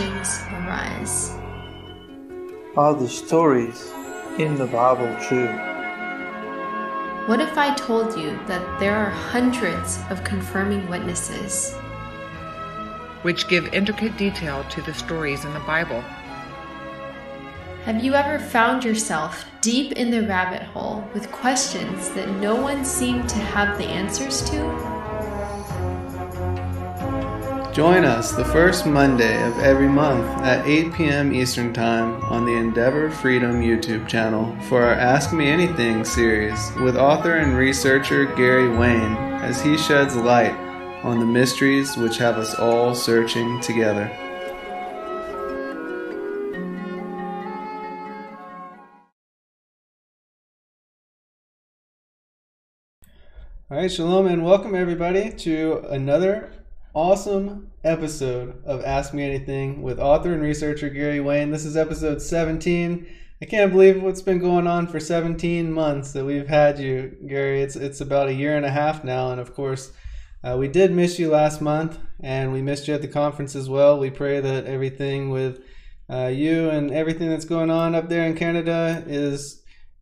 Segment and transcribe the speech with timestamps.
[0.00, 1.30] questions arise.
[2.76, 3.92] Are the stories
[4.38, 5.48] in the Bible true?
[7.26, 11.74] What if I told you that there are hundreds of confirming witnesses?
[13.22, 16.00] Which give intricate detail to the stories in the Bible.
[17.84, 22.84] Have you ever found yourself deep in the rabbit hole with questions that no one
[22.84, 24.89] seemed to have the answers to?
[27.72, 31.32] Join us the first Monday of every month at 8 p.m.
[31.32, 36.96] Eastern Time on the Endeavor Freedom YouTube channel for our Ask Me Anything series with
[36.96, 39.14] author and researcher Gary Wayne
[39.44, 40.50] as he sheds light
[41.04, 44.10] on the mysteries which have us all searching together.
[53.70, 56.50] All right, shalom and welcome everybody to another
[56.94, 61.50] awesome episode of Ask Me Anything with author and researcher Gary Wayne.
[61.50, 63.06] This is episode 17.
[63.40, 67.62] I can't believe what's been going on for 17 months that we've had you, Gary.
[67.62, 69.92] It's it's about a year and a half now, and of course,
[70.42, 73.68] uh, we did miss you last month, and we missed you at the conference as
[73.68, 73.98] well.
[73.98, 75.62] We pray that everything with
[76.10, 79.60] uh, you and everything that's going on up there in Canada is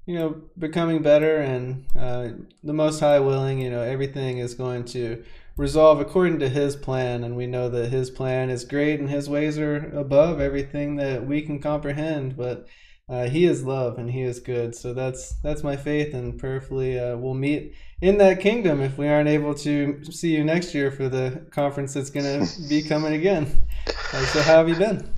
[0.08, 2.28] you know, becoming better and uh,
[2.64, 5.22] the Most High willing, you know, everything is going to
[5.58, 7.22] resolve according to His plan.
[7.22, 11.26] And we know that His plan is great and His ways are above everything that
[11.26, 12.36] we can comprehend.
[12.36, 12.66] But
[13.08, 14.74] uh, He is love and He is good.
[14.74, 19.08] So that's that's my faith, and prayerfully uh, we'll meet in that kingdom if we
[19.08, 23.14] aren't able to see you next year for the conference that's going to be coming
[23.14, 23.50] again.
[23.86, 25.12] Uh, so how have you been?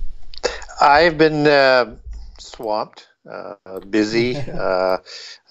[0.81, 1.95] I've been uh,
[2.39, 3.55] swamped uh,
[3.89, 4.35] busy.
[4.59, 4.97] uh,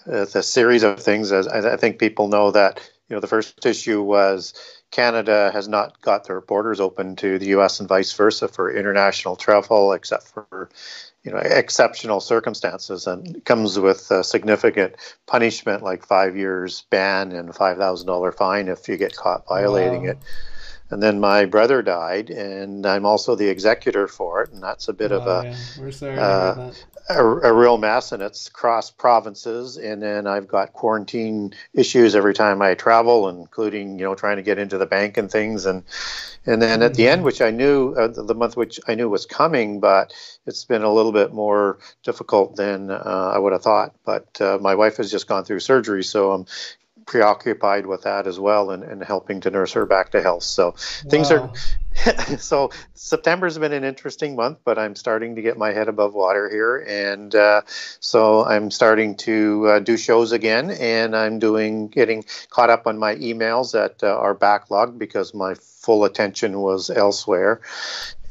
[0.05, 1.31] it's a series of things.
[1.31, 4.53] As I think people know that you know the first issue was
[4.91, 7.79] Canada has not got their borders open to the U.S.
[7.79, 10.69] and vice versa for international travel, except for
[11.23, 14.95] you know exceptional circumstances, and comes with a significant
[15.27, 20.03] punishment like five years ban and five thousand dollar fine if you get caught violating
[20.03, 20.11] wow.
[20.11, 20.17] it.
[20.89, 24.93] And then my brother died, and I'm also the executor for it, and that's a
[24.93, 25.55] bit oh, of a, yeah.
[25.79, 26.71] We're sorry uh,
[27.15, 29.77] a, a, real mess, and it's cross provinces.
[29.77, 34.43] And then I've got quarantine issues every time I travel, including you know trying to
[34.43, 35.65] get into the bank and things.
[35.65, 35.83] And
[36.45, 37.25] and then at the end, mm-hmm.
[37.25, 40.13] which I knew uh, the month which I knew was coming, but
[40.45, 43.95] it's been a little bit more difficult than uh, I would have thought.
[44.05, 46.45] But uh, my wife has just gone through surgery, so I'm
[47.11, 50.43] preoccupied with that as well and, and helping to nurse her back to health.
[50.43, 50.71] So
[51.09, 51.51] things wow.
[52.05, 56.13] are so September's been an interesting month, but I'm starting to get my head above
[56.13, 57.63] water here, and uh,
[57.99, 62.97] so I'm starting to uh, do shows again, and I'm doing getting caught up on
[62.97, 67.59] my emails that uh, are backlogged because my full attention was elsewhere,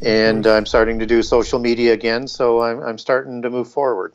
[0.00, 4.14] and I'm starting to do social media again, so I'm I'm starting to move forward.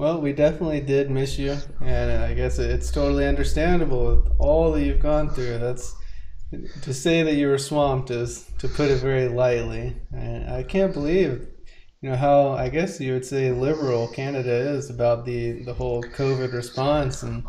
[0.00, 4.72] Well, we definitely did miss you, and uh, I guess it's totally understandable with all
[4.72, 5.58] that you've gone through.
[5.58, 5.94] That's
[6.80, 9.94] to say that you were swamped is to put it very lightly.
[10.10, 11.46] And I can't believe,
[12.00, 16.02] you know, how I guess you would say liberal Canada is about the the whole
[16.02, 17.22] COVID response.
[17.22, 17.44] And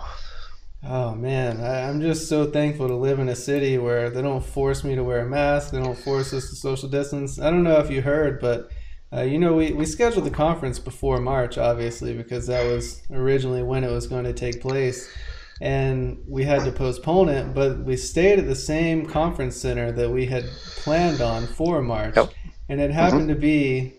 [0.83, 4.43] oh man, I, I'm just so thankful to live in a city where they don't
[4.43, 5.71] force me to wear a mask.
[5.71, 7.39] They don't force us to social distance.
[7.39, 8.69] I don't know if you heard, but
[9.13, 13.61] uh, you know, we, we scheduled the conference before March, obviously, because that was originally
[13.61, 15.11] when it was going to take place.
[15.59, 20.09] And we had to postpone it, but we stayed at the same conference center that
[20.09, 20.45] we had
[20.77, 22.15] planned on for March.
[22.15, 22.31] Yep.
[22.69, 23.33] And it happened mm-hmm.
[23.33, 23.93] to be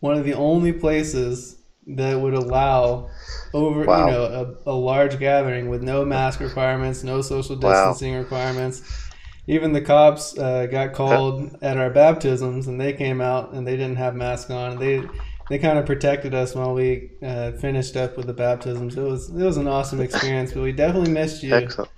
[0.00, 1.56] one of the only places
[1.88, 3.08] that would allow
[3.54, 4.04] over wow.
[4.04, 8.18] you know a, a large gathering with no mask requirements, no social distancing wow.
[8.18, 9.07] requirements
[9.48, 13.76] even the cops uh, got called at our baptisms, and they came out and they
[13.76, 14.78] didn't have masks on.
[14.78, 15.02] They
[15.48, 18.96] they kind of protected us while we uh, finished up with the baptisms.
[18.96, 21.54] It was it was an awesome experience, but we definitely missed you.
[21.54, 21.90] Excellent.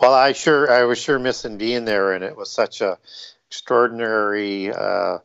[0.00, 2.96] Well, I sure I was sure missing being there, and it was such a
[3.48, 4.72] extraordinary.
[4.72, 5.18] Uh,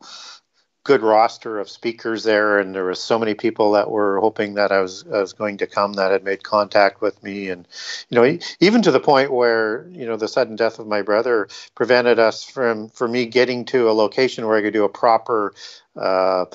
[0.88, 4.72] good roster of speakers there, and there were so many people that were hoping that
[4.72, 7.68] I was I was going to come that had made contact with me, and
[8.08, 11.48] you know, even to the point where you know the sudden death of my brother
[11.74, 15.54] prevented us from for me getting to a location where I could do a proper.
[15.94, 16.46] Uh,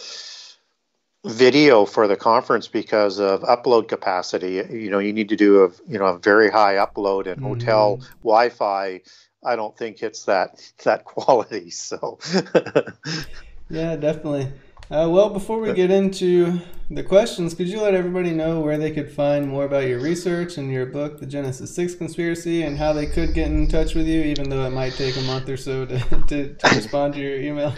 [1.25, 5.69] video for the conference because of upload capacity you know you need to do a
[5.88, 7.45] you know a very high upload and mm-hmm.
[7.45, 9.00] hotel wi-fi
[9.41, 12.19] i don't think hits that that quality so
[13.69, 14.51] Yeah, definitely.
[14.92, 18.92] Uh, well, before we get into the questions, could you let everybody know where they
[18.92, 22.94] could find more about your research and your book, The Genesis 6 Conspiracy, and how
[22.94, 25.57] they could get in touch with you, even though it might take a month or
[25.57, 27.74] so to, to, to respond to your email?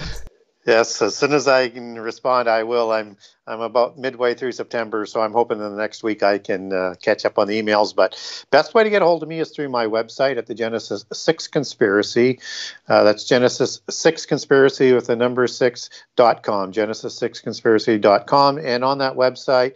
[0.65, 2.91] Yes, as soon as I can respond, I will.
[2.91, 6.73] I'm I'm about midway through September, so I'm hoping in the next week I can
[6.73, 7.95] uh, catch up on the emails.
[7.95, 8.17] But
[8.49, 11.05] best way to get a hold of me is through my website at the Genesis
[11.13, 12.39] Six Conspiracy.
[12.87, 16.71] Uh, that's Genesis Six Conspiracy with the number six dot com.
[16.71, 19.75] Genesis Six Conspiracy dot com, and on that website.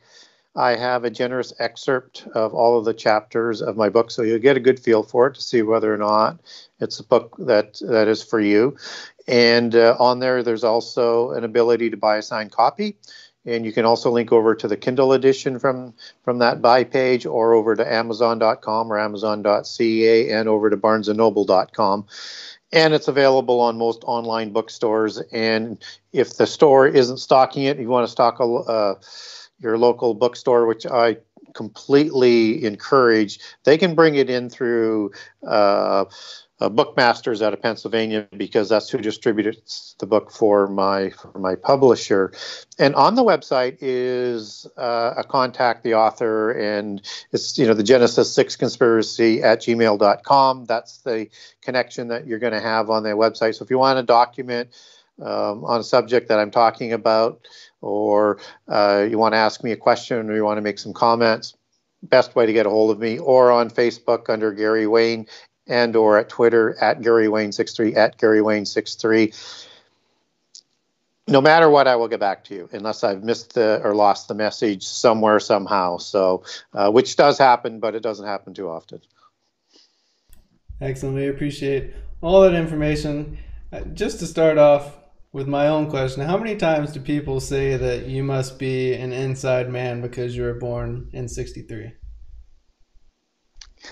[0.56, 4.40] I have a generous excerpt of all of the chapters of my book, so you'll
[4.40, 6.40] get a good feel for it to see whether or not
[6.80, 8.76] it's a book that that is for you.
[9.28, 12.98] And uh, on there, there's also an ability to buy a signed copy.
[13.46, 15.94] And you can also link over to the Kindle edition from,
[16.24, 22.06] from that buy page or over to Amazon.com or Amazon.ca and over to BarnesandNoble.com.
[22.72, 25.20] And it's available on most online bookstores.
[25.32, 28.96] And if the store isn't stocking it, you want to stock a, uh,
[29.60, 31.18] your local bookstore, which I
[31.54, 35.12] completely encourage, they can bring it in through.
[35.46, 36.06] Uh,
[36.62, 41.56] uh, Bookmasters out of Pennsylvania because that's who distributes the book for my for my
[41.56, 42.34] publisher.
[42.78, 47.02] And on the website is uh, a contact the author, and
[47.32, 50.66] it's you know the Genesis Six Conspiracy at gmail.com.
[50.66, 51.30] That's the
[51.62, 53.56] connection that you're going to have on their website.
[53.56, 54.70] So if you want to document
[55.22, 57.48] um, on a subject that I'm talking about,
[57.82, 60.94] or uh, you want to ask me a question, or you want to make some
[60.94, 61.56] comments,
[62.04, 65.28] best way to get a hold of me or on facebook under gary wayne
[65.70, 69.32] and or at Twitter at Gary Wayne 63 at Gary Wayne 63.
[71.28, 74.28] No matter what, I will get back to you unless I've missed the, or lost
[74.28, 75.98] the message somewhere somehow.
[75.98, 76.44] So,
[76.74, 79.00] uh, which does happen, but it doesn't happen too often.
[80.82, 81.16] Excellent.
[81.16, 83.38] We appreciate all that information.
[83.72, 84.98] Uh, just to start off
[85.32, 89.14] with my own question, how many times do people say that you must be an
[89.14, 91.94] inside man because you were born in 63?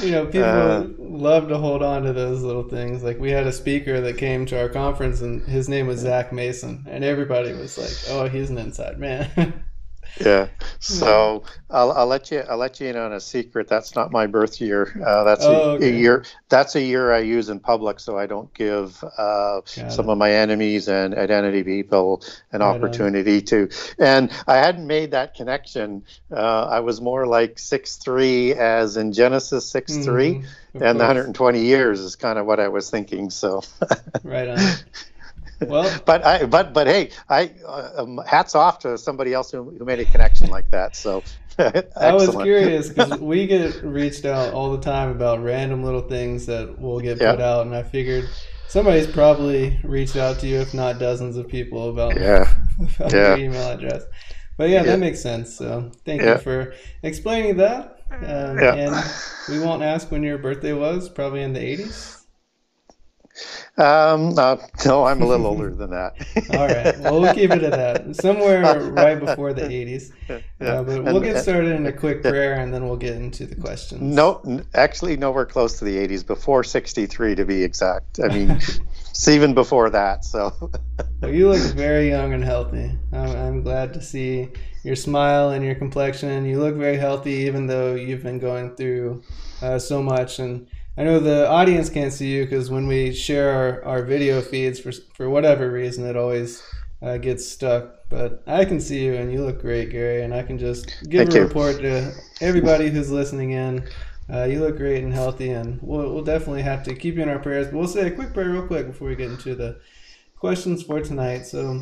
[0.00, 3.02] you know, people uh, love to hold on to those little things.
[3.02, 6.32] Like we had a speaker that came to our conference, and his name was Zach
[6.32, 9.64] Mason, and everybody was like, "Oh, he's an inside man."
[10.20, 10.48] yeah.
[10.78, 13.68] So I'll, I'll let you I'll let you in on a secret.
[13.68, 14.92] That's not my birth year.
[15.04, 15.88] Uh, that's oh, a, okay.
[15.88, 16.24] a, year.
[16.48, 20.12] That's a year I use in public, so I don't give uh, some it.
[20.12, 22.22] of my enemies and identity people
[22.52, 23.44] an right opportunity on.
[23.44, 23.68] to.
[23.98, 26.04] And I hadn't made that connection.
[26.30, 30.44] Uh, I was more like six three, as in Genesis six three, mm,
[30.74, 33.30] and the 120 years is kind of what I was thinking.
[33.30, 33.62] So.
[34.24, 34.58] right on.
[35.68, 39.70] Well, but I, but but hey, I uh, um, hats off to somebody else who,
[39.70, 40.96] who made a connection like that.
[40.96, 41.22] So
[41.58, 46.46] I was curious because we get reached out all the time about random little things
[46.46, 48.28] that will get put out, and I figured
[48.68, 52.54] somebody's probably reached out to you, if not dozens of people, about, yeah.
[52.96, 53.34] about yeah.
[53.34, 54.04] your email address.
[54.56, 55.54] But yeah, yeah, that makes sense.
[55.54, 56.34] So thank yeah.
[56.34, 58.00] you for explaining that.
[58.10, 58.74] Um, yeah.
[58.74, 58.96] And
[59.48, 62.21] we won't ask when your birthday was, probably in the 80s.
[63.78, 66.14] Um, uh, no, I'm a little older than that.
[66.54, 66.98] All right.
[67.00, 68.16] Well, we'll keep it at that.
[68.16, 68.62] Somewhere
[68.92, 70.12] right before the 80s.
[70.28, 70.40] Yeah.
[70.60, 73.56] Uh, but we'll get started in a quick prayer and then we'll get into the
[73.56, 74.02] questions.
[74.02, 78.20] No, actually, nowhere close to the 80s, before 63 to be exact.
[78.20, 78.50] I mean,
[79.10, 80.24] it's even before that.
[80.26, 80.52] So.
[81.22, 82.92] well, you look very young and healthy.
[83.12, 84.50] I'm, I'm glad to see
[84.82, 86.44] your smile and your complexion.
[86.44, 89.22] You look very healthy, even though you've been going through
[89.62, 90.38] uh, so much.
[90.38, 90.66] And
[90.96, 94.78] I know the audience can't see you because when we share our, our video feeds
[94.78, 96.62] for for whatever reason, it always
[97.00, 98.08] uh, gets stuck.
[98.10, 100.22] But I can see you, and you look great, Gary.
[100.22, 101.42] And I can just give Thank a you.
[101.44, 102.12] report to
[102.42, 103.88] everybody who's listening in.
[104.30, 107.28] Uh, you look great and healthy, and we'll, we'll definitely have to keep you in
[107.28, 107.68] our prayers.
[107.68, 109.80] But we'll say a quick prayer, real quick, before we get into the
[110.36, 111.46] questions for tonight.
[111.46, 111.80] So,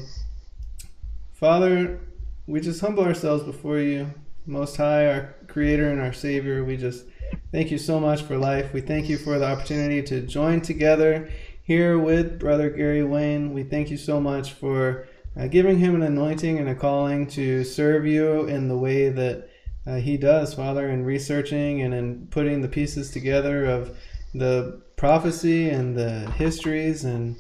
[1.33, 2.01] Father,
[2.47, 4.13] we just humble ourselves before you,
[4.47, 6.65] Most High, our Creator and our Savior.
[6.65, 7.07] We just
[7.53, 8.73] Thank you so much for life.
[8.73, 11.31] We thank you for the opportunity to join together
[11.63, 13.53] here with Brother Gary Wayne.
[13.53, 17.65] We thank you so much for uh, giving him an anointing and a calling to
[17.65, 19.49] serve you in the way that
[19.87, 23.97] uh, he does, Father, in researching and in putting the pieces together of
[24.35, 27.37] the prophecy and the histories and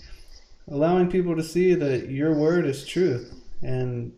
[0.68, 3.34] allowing people to see that your word is truth.
[3.62, 4.12] And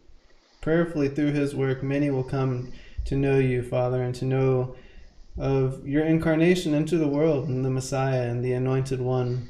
[0.61, 2.73] prayerfully through his work, many will come
[3.07, 4.76] to know you, Father, and to know
[5.39, 9.49] of your incarnation into the world and the Messiah and the Anointed One,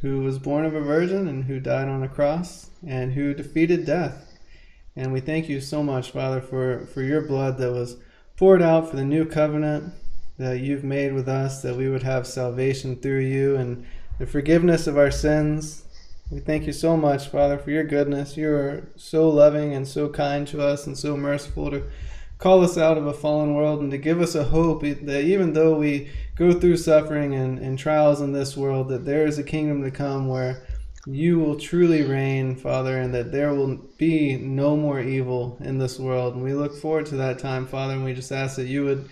[0.00, 3.84] who was born of a virgin and who died on a cross and who defeated
[3.84, 4.38] death.
[4.96, 7.96] And we thank you so much, Father, for, for your blood that was
[8.36, 9.92] poured out for the new covenant
[10.38, 13.84] that you've made with us, that we would have salvation through you and
[14.18, 15.84] the forgiveness of our sins.
[16.30, 18.36] We thank you so much, Father, for your goodness.
[18.36, 21.84] You are so loving and so kind to us and so merciful to
[22.38, 25.52] call us out of a fallen world and to give us a hope that even
[25.52, 29.44] though we go through suffering and, and trials in this world, that there is a
[29.44, 30.66] kingdom to come where
[31.06, 35.98] you will truly reign, Father, and that there will be no more evil in this
[35.98, 36.34] world.
[36.34, 39.08] And we look forward to that time, Father, and we just ask that you would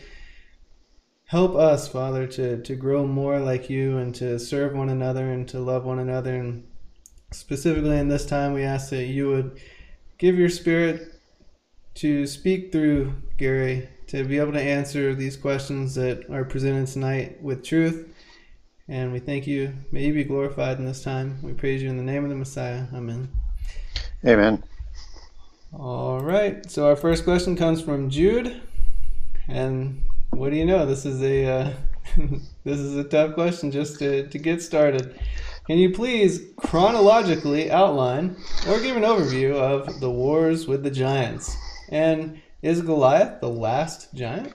[1.26, 5.46] help us, Father, to, to grow more like you and to serve one another and
[5.48, 6.34] to love one another.
[6.34, 6.66] And
[7.30, 9.60] specifically in this time, we ask that you would
[10.18, 11.11] give your spirit
[11.94, 17.42] to speak through Gary to be able to answer these questions that are presented tonight
[17.42, 18.08] with truth
[18.88, 19.72] and we thank you.
[19.90, 21.38] May you be glorified in this time.
[21.42, 22.84] We praise you in the name of the Messiah.
[22.92, 23.30] Amen.
[24.26, 24.62] Amen.
[25.72, 26.68] All right.
[26.70, 28.60] So our first question comes from Jude.
[29.48, 30.84] And what do you know?
[30.84, 31.72] This is a uh,
[32.64, 35.18] this is a tough question just to, to get started.
[35.66, 38.36] Can you please chronologically outline
[38.68, 41.56] or give an overview of the wars with the giants?
[41.92, 44.54] And is Goliath the last giant?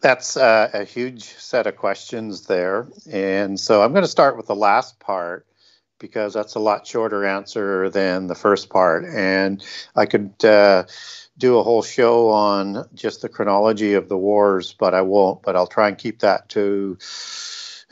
[0.00, 2.88] That's uh, a huge set of questions there.
[3.12, 5.46] And so I'm going to start with the last part
[5.98, 9.04] because that's a lot shorter answer than the first part.
[9.04, 9.62] And
[9.94, 10.84] I could uh,
[11.36, 15.42] do a whole show on just the chronology of the wars, but I won't.
[15.42, 16.96] But I'll try and keep that to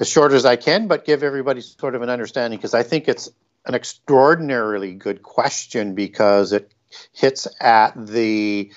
[0.00, 3.06] as short as I can, but give everybody sort of an understanding because I think
[3.06, 3.28] it's
[3.66, 6.72] an extraordinarily good question because it
[7.12, 8.72] hits at the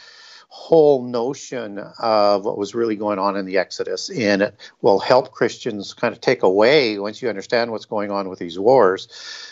[0.53, 5.31] whole notion of what was really going on in the Exodus, and it will help
[5.31, 9.07] Christians kind of take away, once you understand what's going on with these wars,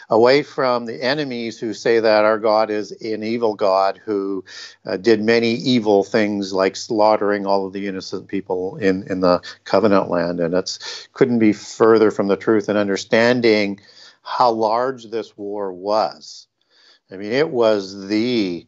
[0.09, 4.43] away from the enemies who say that our God is an evil God who
[4.85, 9.41] uh, did many evil things like slaughtering all of the innocent people in, in the
[9.63, 10.41] covenant land.
[10.41, 13.79] And it's couldn't be further from the truth and understanding
[14.21, 16.48] how large this war was.
[17.11, 18.65] I mean, it was the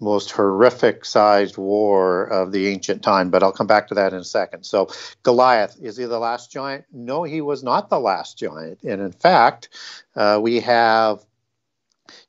[0.00, 4.18] most horrific sized war of the ancient time, but I'll come back to that in
[4.18, 4.64] a second.
[4.64, 4.88] So,
[5.22, 6.84] Goliath, is he the last giant?
[6.92, 8.82] No, he was not the last giant.
[8.82, 9.70] And in fact,
[10.14, 11.24] uh, we have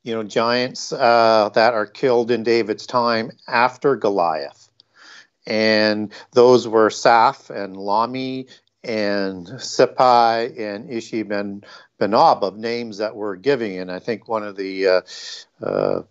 [0.03, 4.69] you know giants uh, that are killed in David's time after Goliath.
[5.45, 8.49] And those were Saph and Lahmi
[8.87, 11.63] and Sepai and Ishi ben
[11.99, 13.79] Benob of names that we're giving.
[13.79, 15.01] And I think one of the uh,
[15.61, 16.01] uh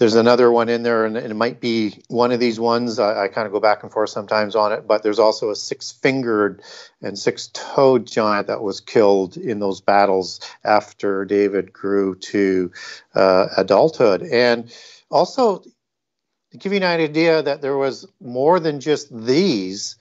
[0.00, 2.98] there's another one in there, and it might be one of these ones.
[2.98, 5.54] I, I kind of go back and forth sometimes on it, but there's also a
[5.54, 6.62] six fingered
[7.02, 12.72] and six toed giant that was killed in those battles after David grew to
[13.14, 14.22] uh, adulthood.
[14.22, 14.74] And
[15.10, 15.58] also,
[16.52, 19.96] to give you an idea that there was more than just these,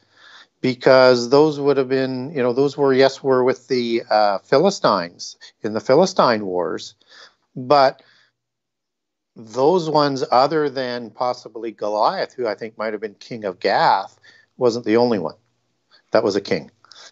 [0.61, 5.37] because those would have been, you know, those were, yes, were with the uh, Philistines
[5.61, 6.95] in the Philistine Wars,
[7.55, 8.01] but
[9.35, 14.19] those ones, other than possibly Goliath, who I think might have been king of Gath,
[14.57, 15.35] wasn't the only one
[16.11, 16.71] that was a king.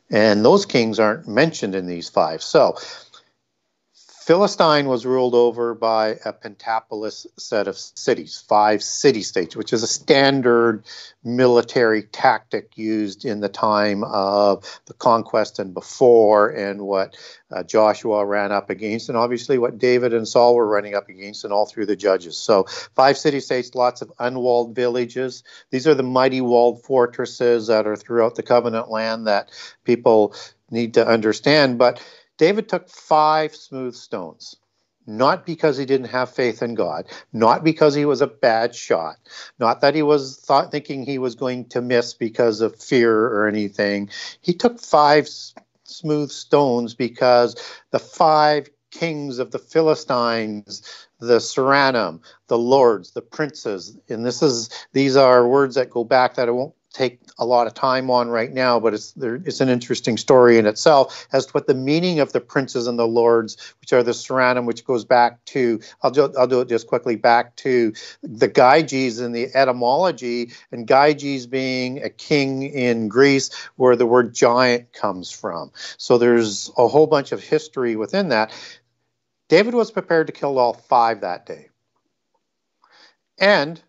[0.10, 2.42] And those kings aren't mentioned in these five.
[2.42, 2.78] So
[4.28, 9.84] Philistine was ruled over by a pentapolis set of cities, five city states, which is
[9.84, 10.84] a standard
[11.24, 17.16] military tactic used in the time of the conquest and before, and what
[17.52, 21.46] uh, Joshua ran up against, and obviously what David and Saul were running up against,
[21.46, 22.36] and all through the judges.
[22.36, 22.66] So,
[22.98, 25.42] five city states, lots of unwalled villages.
[25.72, 29.52] These are the mighty walled fortresses that are throughout the covenant land that
[29.86, 30.36] people
[30.70, 31.78] need to understand.
[31.78, 32.02] But
[32.38, 34.56] David took five smooth stones,
[35.06, 39.16] not because he didn't have faith in God, not because he was a bad shot,
[39.60, 43.48] not that he was thought, thinking he was going to miss because of fear or
[43.48, 44.10] anything.
[44.42, 45.28] He took five
[45.84, 47.56] smooth stones because
[47.92, 54.70] the five kings of the Philistines, the Seranim, the lords, the princes, and this is
[54.94, 58.30] these are words that go back that I won't take a lot of time on
[58.30, 61.76] right now, but it's there, it's an interesting story in itself as to what the
[61.76, 65.80] meaning of the princes and the lords, which are the Seranim, which goes back to
[66.02, 70.88] I'll do, I'll do it just quickly back to the Gyges and the etymology, and
[70.88, 75.72] Gyges being a king in Greece, where the word giant comes from.
[75.98, 78.52] So there's a whole bunch of history within that.
[79.50, 81.70] David was prepared to kill all five that day.
[83.38, 83.80] And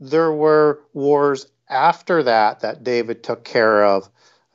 [0.00, 4.08] there were wars after that that David took care of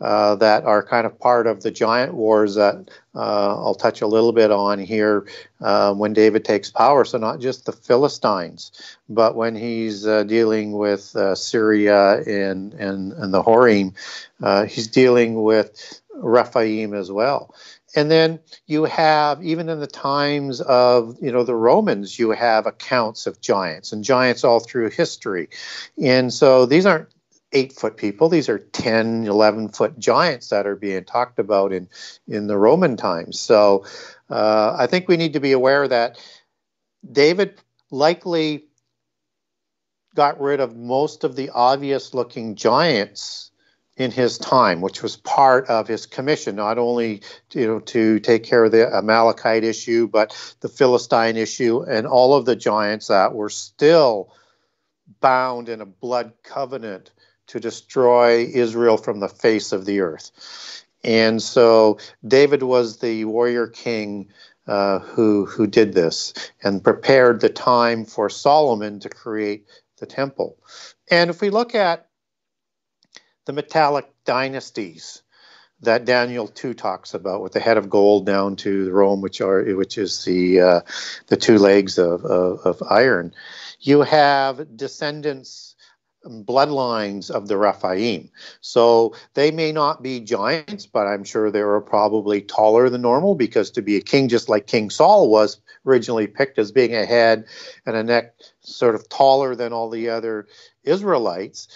[0.04, 4.08] uh, that are kind of part of the giant wars that uh, I'll touch a
[4.08, 5.26] little bit on here
[5.62, 7.06] uh, when David takes power.
[7.06, 13.14] So, not just the Philistines, but when he's uh, dealing with uh, Syria and, and,
[13.14, 13.94] and the Horim,
[14.42, 17.56] uh, he's dealing with Rephaim as well.
[17.96, 22.66] And then you have, even in the times of, you know, the Romans, you have
[22.66, 25.50] accounts of giants and giants all through history.
[26.02, 27.10] And so these aren't
[27.52, 28.30] eight foot people.
[28.30, 31.88] These are 10, 11 foot giants that are being talked about in,
[32.28, 33.40] in the Roman times.
[33.40, 33.86] So
[34.30, 36.20] uh, I think we need to be aware that
[37.12, 38.66] David likely
[40.16, 43.52] got rid of most of the obvious looking giants
[43.96, 47.22] in his time, which was part of his commission, not only
[47.52, 52.34] you know to take care of the Amalekite issue, but the Philistine issue and all
[52.34, 54.34] of the giants that were still
[55.20, 57.12] bound in a blood covenant
[57.48, 60.32] to destroy Israel from the face of the earth.
[61.04, 64.30] And so David was the warrior king
[64.66, 66.34] uh, who who did this
[66.64, 69.68] and prepared the time for Solomon to create
[70.00, 70.58] the temple.
[71.12, 72.08] And if we look at
[73.46, 75.22] the metallic dynasties
[75.82, 79.64] that Daniel 2 talks about, with the head of gold down to Rome, which are
[79.76, 80.82] which is the uh,
[81.28, 83.34] the two legs of, of, of iron.
[83.80, 85.74] You have descendants
[86.26, 88.30] bloodlines of the Rephaim.
[88.62, 93.36] So they may not be giants, but I'm sure they were probably taller than normal
[93.36, 97.06] because to be a king, just like King Saul was originally picked as being a
[97.06, 97.46] head
[97.86, 100.48] and a neck sort of taller than all the other
[100.84, 101.68] Israelites,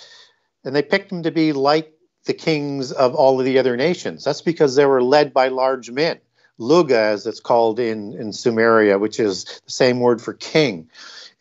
[0.63, 1.93] and they picked him to be like
[2.25, 4.23] the kings of all of the other nations.
[4.23, 6.19] That's because they were led by large men.
[6.59, 10.89] Lugal, as it's called in, in Sumeria, which is the same word for king.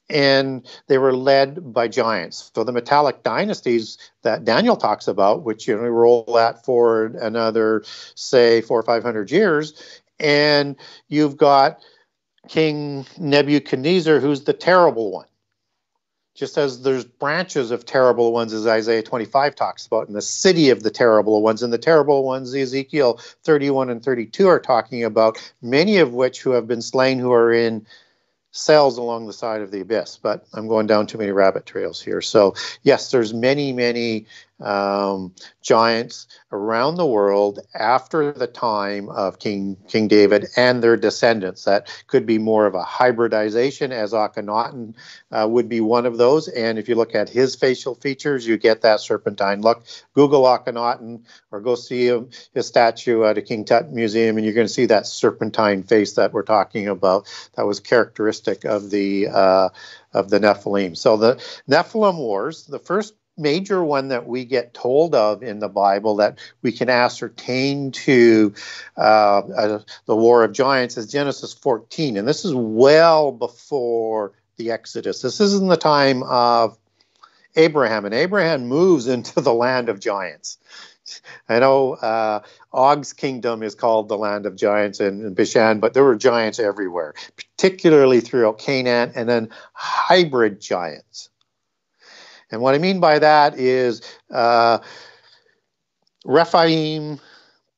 [0.09, 2.53] And they were led by giants.
[2.55, 7.83] So the metallic dynasties that Daniel talks about, which you know roll that forward another,
[8.15, 10.77] say, four or five hundred years, and
[11.09, 11.81] you've got
[12.47, 15.27] King Nebuchadnezzar, who's the terrible one
[16.37, 20.71] just as there's branches of terrible ones, as Isaiah 25 talks about, in the city
[20.71, 25.39] of the terrible ones, and the terrible ones Ezekiel 31 and 32 are talking about,
[25.63, 27.87] many of which who have been slain who are in
[28.53, 30.19] cells along the side of the abyss.
[30.23, 32.21] But I'm going down too many rabbit trails here.
[32.21, 34.27] So yes, there's many, many
[34.61, 41.65] um, giants around the world after the time of King King David and their descendants.
[41.65, 44.95] That could be more of a hybridization, as Akhenaten
[45.31, 46.49] uh, would be one of those.
[46.49, 49.85] And if you look at his facial features, you get that serpentine look.
[50.15, 54.55] Google Akhenaten or go see him, his statue at a King Tut museum, and you're
[54.55, 57.27] going to see that serpentine face that we're talking about.
[57.57, 59.69] That was characteristic of the uh,
[60.13, 60.97] of the Nephilim.
[60.97, 61.35] So the
[61.69, 66.39] Nephilim Wars, the first major one that we get told of in the Bible that
[66.63, 68.55] we can ascertain to
[68.97, 72.17] uh, uh, the War of Giants is Genesis 14.
[72.17, 75.23] And this is well before the Exodus.
[75.23, 76.79] This isn't the time of
[77.57, 80.59] Abraham, and Abraham moves into the land of giants.
[81.49, 82.41] I know uh,
[82.73, 86.59] Og's kingdom is called the land of giants in, in Bashan, but there were giants
[86.59, 91.31] everywhere, particularly throughout Canaan, and then hybrid giants.
[92.51, 94.79] And what I mean by that is uh,
[96.25, 97.21] Rephaim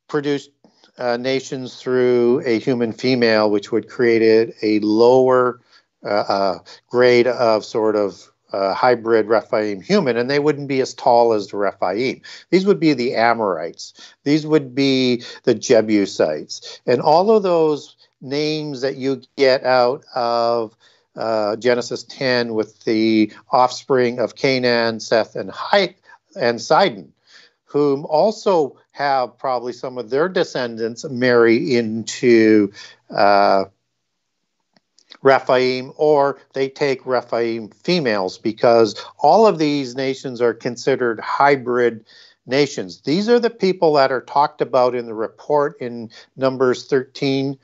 [0.09, 0.51] produced
[0.99, 5.61] uh, nations through a human female, which would create a, lower
[6.05, 10.95] uh, uh, grade of sort of uh, hybrid Rephaim human, and they wouldn't be as
[10.95, 12.23] tall as the Rephaim.
[12.51, 13.93] These would be the Amorites.
[14.25, 16.81] These would be the Jebusites.
[16.87, 20.77] And all of those names that you get out of
[21.19, 25.97] uh, Genesis 10 with the offspring of Canaan, Seth, and, Hy-
[26.41, 27.13] and Sidon,
[27.65, 32.73] whom also have probably some of their descendants marry into
[33.11, 33.65] uh,
[35.23, 42.05] Rephaim, or they take Rephaim females because all of these nations are considered hybrid
[42.49, 43.03] nations.
[43.03, 47.59] These are the people that are talked about in the report in Numbers 13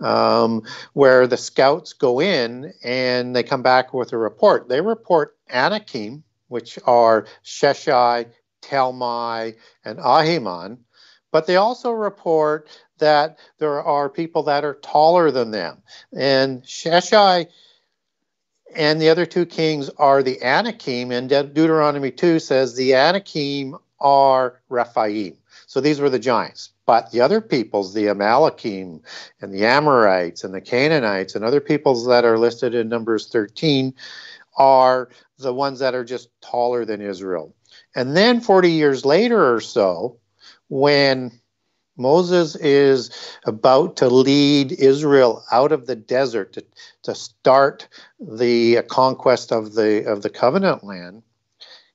[0.00, 4.68] um, where the scouts go in and they come back with a report.
[4.68, 8.26] They report Anakim, which are Sheshai,
[8.62, 10.78] Talmai, and Ahiman,
[11.30, 12.68] but they also report
[12.98, 15.82] that there are people that are taller than them.
[16.12, 17.48] And Sheshai
[18.74, 23.76] and the other two kings are the Anakim, and De- Deuteronomy 2 says the Anakim
[24.02, 25.38] are Rephaim.
[25.66, 26.70] So these were the giants.
[26.84, 29.00] But the other peoples, the Amalekim
[29.40, 33.94] and the Amorites and the Canaanites and other peoples that are listed in Numbers 13
[34.58, 37.54] are the ones that are just taller than Israel.
[37.94, 40.18] And then 40 years later or so,
[40.68, 41.40] when
[41.96, 43.10] Moses is
[43.44, 46.64] about to lead Israel out of the desert to,
[47.02, 47.88] to start
[48.18, 51.22] the conquest of the of the covenant land,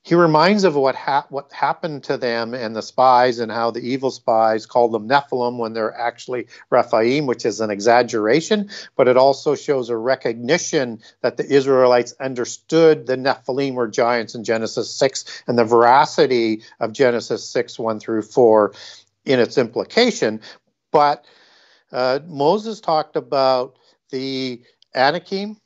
[0.02, 3.80] he reminds of what ha- what happened to them and the spies and how the
[3.80, 9.16] evil spies called them Nephilim when they're actually Rephaim, which is an exaggeration, but it
[9.16, 15.42] also shows a recognition that the Israelites understood the Nephilim were giants in Genesis 6
[15.46, 18.72] and the veracity of Genesis 6 1 through 4
[19.24, 20.40] in its implication.
[20.90, 21.24] But
[21.92, 23.76] uh, Moses talked about
[24.10, 24.62] the
[24.94, 25.58] Anakim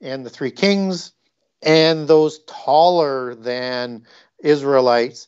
[0.00, 1.12] and the three kings
[1.64, 4.04] and those taller than
[4.38, 5.26] Israelites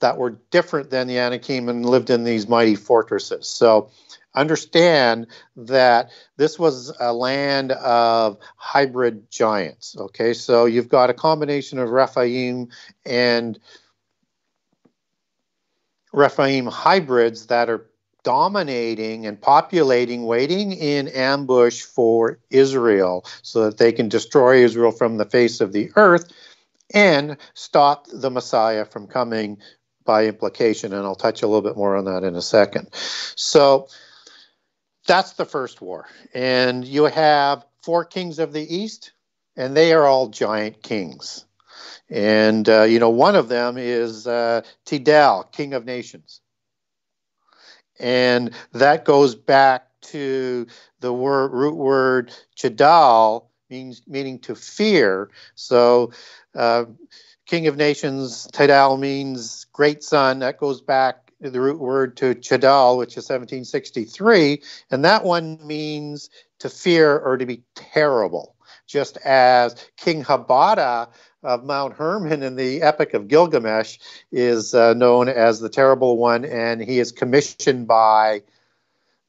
[0.00, 3.48] that were different than the Anakim and lived in these mighty fortresses.
[3.48, 3.90] So
[4.34, 9.96] understand that this was a land of hybrid giants.
[9.96, 12.68] Okay, so you've got a combination of Rephaim
[13.06, 13.58] and
[16.12, 17.86] Rephaim hybrids that are
[18.22, 25.16] dominating and populating, waiting in ambush for Israel so that they can destroy Israel from
[25.16, 26.32] the face of the earth
[26.94, 29.58] and stop the Messiah from coming
[30.04, 30.92] by implication.
[30.92, 32.88] And I'll touch a little bit more on that in a second.
[32.92, 33.88] So
[35.06, 36.06] that's the first war.
[36.34, 39.12] And you have four kings of the east,
[39.56, 41.44] and they are all giant kings.
[42.08, 46.41] And, uh, you know, one of them is uh, Tidal, king of nations.
[48.00, 50.66] And that goes back to
[51.00, 55.30] the word, root word chadal, means meaning to fear.
[55.54, 56.12] So,
[56.54, 56.84] uh,
[57.46, 60.38] King of Nations, Tidal means great son.
[60.40, 66.30] That goes back the root word to Chadal, which is 1763, and that one means
[66.60, 68.54] to fear or to be terrible.
[68.86, 71.08] Just as King Habada
[71.42, 73.98] of Mount Hermon in the Epic of Gilgamesh
[74.30, 78.42] is uh, known as the Terrible One, and he is commissioned by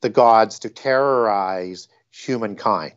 [0.01, 2.93] the gods to terrorize humankind,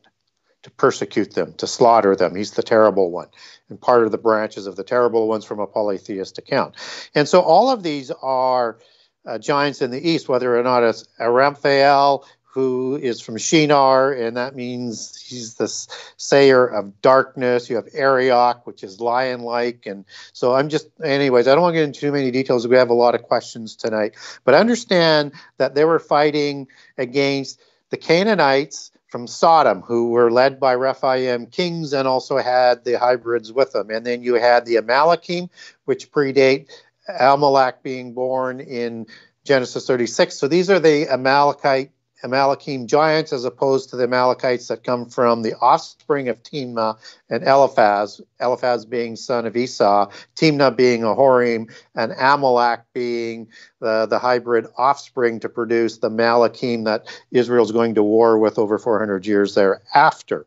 [0.65, 2.35] to persecute them, to slaughter them.
[2.35, 3.29] He's the Terrible One,
[3.69, 6.75] and part of the branches of the Terrible Ones from a polytheist account.
[7.15, 8.79] And so all of these are
[9.25, 14.39] uh, giants in the east, whether or not it's Amraphel, who is from Shinar, and
[14.39, 15.69] that means he's the
[16.17, 17.69] sayer of darkness.
[17.69, 19.85] You have Arioch, which is lion like.
[19.85, 22.67] And so I'm just, anyways, I don't want to get into too many details.
[22.67, 24.15] We have a lot of questions tonight.
[24.45, 30.77] But understand that they were fighting against the Canaanites from Sodom, who were led by
[30.77, 33.91] Rephaim kings and also had the hybrids with them.
[33.91, 35.51] And then you had the Amalekim,
[35.85, 36.71] which predate
[37.07, 39.09] Amalek being born in
[39.45, 40.35] Genesis 36.
[40.39, 41.91] So these are the Amalekite
[42.27, 46.99] Amalekim giants as opposed to the Amalekites that come from the offspring of Timnah
[47.31, 53.49] and Eliphaz, Eliphaz being son of Esau, Timnah being a Horim, and Amalek being
[53.81, 58.79] the, the hybrid offspring to produce the Malachim that Israel's going to war with over
[58.79, 60.47] 400 years thereafter.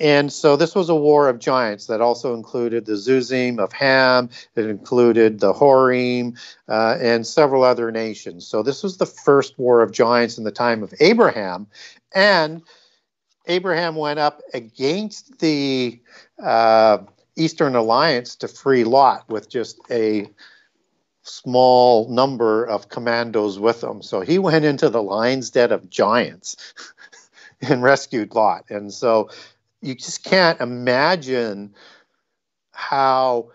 [0.00, 4.30] And so this was a war of giants that also included the Zuzim of Ham,
[4.54, 8.46] it included the Horim, uh, and several other nations.
[8.46, 11.66] So this was the first war of giants in the time of Abraham.
[12.14, 12.62] And
[13.46, 16.00] Abraham went up against the
[16.40, 16.98] uh,
[17.34, 20.28] Eastern Alliance to free Lot with just a
[21.28, 24.02] small number of commandos with him.
[24.02, 26.56] So he went into the lion's den of giants
[27.60, 28.64] and rescued Lot.
[28.70, 29.30] And so
[29.80, 31.74] you just can't imagine
[32.72, 33.50] how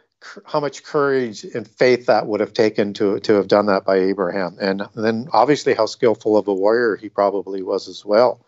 [0.46, 3.98] how much courage and faith that would have taken to to have done that by
[3.98, 8.46] Abraham, and then obviously how skillful of a warrior he probably was as well.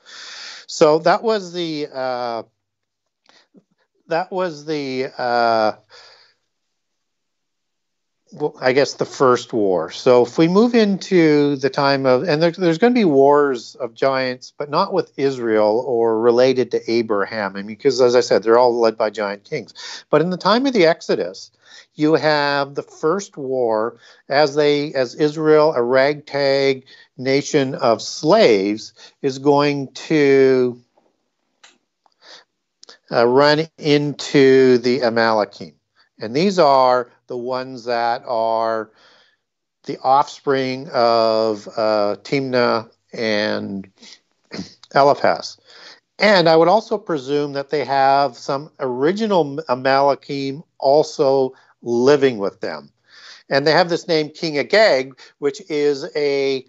[0.68, 2.44] So that was the uh,
[4.08, 5.74] that was the uh,
[8.60, 9.92] I guess the first war.
[9.92, 13.76] So if we move into the time of, and there, there's going to be wars
[13.76, 17.56] of giants, but not with Israel or related to Abraham.
[17.56, 19.74] I mean, because as I said, they're all led by giant kings.
[20.10, 21.52] But in the time of the Exodus,
[21.94, 26.86] you have the first war as they, as Israel, a ragtag
[27.18, 30.82] nation of slaves, is going to
[33.12, 35.74] uh, run into the Amalekim.
[36.20, 38.92] And these are the ones that are
[39.86, 43.90] the offspring of uh, Timnah and
[44.94, 45.58] Eliphaz.
[46.18, 52.92] And I would also presume that they have some original Amalekim also living with them.
[53.50, 56.66] And they have this name King Agag, which is a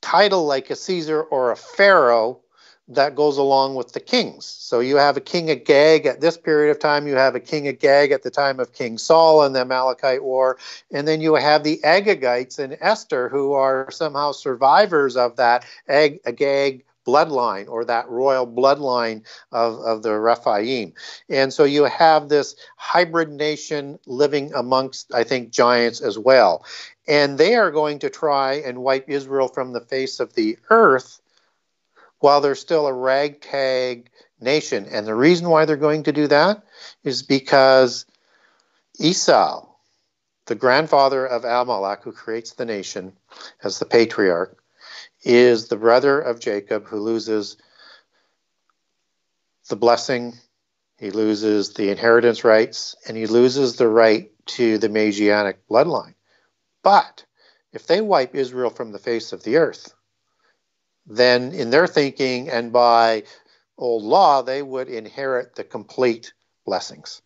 [0.00, 2.40] title like a Caesar or a Pharaoh
[2.88, 4.46] that goes along with the kings.
[4.46, 7.40] So you have a king of Gag at this period of time, you have a
[7.40, 10.58] king of Gag at the time of King Saul and the Amalekite War,
[10.92, 16.20] and then you have the Agagites in Esther who are somehow survivors of that Ag-
[16.24, 20.92] Agag bloodline or that royal bloodline of, of the Rephaim.
[21.28, 26.64] And so you have this hybrid nation living amongst, I think, giants as well.
[27.06, 31.20] And they are going to try and wipe Israel from the face of the earth
[32.20, 34.86] while they're still a ragtag nation.
[34.90, 36.62] And the reason why they're going to do that
[37.04, 38.06] is because
[38.98, 39.66] Esau,
[40.46, 43.12] the grandfather of Amalek, who creates the nation
[43.62, 44.56] as the patriarch,
[45.22, 47.56] is the brother of Jacob who loses
[49.68, 50.34] the blessing,
[50.98, 56.14] he loses the inheritance rights, and he loses the right to the Messianic bloodline.
[56.82, 57.24] But
[57.72, 59.92] if they wipe Israel from the face of the earth,
[61.06, 63.24] then in their thinking and by
[63.78, 66.32] old law, they would inherit the complete
[66.64, 67.22] blessings.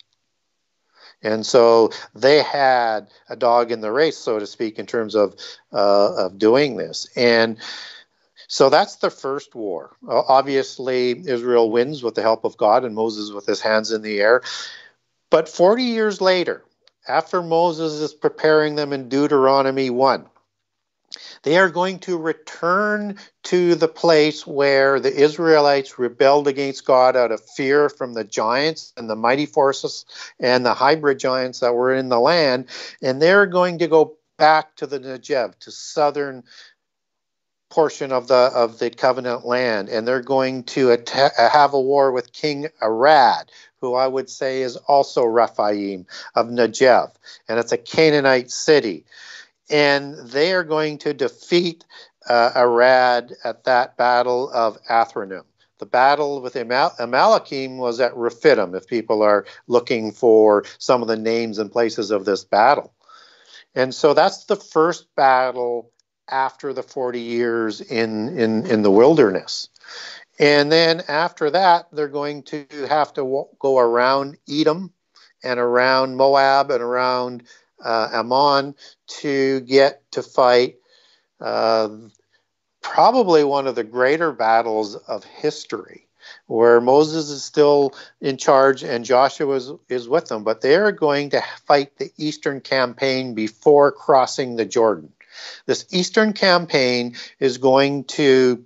[1.23, 5.35] And so they had a dog in the race, so to speak, in terms of
[5.73, 7.07] uh, of doing this.
[7.15, 7.59] And
[8.49, 9.97] so that's the first war.
[10.09, 14.03] Uh, obviously, Israel wins with the help of God and Moses with his hands in
[14.03, 14.43] the air.
[15.31, 16.65] But 40 years later,
[17.07, 20.27] after Moses is preparing them in Deuteronomy 1,
[21.43, 27.33] they are going to return to the place where the Israelites rebelled against God out
[27.33, 30.05] of fear from the giants and the mighty forces
[30.39, 32.67] and the hybrid giants that were in the land.
[33.03, 36.45] And they're going to go back to the Negev, to southern
[37.71, 39.89] portion of the of the covenant land.
[39.89, 44.63] And they're going to atta- have a war with king arad who i would say
[44.63, 47.13] is also rephaim of negev.
[47.49, 49.05] And it's a canaanite city
[49.71, 51.85] and they are going to defeat
[52.29, 55.45] uh, Arad at that battle of Atharim.
[55.79, 61.09] The battle with Amal- Amalekim was at Rephidim, if people are looking for some of
[61.09, 62.93] the names and places of this battle.
[63.75, 65.91] And so that's the first battle
[66.29, 69.69] after the 40 years in, in, in the wilderness.
[70.39, 74.93] And then after that, they're going to have to go around Edom
[75.43, 77.45] and around Moab and around
[77.85, 78.75] uh, Ammon
[79.21, 80.77] to get to fight
[81.41, 81.89] uh,
[82.83, 86.09] probably one of the greater battles of history,
[86.47, 91.31] where Moses is still in charge and Joshua is, is with them, but they're going
[91.31, 95.13] to fight the Eastern campaign before crossing the Jordan.
[95.67, 98.65] This Eastern campaign is going to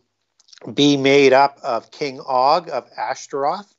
[0.72, 3.74] be made up of King Og of Ashtaroth,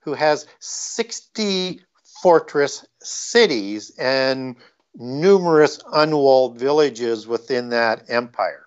[0.00, 1.80] who has 60
[2.22, 4.56] fortress cities and
[4.94, 8.66] numerous unwalled villages within that empire.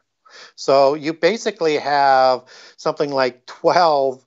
[0.56, 2.46] So you basically have
[2.78, 4.26] something like 12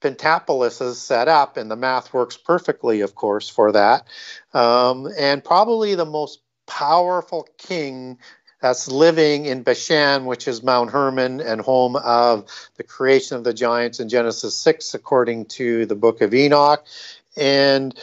[0.00, 4.06] pentapolises set up, and the math works perfectly, of course, for that.
[4.54, 8.18] Um, and probably the most powerful king
[8.62, 12.44] that's living in Bashan, which is Mount Hermon and home of
[12.76, 16.84] the creation of the giants in Genesis 6, according to the book of Enoch
[17.40, 17.98] and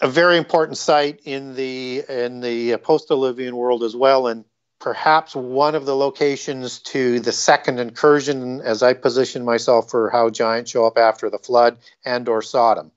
[0.00, 4.44] a very important site in the in the post-Diluvian world as well, and
[4.80, 10.28] perhaps one of the locations to the second incursion, as I position myself for how
[10.28, 12.90] giants show up after the flood, and or Sodom,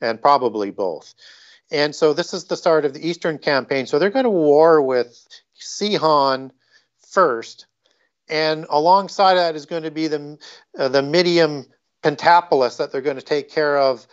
[0.00, 1.14] and probably both.
[1.70, 3.86] And so this is the start of the Eastern campaign.
[3.86, 6.52] So they're going to war with Sihon
[7.10, 7.66] first,
[8.28, 10.38] and alongside that is going to be the
[10.78, 11.66] uh, the Midian
[12.02, 14.06] Pentapolis that they're going to take care of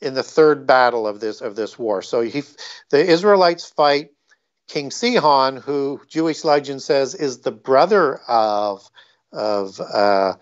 [0.00, 2.02] in the third battle of this of this war.
[2.02, 2.42] So he,
[2.90, 4.10] the Israelites fight
[4.68, 8.88] King Sihon, who Jewish legend says is the brother of
[9.32, 10.34] of uh,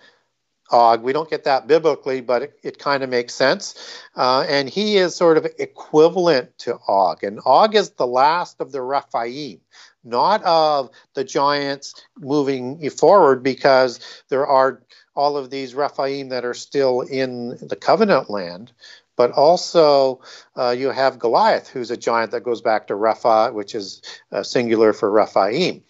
[0.71, 1.03] Og.
[1.03, 4.03] We don't get that biblically, but it, it kind of makes sense.
[4.16, 7.23] Uh, and he is sort of equivalent to Og.
[7.25, 9.61] And Og is the last of the Rephaim,
[10.05, 14.83] not of the giants moving forward, because there are
[15.14, 18.72] all of these Rephaim that are still in the covenant land.
[19.14, 20.22] But also,
[20.57, 24.01] uh, you have Goliath, who's a giant that goes back to Repha, which is
[24.33, 25.83] uh, singular for Rephaim,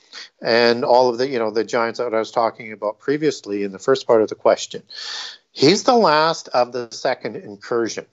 [0.43, 3.71] and all of the you know the giants that I was talking about previously in
[3.71, 4.83] the first part of the question.
[5.53, 8.07] He's the last of the second incursion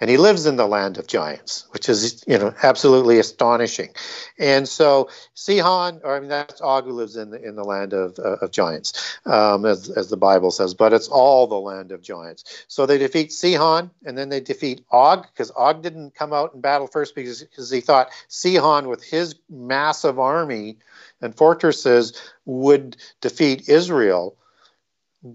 [0.00, 3.90] and he lives in the land of giants, which is you know absolutely astonishing.
[4.38, 7.92] And so Sihon, or I mean that's Og who lives in the in the land
[7.92, 11.92] of uh, of giants, um, as as the Bible says, but it's all the land
[11.92, 12.64] of giants.
[12.68, 16.60] So they defeat Sihon, and then they defeat Og because Og didn't come out in
[16.60, 20.78] battle first because because he thought Sihon with his massive army
[21.20, 24.36] and fortresses would defeat Israel,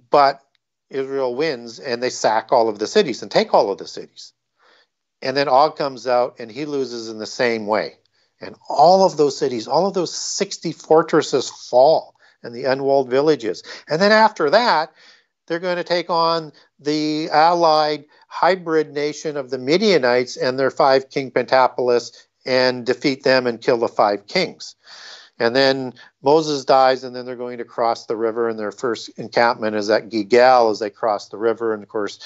[0.09, 0.41] but
[0.89, 4.33] Israel wins and they sack all of the cities and take all of the cities.
[5.21, 7.97] And then Og comes out and he loses in the same way.
[8.41, 12.15] And all of those cities, all of those 60 fortresses fall.
[12.41, 13.63] and the unwalled villages.
[13.89, 14.93] And then after that,
[15.47, 21.09] they're going to take on the allied hybrid nation of the Midianites and their five
[21.09, 24.75] king Pentapolis and defeat them and kill the five kings.
[25.39, 29.09] And then Moses dies, and then they're going to cross the river, and their first
[29.17, 31.73] encampment is at Gilgal as they cross the river.
[31.73, 32.19] And of course,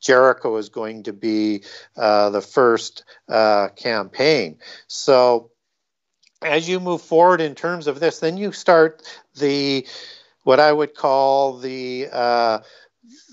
[0.00, 1.64] Jericho is going to be
[1.96, 4.58] uh, the first uh, campaign.
[4.86, 5.50] So,
[6.40, 9.02] as you move forward in terms of this, then you start
[9.36, 9.86] the
[10.44, 12.60] what I would call the uh,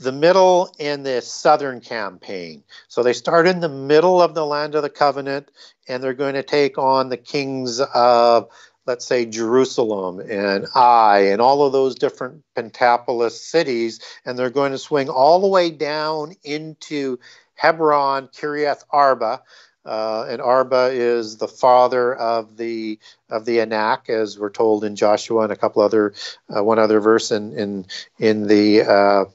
[0.01, 2.63] the middle and the southern campaign.
[2.87, 5.51] So they start in the middle of the land of the covenant,
[5.87, 8.49] and they're going to take on the kings of
[8.89, 14.71] let's say Jerusalem and Ai and all of those different Pentapolis cities, and they're going
[14.71, 17.19] to swing all the way down into
[17.53, 19.43] Hebron, Kiriath Arba.
[19.85, 22.97] Uh, and Arba is the father of the
[23.29, 26.13] of the Anak, as we're told in Joshua and a couple other
[26.53, 27.85] uh, one other verse in in
[28.17, 29.25] in the uh,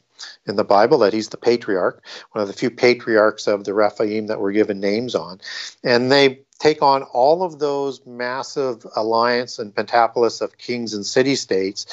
[0.47, 4.27] in the Bible that he's the patriarch, one of the few patriarchs of the Rephaim
[4.27, 5.41] that were given names on,
[5.83, 11.35] and they take on all of those massive alliance and pentapolis of kings and city
[11.35, 11.87] states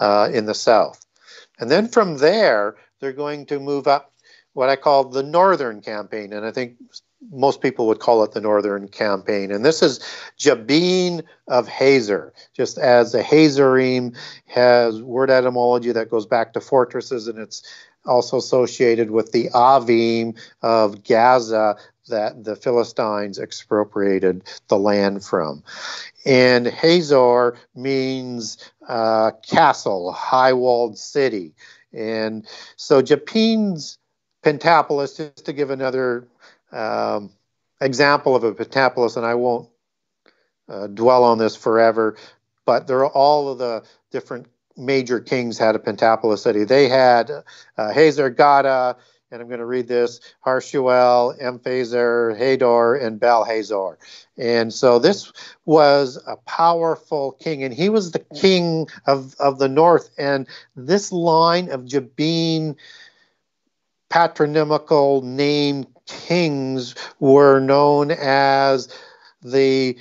[0.00, 1.04] uh, in the south.
[1.58, 4.12] And then from there, they're going to move up
[4.52, 6.32] what I call the northern campaign.
[6.32, 6.76] And I think
[7.30, 9.50] most people would call it the northern campaign.
[9.50, 10.00] And this is
[10.36, 17.26] Jabin of Hazor, just as the Hazorim has word etymology that goes back to fortresses
[17.28, 17.62] and it's
[18.06, 21.76] also associated with the Avim of Gaza
[22.08, 25.62] that the Philistines expropriated the land from.
[26.24, 28.56] And Hazor means
[28.88, 31.52] uh, castle, high walled city.
[31.92, 33.98] And so Jabin's
[34.42, 36.26] Pentapolis, just to give another
[36.72, 37.30] um,
[37.80, 39.68] example of a Pentapolis, and I won't
[40.68, 42.16] uh, dwell on this forever,
[42.64, 46.64] but there are all of the different major kings had a Pentapolis city.
[46.64, 47.30] They had
[47.76, 48.96] uh, Hazor Gada,
[49.30, 53.98] and I'm going to read this Harshuel, Emphazer, Hador, and Bel Hazor.
[54.36, 55.32] And so this
[55.64, 60.10] was a powerful king, and he was the king of, of the north.
[60.16, 62.76] And this line of Jabin
[64.10, 68.88] patronymical name kings were known as
[69.42, 69.96] the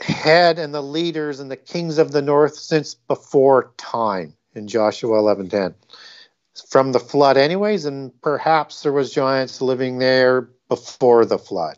[0.00, 5.18] head and the leaders and the kings of the north since before time in Joshua
[5.18, 5.74] 11:10
[6.68, 11.76] from the flood anyways and perhaps there was giants living there before the flood.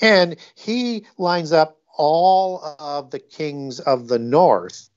[0.00, 4.90] And he lines up all of the kings of the north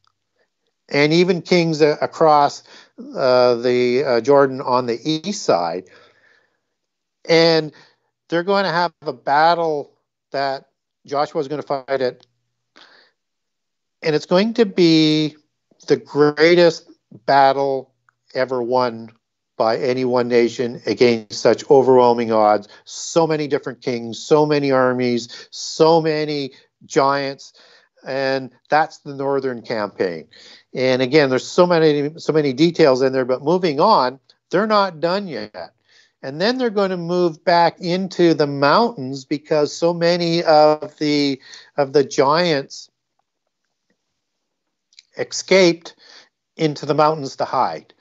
[0.89, 2.63] and even kings across
[3.15, 5.85] uh, the uh, Jordan on the east side
[7.27, 7.71] and
[8.29, 9.91] they're going to have a battle
[10.31, 10.65] that
[11.05, 12.25] Joshua is going to fight it
[14.01, 15.35] and it's going to be
[15.87, 16.89] the greatest
[17.25, 17.93] battle
[18.33, 19.09] ever won
[19.57, 22.67] by any one nation against such overwhelming odds.
[22.85, 26.51] So many different kings, so many armies, so many
[26.85, 27.53] giants,
[28.07, 30.27] and that's the northern campaign.
[30.73, 33.25] And again, there's so many so many details in there.
[33.25, 35.73] But moving on, they're not done yet.
[36.21, 41.41] And then they're going to move back into the mountains because so many of the
[41.77, 42.89] of the giants
[45.17, 45.95] escaped
[46.57, 47.93] into the mountains to hide.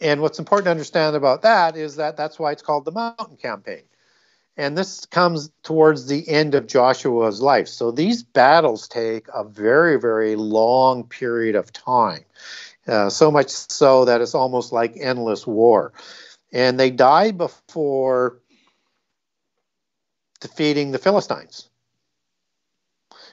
[0.00, 3.36] And what's important to understand about that is that that's why it's called the mountain
[3.36, 3.82] campaign.
[4.56, 7.66] And this comes towards the end of Joshua's life.
[7.66, 12.24] So these battles take a very, very long period of time.
[12.86, 15.92] Uh, so much so that it's almost like endless war.
[16.54, 18.40] And they die before
[20.40, 21.68] defeating the Philistines.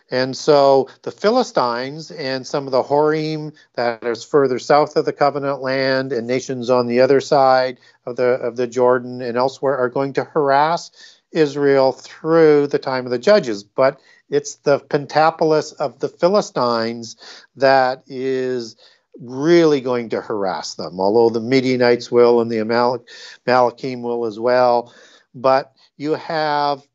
[0.10, 5.14] And so the Philistines and some of the Horim that is further south of the
[5.14, 9.78] covenant land and nations on the other side of the of the Jordan and elsewhere
[9.78, 10.92] are going to harass
[11.32, 13.64] Israel through the time of the judges.
[13.64, 17.16] But it's the Pentapolis of the Philistines
[17.56, 18.76] that is
[19.20, 23.08] really going to harass them, although the Midianites will and the Amalek,
[23.46, 24.94] Amalekim will as well.
[25.34, 26.86] But you have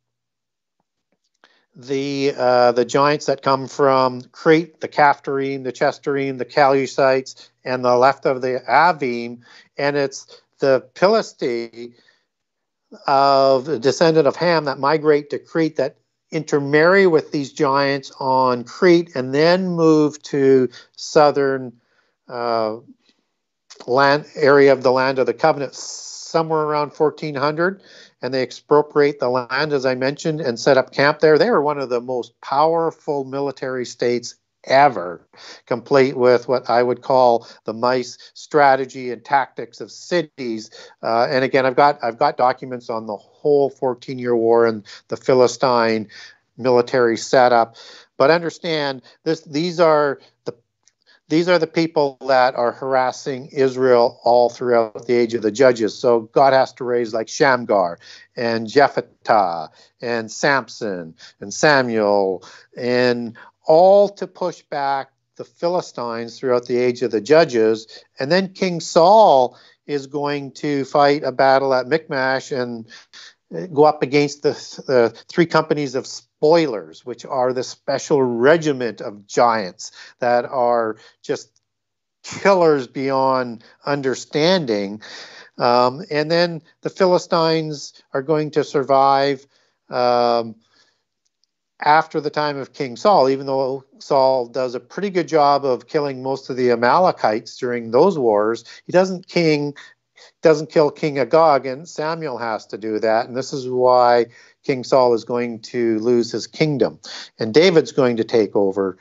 [1.74, 7.84] the uh, the giants that come from Crete, the Caphtorim, the Cheshire, the Calusites, and
[7.84, 9.40] the left of the Avim,
[9.76, 11.92] and it's the Pilisti
[13.06, 15.98] of the descendant of Ham that migrate to Crete that
[16.30, 21.72] intermarry with these giants on Crete and then move to southern
[22.28, 22.76] uh,
[23.86, 27.82] land area of the land of the covenant somewhere around 1400
[28.22, 31.38] and they expropriate the land, as I mentioned, and set up camp there.
[31.38, 35.26] They were one of the most powerful military states ever,
[35.66, 40.70] complete with what I would call the mice strategy and tactics of cities.
[41.02, 45.16] Uh, and again, I've got I've got documents on the whole 14-year war and the
[45.16, 46.08] Philistine
[46.56, 47.76] military setup.
[48.16, 50.20] But understand this: these are
[51.28, 55.98] these are the people that are harassing Israel all throughout the age of the judges.
[55.98, 57.98] So God has to raise like Shamgar
[58.36, 59.70] and Jephthah
[60.00, 62.44] and Samson and Samuel
[62.76, 68.04] and all to push back the Philistines throughout the age of the judges.
[68.18, 72.86] And then King Saul is going to fight a battle at Michmash and
[73.72, 74.52] go up against the,
[74.86, 76.06] the three companies of
[76.38, 81.60] spoilers, which are the special regiment of giants that are just
[82.22, 85.00] killers beyond understanding.
[85.58, 89.46] Um, and then the Philistines are going to survive
[89.88, 90.56] um,
[91.80, 95.86] after the time of King Saul, even though Saul does a pretty good job of
[95.86, 99.74] killing most of the Amalekites during those wars, he doesn't king
[100.42, 103.26] doesn't kill King Agag, and Samuel has to do that.
[103.26, 104.26] And this is why
[104.66, 106.98] King Saul is going to lose his kingdom,
[107.38, 108.98] and David's going to take over,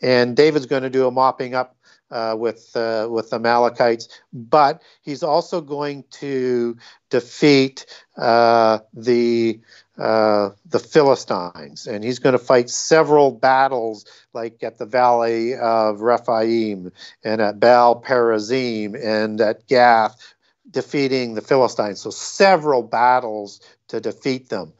[0.00, 1.76] and David's going to do a mopping up
[2.12, 6.76] uh, with uh, with the Amalekites, but he's also going to
[7.08, 7.86] defeat
[8.16, 9.60] uh, the
[9.98, 16.00] uh, the Philistines, and he's going to fight several battles, like at the Valley of
[16.00, 16.92] Rephaim,
[17.24, 20.34] and at Baal Perazim, and at Gath,
[20.70, 22.00] defeating the Philistines.
[22.00, 24.72] So several battles to defeat them.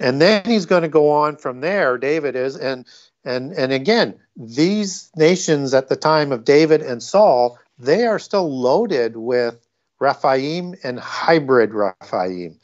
[0.00, 2.86] And then he's going to go on from there, David is, and
[3.24, 8.50] and and again, these nations at the time of David and Saul, they are still
[8.50, 9.64] loaded with
[10.00, 12.58] Rephaim and hybrid Rephaim.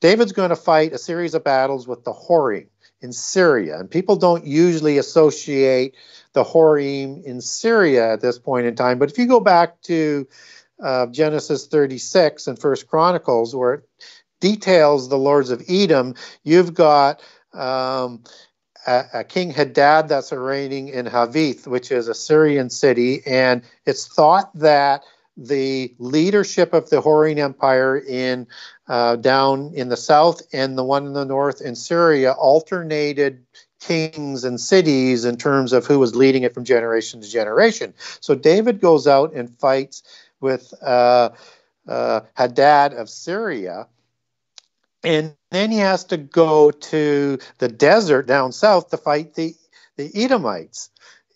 [0.00, 2.68] David's going to fight a series of battles with the Horim
[3.00, 5.96] in Syria, and people don't usually associate
[6.32, 9.00] the Horim in Syria at this point in time.
[9.00, 10.28] But if you go back to
[10.82, 13.88] uh, Genesis 36 and First Chronicles, where it
[14.40, 17.22] details the lords of Edom, you've got
[17.52, 18.22] um,
[18.86, 24.06] a, a, King Hadad that's reigning in Havith, which is a Syrian city, and it's
[24.06, 25.04] thought that
[25.36, 28.46] the leadership of the Hurrian Empire in
[28.86, 33.44] uh, down in the south and the one in the north in Syria alternated
[33.80, 37.92] kings and cities in terms of who was leading it from generation to generation.
[38.20, 40.02] So David goes out and fights
[40.44, 41.30] with uh,
[41.88, 43.88] uh, Hadad of Syria.
[45.02, 49.54] And then he has to go to the desert down south to fight the,
[49.96, 50.90] the Edomites.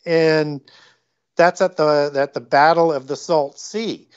[0.07, 0.61] And
[1.37, 4.09] that's at the at the Battle of the Salt Sea.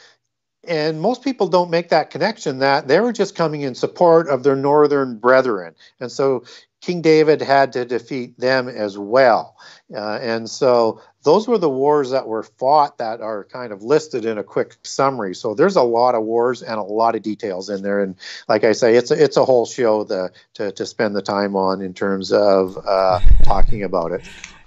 [0.68, 4.44] And most people don't make that connection that they were just coming in support of
[4.44, 5.74] their northern brethren.
[6.00, 6.44] And so
[6.82, 9.56] King David had to defeat them as well.
[9.94, 14.26] Uh, and so those were the wars that were fought that are kind of listed
[14.26, 15.36] in a quick summary.
[15.36, 18.02] So there's a lot of wars and a lot of details in there.
[18.02, 18.16] And
[18.50, 21.56] like I say, it's a, it's a whole show the, to, to spend the time
[21.56, 24.22] on in terms of uh, talking about it.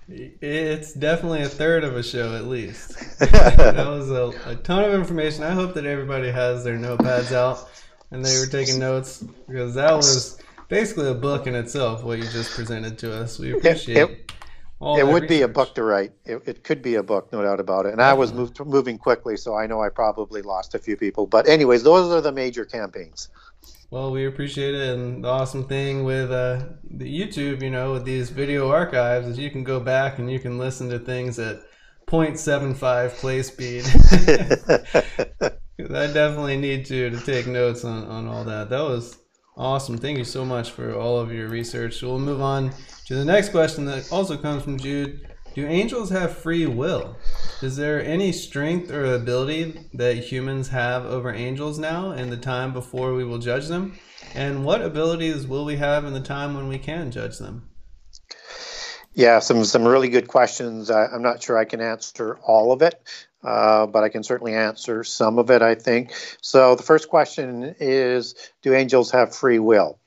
[0.07, 3.19] It's definitely a third of a show at least.
[3.19, 5.43] that was a, a ton of information.
[5.43, 7.69] I hope that everybody has their notepads out
[8.11, 10.39] and they were taking notes because that was
[10.69, 12.03] basically a book in itself.
[12.03, 13.97] What you just presented to us, we appreciate.
[13.97, 14.33] It, it,
[14.81, 15.29] it would research.
[15.29, 16.13] be a book to write.
[16.25, 17.93] It, it, could be a book, no doubt about it.
[17.93, 21.27] And I was moved, moving quickly, so I know I probably lost a few people.
[21.27, 23.29] But anyways, those are the major campaigns.
[23.91, 28.05] Well, we appreciate it, and the awesome thing with uh, the YouTube, you know, with
[28.05, 31.61] these video archives, is you can go back and you can listen to things at
[32.09, 33.85] 0.75 play speed.
[35.79, 38.71] I definitely need to to take notes on, on all that.
[38.71, 39.19] That was
[39.57, 39.99] awesome.
[39.99, 42.03] Thank you so much for all of your research.
[42.03, 42.73] We'll move on
[43.07, 45.29] to the next question that also comes from Jude.
[45.55, 47.17] Do angels have free will?
[47.63, 52.73] Is there any strength or ability that humans have over angels now in the time
[52.73, 53.97] before we will judge them?
[54.35, 57.69] And what abilities will we have in the time when we can judge them?
[59.15, 60.91] Yeah, some some really good questions.
[60.91, 63.01] I, am not sure I can answer all of it,
[63.45, 65.63] uh, but I can certainly answer some of it.
[65.63, 66.75] I think so.
[66.75, 69.99] The first question is: Do angels have free will?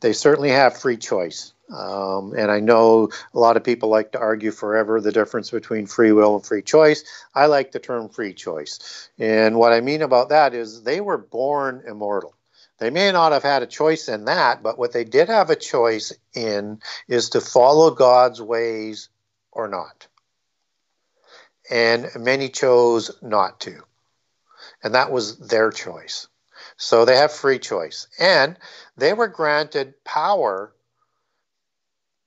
[0.00, 1.52] They certainly have free choice.
[1.72, 5.86] Um, and I know a lot of people like to argue forever the difference between
[5.86, 7.04] free will and free choice.
[7.34, 9.08] I like the term free choice.
[9.18, 12.34] And what I mean about that is they were born immortal.
[12.78, 15.56] They may not have had a choice in that, but what they did have a
[15.56, 19.10] choice in is to follow God's ways
[19.52, 20.08] or not.
[21.70, 23.82] And many chose not to.
[24.82, 26.26] And that was their choice.
[26.76, 28.06] So they have free choice.
[28.18, 28.58] And
[28.96, 30.72] they were granted power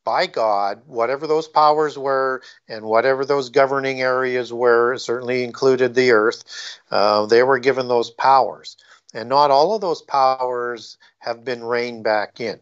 [0.03, 6.11] by God, whatever those powers were and whatever those governing areas were, certainly included the
[6.11, 6.43] earth,
[6.91, 8.77] uh, they were given those powers.
[9.13, 12.59] And not all of those powers have been reined back in.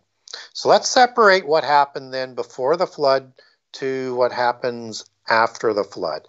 [0.53, 3.33] So let's separate what happened then before the flood
[3.73, 6.27] to what happens after the flood.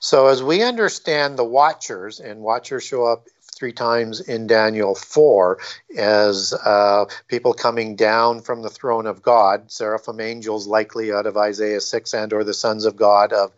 [0.00, 3.28] So, as we understand the watchers, and watchers show up
[3.58, 5.58] three times in Daniel 4
[5.96, 11.36] as uh, people coming down from the throne of God, seraphim angels likely out of
[11.36, 13.52] Isaiah 6 and or the sons of God of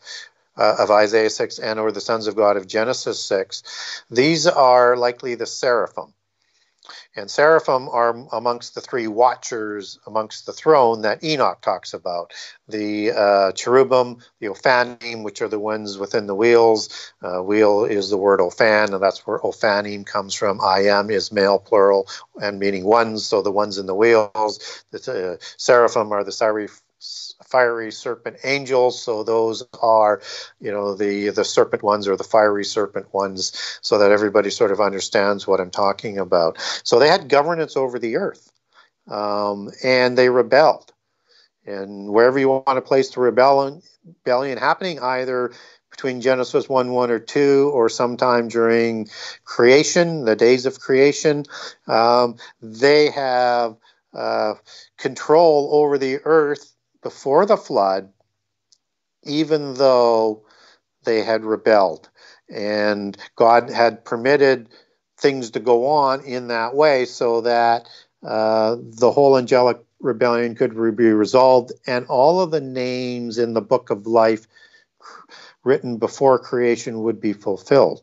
[0.57, 4.05] uh, of Isaiah 6 and or the sons of God of Genesis 6.
[4.11, 6.13] These are likely the seraphim.
[7.17, 12.33] And seraphim are amongst the three watchers amongst the throne that Enoch talks about.
[12.69, 17.13] The uh, cherubim, the ophanim, which are the ones within the wheels.
[17.23, 20.61] Uh, wheel is the word ophan, and that's where ophanim comes from.
[20.61, 22.09] I am is male plural
[22.41, 24.85] and meaning ones, so the ones in the wheels.
[24.91, 26.83] The uh, seraphim are the seraph
[27.47, 29.03] fiery serpent angels.
[29.03, 30.21] So those are,
[30.61, 34.71] you know, the the serpent ones or the fiery serpent ones, so that everybody sort
[34.73, 36.59] of understands what I'm talking about.
[36.85, 38.51] So they had governance over the earth,
[39.09, 40.93] um, and they rebelled.
[41.67, 45.53] And wherever you want to place the rebellion, rebellion happening, either
[45.91, 49.09] between Genesis 1 1 or 2, or sometime during
[49.45, 51.45] creation, the days of creation,
[51.87, 53.77] um, they have
[54.15, 54.55] uh,
[54.97, 56.70] control over the earth
[57.03, 58.11] before the flood,
[59.25, 60.45] even though
[61.05, 62.09] they had rebelled.
[62.49, 64.69] And God had permitted
[65.19, 67.89] things to go on in that way so that
[68.27, 71.73] uh, the whole angelic rebellion could be resolved.
[71.87, 74.47] And all of the names in the book of life
[75.65, 78.03] written before creation would be fulfilled.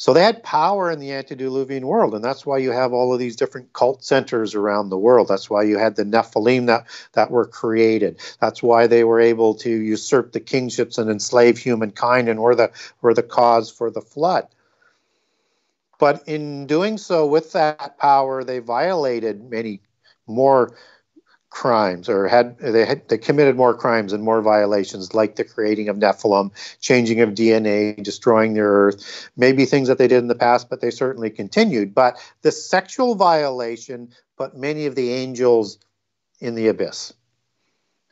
[0.00, 3.18] So they had power in the antediluvian world, and that's why you have all of
[3.18, 5.26] these different cult centers around the world.
[5.26, 8.20] That's why you had the Nephilim that, that were created.
[8.40, 12.70] That's why they were able to usurp the kingships and enslave humankind and were the
[13.02, 14.46] were the cause for the flood.
[15.98, 19.80] But in doing so with that power, they violated many
[20.28, 20.76] more
[21.50, 25.88] crimes or had they had they committed more crimes and more violations like the creating
[25.88, 30.34] of Nephilim, changing of DNA, destroying the earth, maybe things that they did in the
[30.34, 31.94] past, but they certainly continued.
[31.94, 35.78] But the sexual violation put many of the angels
[36.40, 37.12] in the abyss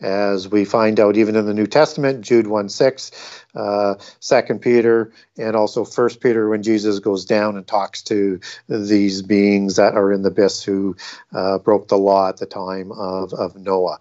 [0.01, 5.13] as we find out even in the New Testament, Jude 1 6, uh, 2 Peter,
[5.39, 8.39] and also 1 Peter when Jesus goes down and talks to
[8.69, 10.97] these beings that are in the abyss who
[11.33, 13.99] uh, broke the law at the time of, of Noah.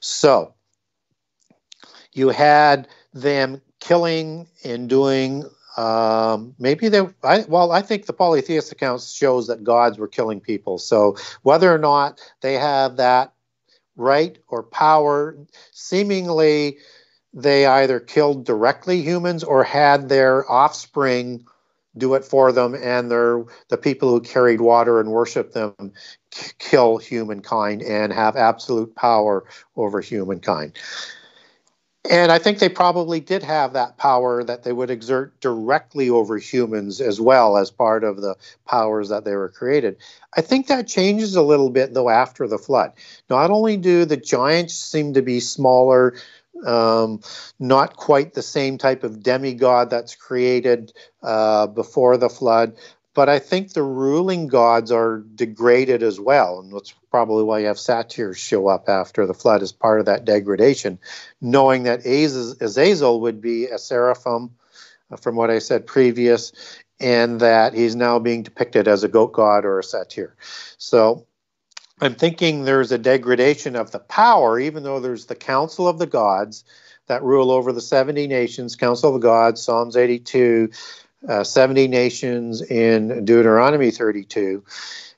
[0.00, 0.54] So
[2.12, 5.44] you had them killing and doing.
[5.76, 10.40] Um, maybe they, I, well, I think the polytheist accounts shows that gods were killing
[10.40, 10.78] people.
[10.78, 13.31] So whether or not they have that
[13.96, 15.36] right or power.
[15.72, 16.78] Seemingly,
[17.34, 21.44] they either killed directly humans or had their offspring
[21.96, 25.92] do it for them, and their the people who carried water and worshiped them
[26.58, 29.44] kill humankind and have absolute power
[29.76, 30.78] over humankind.
[32.10, 36.36] And I think they probably did have that power that they would exert directly over
[36.36, 38.34] humans as well as part of the
[38.66, 39.96] powers that they were created.
[40.36, 42.92] I think that changes a little bit though after the flood.
[43.30, 46.14] Not only do the giants seem to be smaller,
[46.66, 47.20] um,
[47.60, 50.92] not quite the same type of demigod that's created
[51.22, 52.76] uh, before the flood,
[53.14, 56.60] but I think the ruling gods are degraded as well.
[56.60, 60.06] And that's probably why you have satyrs show up after the flood as part of
[60.06, 60.98] that degradation,
[61.40, 64.50] knowing that Azazel would be a seraphim,
[65.10, 66.52] uh, from what I said previous,
[67.00, 70.34] and that he's now being depicted as a goat god or a satyr.
[70.78, 71.26] So
[72.00, 76.06] I'm thinking there's a degradation of the power, even though there's the council of the
[76.06, 76.64] gods
[77.08, 80.70] that rule over the 70 nations, council of the gods, Psalms 82
[81.28, 84.64] uh, 70 nations in Deuteronomy 32,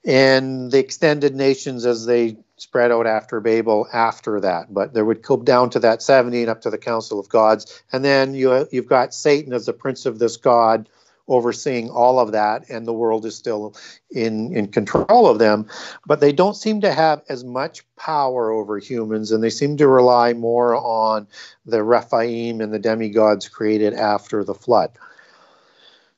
[0.05, 4.73] and the extended nations as they spread out after Babel after that.
[4.73, 7.83] But there would come down to that 70 and up to the Council of Gods.
[7.93, 10.89] And then you, you've got Satan as the prince of this God
[11.27, 13.75] overseeing all of that, and the world is still
[14.11, 15.67] in, in control of them.
[16.07, 19.89] But they don't seem to have as much power over humans, and they seem to
[19.89, 21.27] rely more on
[21.65, 24.91] the Rephaim and the demigods created after the flood.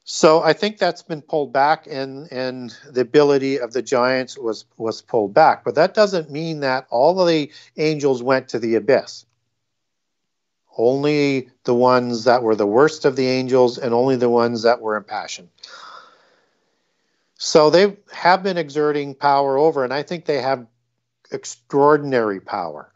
[0.09, 4.65] So I think that's been pulled back, and and the ability of the giants was
[4.77, 5.65] was pulled back.
[5.65, 9.27] But that doesn't mean that all of the angels went to the abyss.
[10.79, 14.81] Only the ones that were the worst of the angels, and only the ones that
[14.81, 15.49] were impassioned.
[17.35, 20.69] So they have been exerting power over, and I think they have
[21.33, 22.93] extraordinary power.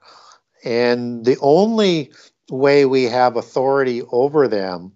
[0.63, 2.13] And the only
[2.49, 4.93] way we have authority over them,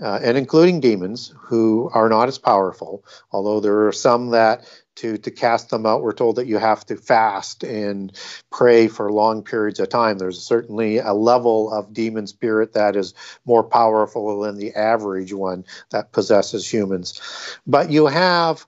[0.00, 4.64] uh, and including demons who are not as powerful, although there are some that
[4.96, 8.12] to to cast them out we're told that you have to fast and
[8.50, 10.18] pray for long periods of time.
[10.18, 15.64] There's certainly a level of demon spirit that is more powerful than the average one
[15.90, 17.20] that possesses humans.
[17.66, 18.66] But you have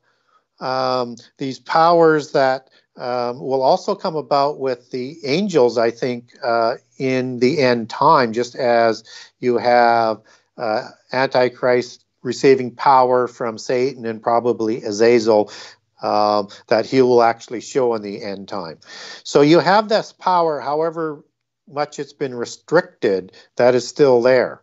[0.60, 6.74] um, these powers that um, will also come about with the angels i think uh,
[6.98, 9.04] in the end time just as
[9.38, 10.20] you have
[10.58, 15.50] uh, antichrist receiving power from satan and probably azazel
[16.02, 18.78] um, that he will actually show in the end time.
[19.24, 21.24] So you have this power, however
[21.68, 24.62] much it's been restricted, that is still there.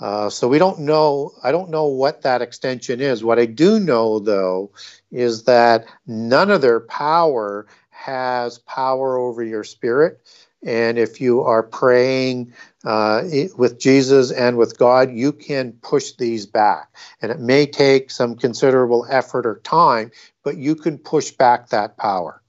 [0.00, 1.32] Uh, so we don't know.
[1.42, 3.24] I don't know what that extension is.
[3.24, 4.70] What I do know, though,
[5.10, 10.20] is that none of their power has power over your spirit.
[10.64, 12.52] And if you are praying
[12.84, 13.22] uh,
[13.56, 16.94] with Jesus and with God, you can push these back.
[17.22, 20.10] And it may take some considerable effort or time,
[20.42, 22.42] but you can push back that power.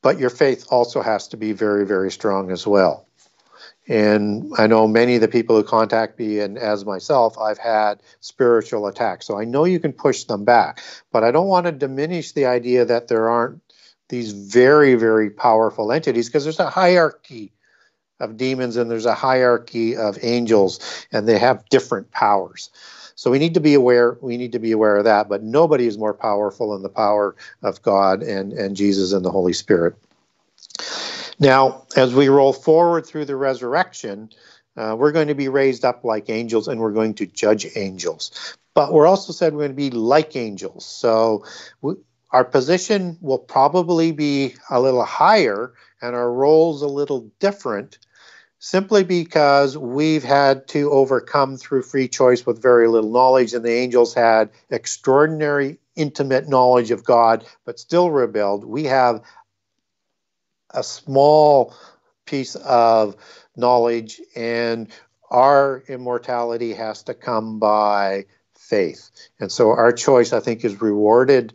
[0.00, 3.06] But your faith also has to be very, very strong as well.
[3.88, 8.02] And I know many of the people who contact me, and as myself, I've had
[8.20, 9.26] spiritual attacks.
[9.26, 10.82] So I know you can push them back.
[11.10, 13.62] But I don't want to diminish the idea that there aren't
[14.08, 17.52] these very, very powerful entities because there's a hierarchy
[18.20, 22.70] of demons and there's a hierarchy of angels and they have different powers.
[23.14, 25.86] So we need to be aware we need to be aware of that, but nobody
[25.86, 29.96] is more powerful than the power of God and, and Jesus and the Holy Spirit.
[31.40, 34.30] Now, as we roll forward through the resurrection,
[34.76, 38.56] uh, we're going to be raised up like angels and we're going to judge angels.
[38.74, 40.86] But we're also said we're going to be like angels.
[40.86, 41.44] So
[41.80, 41.94] we,
[42.30, 45.72] our position will probably be a little higher
[46.02, 47.98] and our roles a little different
[48.58, 53.72] simply because we've had to overcome through free choice with very little knowledge, and the
[53.72, 58.64] angels had extraordinary, intimate knowledge of God, but still rebelled.
[58.64, 59.22] We have
[60.70, 61.74] a small
[62.26, 63.16] piece of
[63.56, 64.88] knowledge, and
[65.30, 69.10] our immortality has to come by faith.
[69.38, 71.54] And so our choice, I think, is rewarded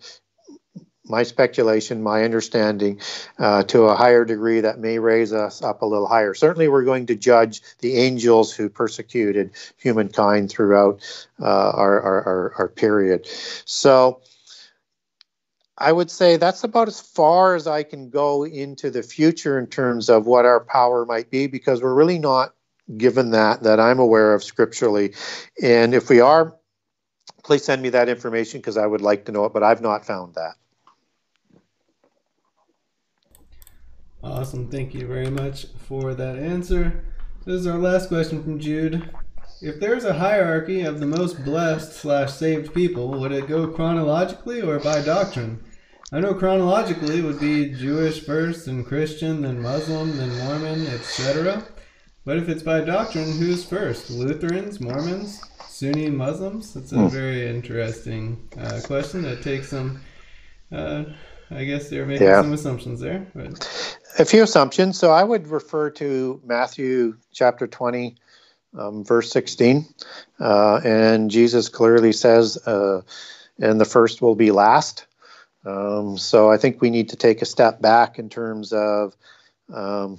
[1.05, 2.99] my speculation, my understanding,
[3.37, 6.33] uh, to a higher degree that may raise us up a little higher.
[6.33, 11.01] Certainly, we're going to judge the angels who persecuted humankind throughout
[11.41, 13.27] uh, our, our, our, our period.
[13.65, 14.21] So,
[15.77, 19.67] I would say that's about as far as I can go into the future in
[19.67, 22.53] terms of what our power might be, because we're really not
[22.97, 25.15] given that that I'm aware of scripturally.
[25.61, 26.55] And if we are,
[27.43, 30.05] please send me that information because I would like to know it, but I've not
[30.05, 30.55] found that.
[34.23, 34.69] Awesome.
[34.69, 37.03] Thank you very much for that answer.
[37.45, 39.09] This is our last question from Jude.
[39.61, 44.61] If there's a hierarchy of the most blessed slash saved people, would it go chronologically
[44.61, 45.61] or by doctrine?
[46.13, 51.65] I know chronologically would be Jewish first, then Christian, then Muslim, then Mormon, etc.
[52.23, 54.09] But if it's by doctrine, who's first?
[54.09, 56.73] Lutherans, Mormons, Sunni Muslims?
[56.73, 57.07] That's a hmm.
[57.09, 59.99] very interesting uh, question that takes some.
[60.71, 61.03] Uh,
[61.51, 62.41] I guess they're making yeah.
[62.41, 63.27] some assumptions there.
[63.35, 64.97] But a few assumptions.
[64.99, 68.15] So I would refer to Matthew chapter 20,
[68.77, 69.85] um, verse 16.
[70.39, 73.01] Uh, and Jesus clearly says, uh,
[73.59, 75.05] and the first will be last.
[75.65, 79.15] Um, so I think we need to take a step back in terms of
[79.73, 80.17] um,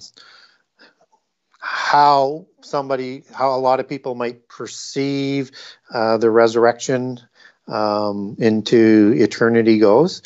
[1.58, 5.50] how somebody, how a lot of people might perceive
[5.92, 7.20] uh, the resurrection
[7.68, 10.22] um, into eternity goes.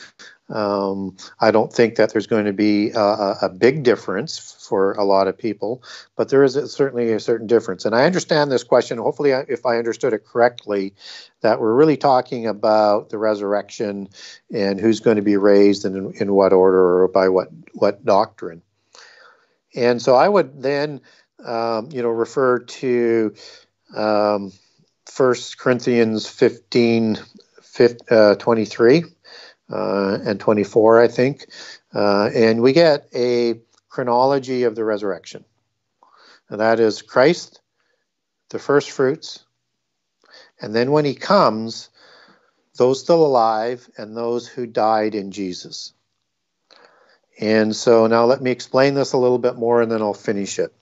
[0.50, 5.04] Um, I don't think that there's going to be a, a, big difference for a
[5.04, 5.82] lot of people,
[6.16, 7.84] but there is a, certainly a certain difference.
[7.84, 8.96] And I understand this question.
[8.96, 10.94] Hopefully, if I understood it correctly,
[11.42, 14.08] that we're really talking about the resurrection
[14.50, 18.02] and who's going to be raised and in, in what order or by what what
[18.06, 18.62] doctrine.
[19.74, 21.02] And so I would then,
[21.44, 23.34] um, you know, refer to
[23.94, 24.52] um,
[25.14, 27.18] 1 Corinthians 15,
[27.62, 29.04] 15 uh, 23
[29.70, 31.46] uh, and 24, I think.
[31.94, 35.44] Uh, and we get a chronology of the resurrection.
[36.48, 37.60] And that is Christ,
[38.50, 39.44] the first fruits,
[40.60, 41.90] and then when he comes,
[42.76, 45.92] those still alive and those who died in Jesus.
[47.40, 50.58] And so now let me explain this a little bit more and then I'll finish
[50.58, 50.74] it.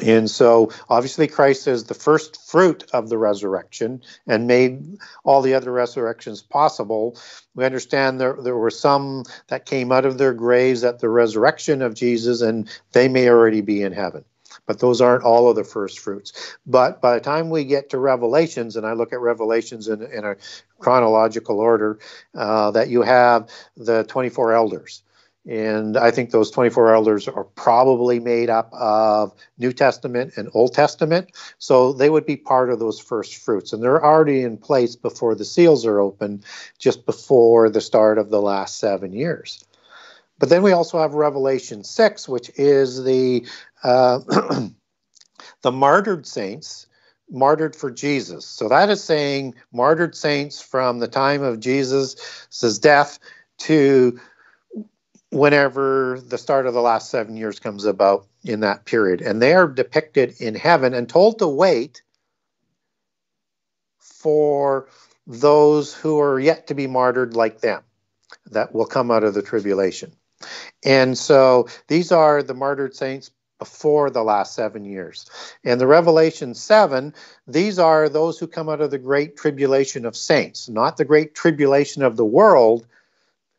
[0.00, 5.54] And so, obviously, Christ is the first fruit of the resurrection and made all the
[5.54, 7.18] other resurrections possible.
[7.54, 11.82] We understand there, there were some that came out of their graves at the resurrection
[11.82, 14.24] of Jesus, and they may already be in heaven.
[14.66, 16.56] But those aren't all of the first fruits.
[16.66, 20.24] But by the time we get to Revelations, and I look at Revelations in, in
[20.24, 20.36] a
[20.78, 21.98] chronological order,
[22.34, 25.02] uh, that you have the 24 elders
[25.46, 30.72] and I think those 24 elders are probably made up of New Testament and Old
[30.72, 31.32] Testament.
[31.58, 33.72] So they would be part of those first fruits.
[33.72, 36.44] And they're already in place before the seals are open,
[36.78, 39.64] just before the start of the last seven years.
[40.38, 43.44] But then we also have Revelation 6, which is the,
[43.82, 44.20] uh,
[45.62, 46.86] the martyred saints
[47.28, 48.44] martyred for Jesus.
[48.44, 53.18] So that is saying martyred saints from the time of Jesus' death
[53.58, 54.20] to
[55.32, 59.22] whenever the start of the last seven years comes about in that period.
[59.22, 62.02] And they are depicted in heaven and told to wait
[63.98, 64.88] for
[65.26, 67.82] those who are yet to be martyred like them
[68.50, 70.12] that will come out of the tribulation.
[70.84, 75.30] And so these are the martyred saints before the last seven years.
[75.64, 77.14] And the Revelation 7,
[77.46, 81.34] these are those who come out of the great tribulation of saints, not the great
[81.34, 82.86] tribulation of the world,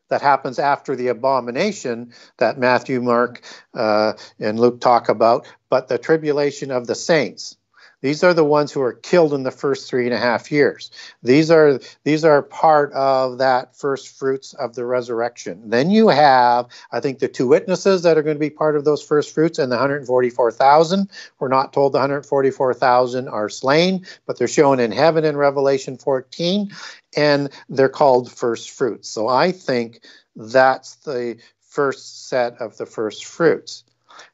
[0.08, 3.42] that happens after the abomination that Matthew, Mark,
[3.74, 7.56] uh, and Luke talk about, but the tribulation of the saints.
[8.04, 10.90] These are the ones who are killed in the first three and a half years.
[11.22, 15.70] These are these are part of that first fruits of the resurrection.
[15.70, 18.84] Then you have, I think, the two witnesses that are going to be part of
[18.84, 21.08] those first fruits, and the 144,000.
[21.38, 26.72] We're not told the 144,000 are slain, but they're shown in heaven in Revelation 14,
[27.16, 29.08] and they're called first fruits.
[29.08, 30.00] So I think
[30.36, 31.38] that's the
[31.70, 33.82] first set of the first fruits.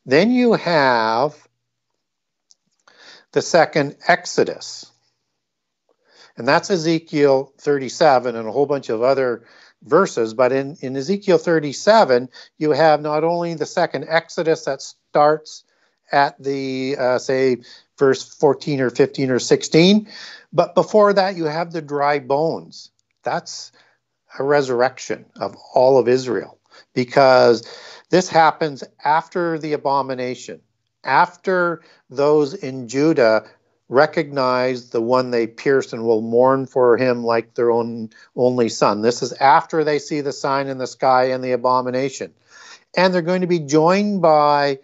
[0.04, 1.46] Then you have
[3.32, 4.90] the second Exodus.
[6.36, 9.44] And that's Ezekiel 37 and a whole bunch of other
[9.82, 10.34] verses.
[10.34, 12.28] But in, in Ezekiel 37,
[12.58, 15.64] you have not only the second Exodus that starts
[16.12, 17.58] at the, uh, say,
[17.98, 20.08] verse 14 or 15 or 16,
[20.52, 22.90] but before that, you have the dry bones.
[23.22, 23.70] That's
[24.38, 26.58] a resurrection of all of Israel
[26.94, 27.68] because
[28.10, 30.60] this happens after the abomination
[31.04, 33.44] after those in Judah
[33.88, 39.02] recognize the one they pierced and will mourn for him like their own only son.
[39.02, 42.32] This is after they see the sign in the sky and the abomination.
[42.96, 44.78] And they're going to be joined by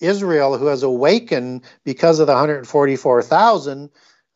[0.00, 3.90] Israel, who has awakened because of the 144,000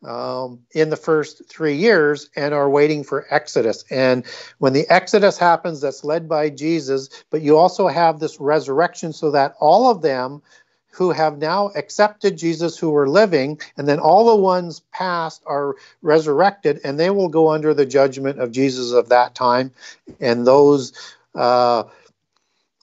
[0.05, 3.85] um, in the first three years and are waiting for Exodus.
[3.91, 4.25] And
[4.59, 9.31] when the Exodus happens, that's led by Jesus, but you also have this resurrection so
[9.31, 10.43] that all of them
[10.93, 15.77] who have now accepted Jesus who were living, and then all the ones past are
[16.03, 19.73] resurrected, and they will go under the judgment of Jesus of that time.
[20.21, 20.93] And those
[21.35, 21.85] uh,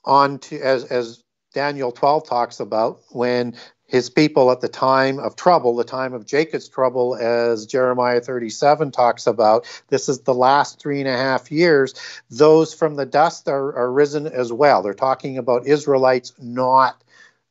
[0.04, 1.22] on to, as, as
[1.54, 3.54] Daniel 12 talks about, when
[3.86, 8.92] his people at the time of trouble, the time of Jacob's trouble, as Jeremiah 37
[8.92, 9.66] talks about.
[9.88, 11.94] This is the last three and a half years.
[12.30, 14.82] Those from the dust are, are risen as well.
[14.82, 17.02] They're talking about Israelites, not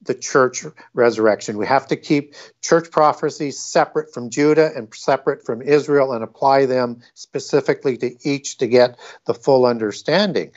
[0.02, 1.58] the church resurrection.
[1.58, 6.66] We have to keep church prophecies separate from Judah and separate from Israel and apply
[6.66, 10.52] them specifically to each to get the full understanding.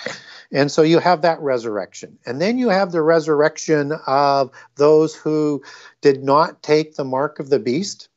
[0.53, 2.18] And so you have that resurrection.
[2.24, 5.62] And then you have the resurrection of those who
[6.03, 8.09] did not take the mark of the beast,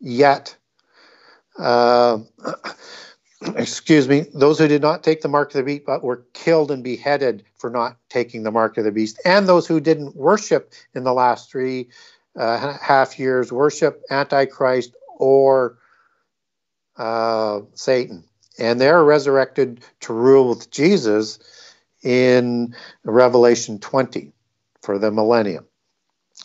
[0.00, 0.56] yet.
[1.58, 2.18] Uh,
[3.56, 6.70] excuse me, those who did not take the mark of the beast but were killed
[6.70, 10.72] and beheaded for not taking the mark of the beast, and those who didn't worship
[10.94, 11.88] in the last three
[12.36, 15.78] uh, half years, worship Antichrist or
[16.96, 18.24] uh, Satan.
[18.58, 21.38] And they're resurrected to rule with Jesus
[22.02, 22.74] in
[23.04, 24.32] Revelation 20
[24.82, 25.66] for the millennium.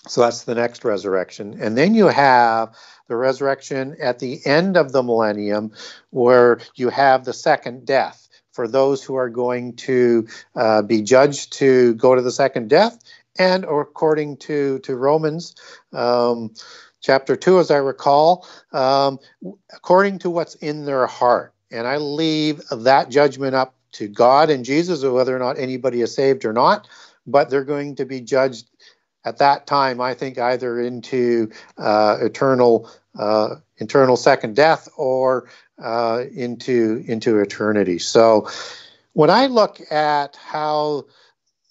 [0.08, 1.58] So that's the next resurrection.
[1.62, 2.76] And then you have
[3.10, 5.74] the resurrection at the end of the millennium,
[6.12, 11.52] where you have the second death for those who are going to uh, be judged
[11.54, 12.98] to go to the second death,
[13.38, 15.56] and according to to Romans.
[15.92, 16.54] Um,
[17.02, 19.20] chapter 2, as I recall, um,
[19.74, 21.54] according to what's in their heart.
[21.72, 26.14] And I leave that judgment up to God and Jesus, whether or not anybody is
[26.14, 26.88] saved or not.
[27.28, 28.70] But they're going to be judged
[29.26, 35.50] at that time, I think either into uh, eternal uh, eternal second death or
[35.82, 38.00] uh, into into eternity.
[38.00, 38.50] So,
[39.14, 41.06] when I look at how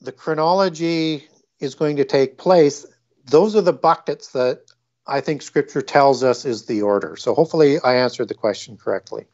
[0.01, 1.27] the chronology
[1.61, 2.87] is going to take place,
[3.27, 4.63] those are the buckets that
[5.07, 7.17] I think Scripture tells us is the order.
[7.17, 9.25] So hopefully, I answered the question correctly.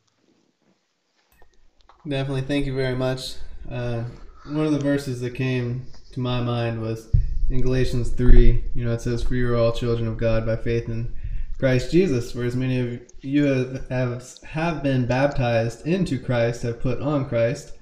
[2.07, 3.35] Definitely, thank you very much.
[3.69, 4.05] Uh,
[4.47, 7.09] one of the verses that came to my mind was
[7.51, 8.65] in Galatians 3.
[8.75, 11.15] You know, it says, For you are all children of God by faith in
[11.59, 13.45] Christ Jesus, for as many of you
[13.89, 17.73] have, have been baptized into Christ have put on Christ.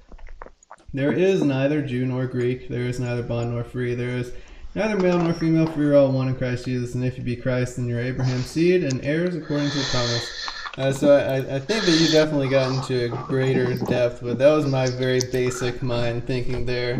[0.93, 4.31] There is neither Jew nor Greek, there is neither bond nor free, there is
[4.75, 6.93] neither male nor female, for you're all one in Christ Jesus.
[6.93, 10.49] And if you be Christ, then you're Abraham's seed and heirs according to the promise.
[10.77, 14.51] Uh, so I, I think that you definitely got into a greater depth, but that
[14.51, 16.99] was my very basic mind thinking there.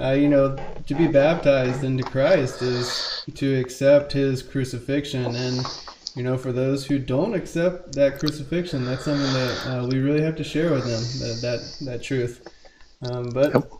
[0.00, 0.56] Uh, you know,
[0.86, 5.66] to be baptized into Christ is to accept His crucifixion, and
[6.14, 10.22] you know, for those who don't accept that crucifixion, that's something that uh, we really
[10.22, 12.46] have to share with them that that, that truth.
[13.02, 13.72] Um, but yep.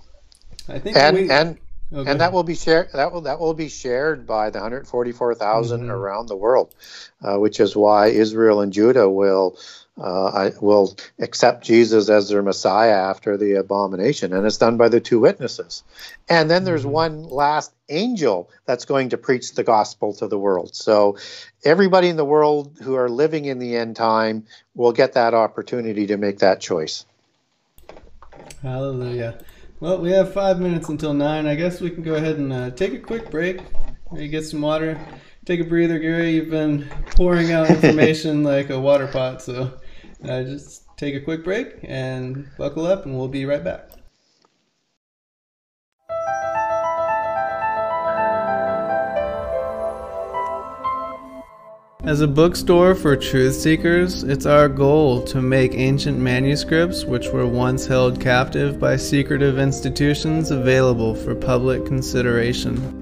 [0.68, 1.58] I think and we, and
[1.94, 2.10] Okay.
[2.10, 2.88] And that will be shared.
[2.94, 5.90] That will that will be shared by the 144,000 mm-hmm.
[5.90, 6.74] around the world,
[7.22, 9.58] uh, which is why Israel and Judah will
[10.00, 14.88] uh, I, will accept Jesus as their Messiah after the abomination, and it's done by
[14.88, 15.82] the two witnesses.
[16.28, 16.92] And then there's mm-hmm.
[16.92, 20.74] one last angel that's going to preach the gospel to the world.
[20.74, 21.18] So
[21.64, 26.06] everybody in the world who are living in the end time will get that opportunity
[26.06, 27.04] to make that choice.
[28.62, 29.38] Hallelujah.
[29.80, 31.46] Well, we have five minutes until nine.
[31.46, 33.60] I guess we can go ahead and uh, take a quick break.
[34.10, 34.98] Maybe get some water.
[35.44, 36.30] Take a breather, Gary.
[36.30, 39.72] You've been pouring out information like a water pot, so
[40.24, 43.90] uh, just take a quick break and buckle up, and we'll be right back.
[52.04, 57.46] As a bookstore for truth seekers, it's our goal to make ancient manuscripts which were
[57.46, 63.01] once held captive by secretive institutions available for public consideration.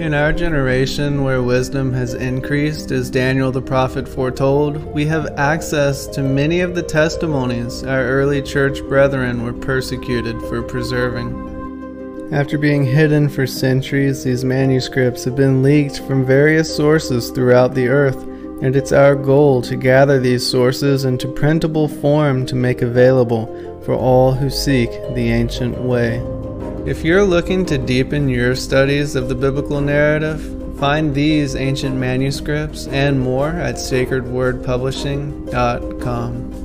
[0.00, 6.06] In our generation, where wisdom has increased, as Daniel the prophet foretold, we have access
[6.06, 12.30] to many of the testimonies our early church brethren were persecuted for preserving.
[12.32, 17.88] After being hidden for centuries, these manuscripts have been leaked from various sources throughout the
[17.88, 18.26] earth
[18.62, 23.46] and it's our goal to gather these sources into printable form to make available
[23.84, 26.39] for all who seek the ancient way.
[26.86, 32.86] If you're looking to deepen your studies of the biblical narrative, find these ancient manuscripts
[32.86, 36.59] and more at sacredwordpublishing.com.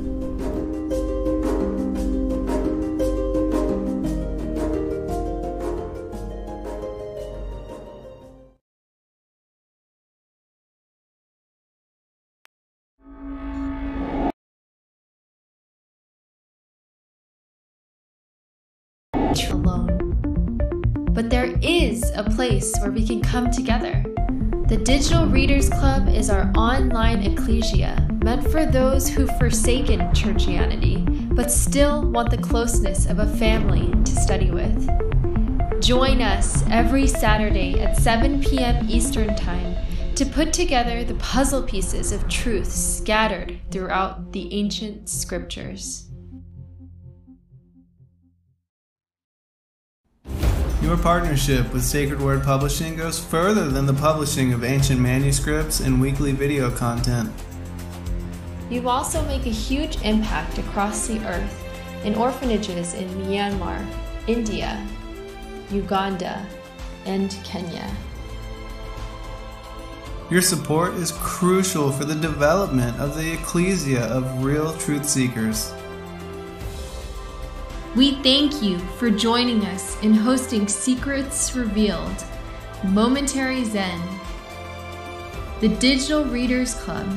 [22.86, 24.04] where we can come together.
[24.68, 31.04] The Digital Readers Club is our online ecclesia meant for those who've forsaken churchianity
[31.36, 34.88] but still want the closeness of a family to study with.
[35.82, 38.88] Join us every Saturday at 7 p.m.
[38.88, 39.76] Eastern Time
[40.14, 46.12] to put together the puzzle pieces of truth scattered throughout the ancient scriptures.
[50.86, 56.00] Your partnership with Sacred Word Publishing goes further than the publishing of ancient manuscripts and
[56.00, 57.32] weekly video content.
[58.70, 63.84] You also make a huge impact across the earth in orphanages in Myanmar,
[64.28, 64.88] India,
[65.72, 66.46] Uganda,
[67.08, 67.92] and Kenya.
[70.30, 75.74] Your support is crucial for the development of the ecclesia of real truth seekers.
[77.96, 82.26] We thank you for joining us in hosting Secrets Revealed,
[82.84, 84.02] Momentary Zen,
[85.62, 87.08] the Digital Readers Club,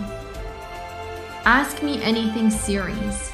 [1.44, 3.32] Ask Me Anything series,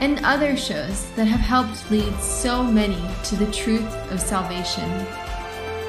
[0.00, 4.88] and other shows that have helped lead so many to the truth of salvation.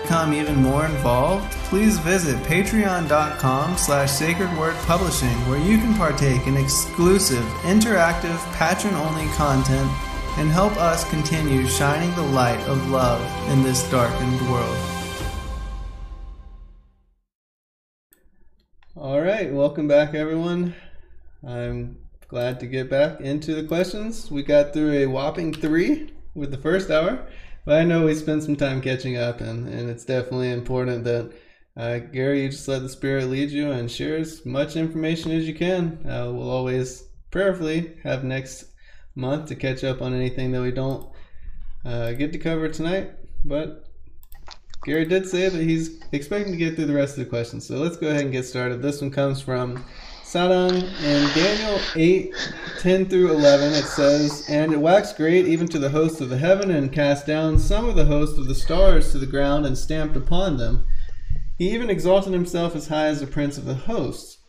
[0.01, 1.49] Become even more involved?
[1.69, 9.89] Please visit patreon.com slash sacredwordpublishing where you can partake in exclusive, interactive, patron-only content
[10.37, 14.77] and help us continue shining the light of love in this darkened world.
[18.95, 20.75] All right, welcome back, everyone.
[21.45, 24.31] I'm glad to get back into the questions.
[24.31, 27.27] We got through a whopping three with the first hour,
[27.65, 31.33] but I know we spent some time catching up, and, and it's definitely important that
[31.77, 35.47] uh, Gary, you just let the Spirit lead you and share as much information as
[35.47, 35.99] you can.
[36.05, 38.65] Uh, we'll always prayerfully have next
[39.15, 41.09] month to catch up on anything that we don't
[41.85, 43.11] uh, get to cover tonight.
[43.43, 43.85] But
[44.83, 47.77] Gary did say that he's expecting to get through the rest of the questions, so
[47.77, 48.81] let's go ahead and get started.
[48.81, 49.85] This one comes from
[50.23, 52.33] Sadang in Daniel 8
[52.79, 53.73] 10 through 11.
[53.73, 57.27] It says, And it waxed great even to the host of the heaven, and cast
[57.27, 60.85] down some of the host of the stars to the ground, and stamped upon them.
[61.57, 64.39] He even exalted himself as high as the prince of the hosts.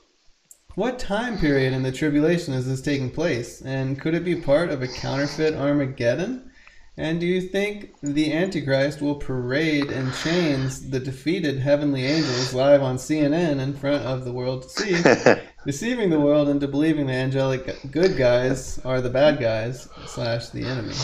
[0.74, 3.60] What time period in the tribulation is this taking place?
[3.60, 6.50] And could it be part of a counterfeit Armageddon?
[6.96, 12.82] And do you think the Antichrist will parade in chains the defeated heavenly angels live
[12.82, 17.12] on CNN in front of the world to see, deceiving the world into believing the
[17.12, 20.94] angelic good guys are the bad guys slash the enemy?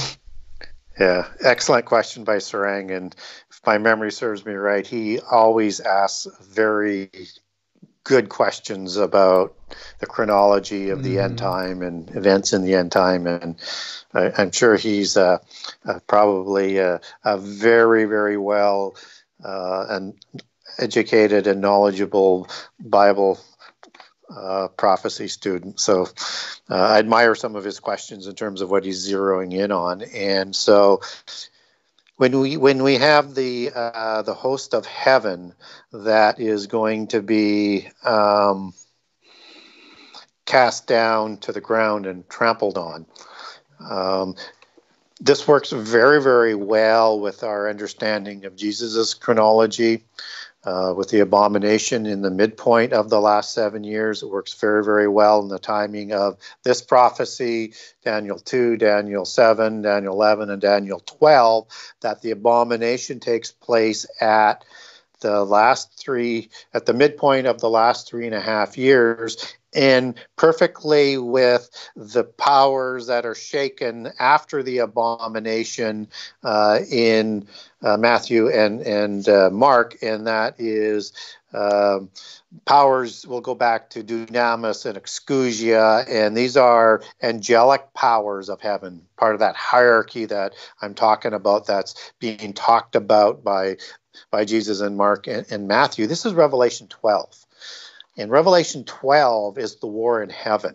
[0.98, 2.90] Yeah, excellent question by Sarang.
[2.96, 3.14] And
[3.50, 7.10] if my memory serves me right, he always asks very
[8.08, 9.54] good questions about
[9.98, 11.24] the chronology of the mm.
[11.24, 13.26] end time and events in the end time.
[13.26, 13.56] And
[14.14, 15.38] I, am sure he's uh,
[15.84, 18.96] uh, probably a, a, very, very well
[19.44, 20.14] uh, and
[20.78, 22.48] educated and knowledgeable
[22.80, 23.38] Bible
[24.34, 25.78] uh, prophecy student.
[25.78, 26.06] So
[26.70, 30.00] uh, I admire some of his questions in terms of what he's zeroing in on.
[30.00, 31.02] And so
[32.18, 35.54] when we when we have the uh, the host of heaven
[35.92, 38.74] that is going to be um,
[40.44, 43.06] cast down to the ground and trampled on.
[43.88, 44.34] Um,
[45.20, 50.04] this works very, very well with our understanding of Jesus' chronology
[50.68, 54.22] uh, with the abomination in the midpoint of the last seven years.
[54.22, 57.72] It works very, very well in the timing of this prophecy,
[58.04, 61.66] Daniel 2, Daniel 7, Daniel 11, and Daniel 12,
[62.02, 64.62] that the abomination takes place at
[65.20, 70.14] the last three, at the midpoint of the last three and a half years, and
[70.36, 76.08] perfectly with the powers that are shaken after the abomination
[76.42, 77.46] uh, in
[77.82, 81.12] uh, Matthew and and uh, Mark, and that is
[81.52, 82.10] um,
[82.64, 83.26] powers.
[83.26, 89.34] We'll go back to dunamis and exousia, and these are angelic powers of heaven, part
[89.34, 91.66] of that hierarchy that I'm talking about.
[91.66, 93.76] That's being talked about by
[94.30, 96.06] by Jesus and Mark and, and Matthew.
[96.06, 97.46] This is Revelation 12.
[98.16, 100.74] And Revelation 12 is the war in heaven.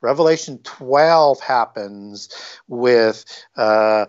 [0.00, 2.28] Revelation 12 happens
[2.68, 3.24] with
[3.56, 4.06] uh,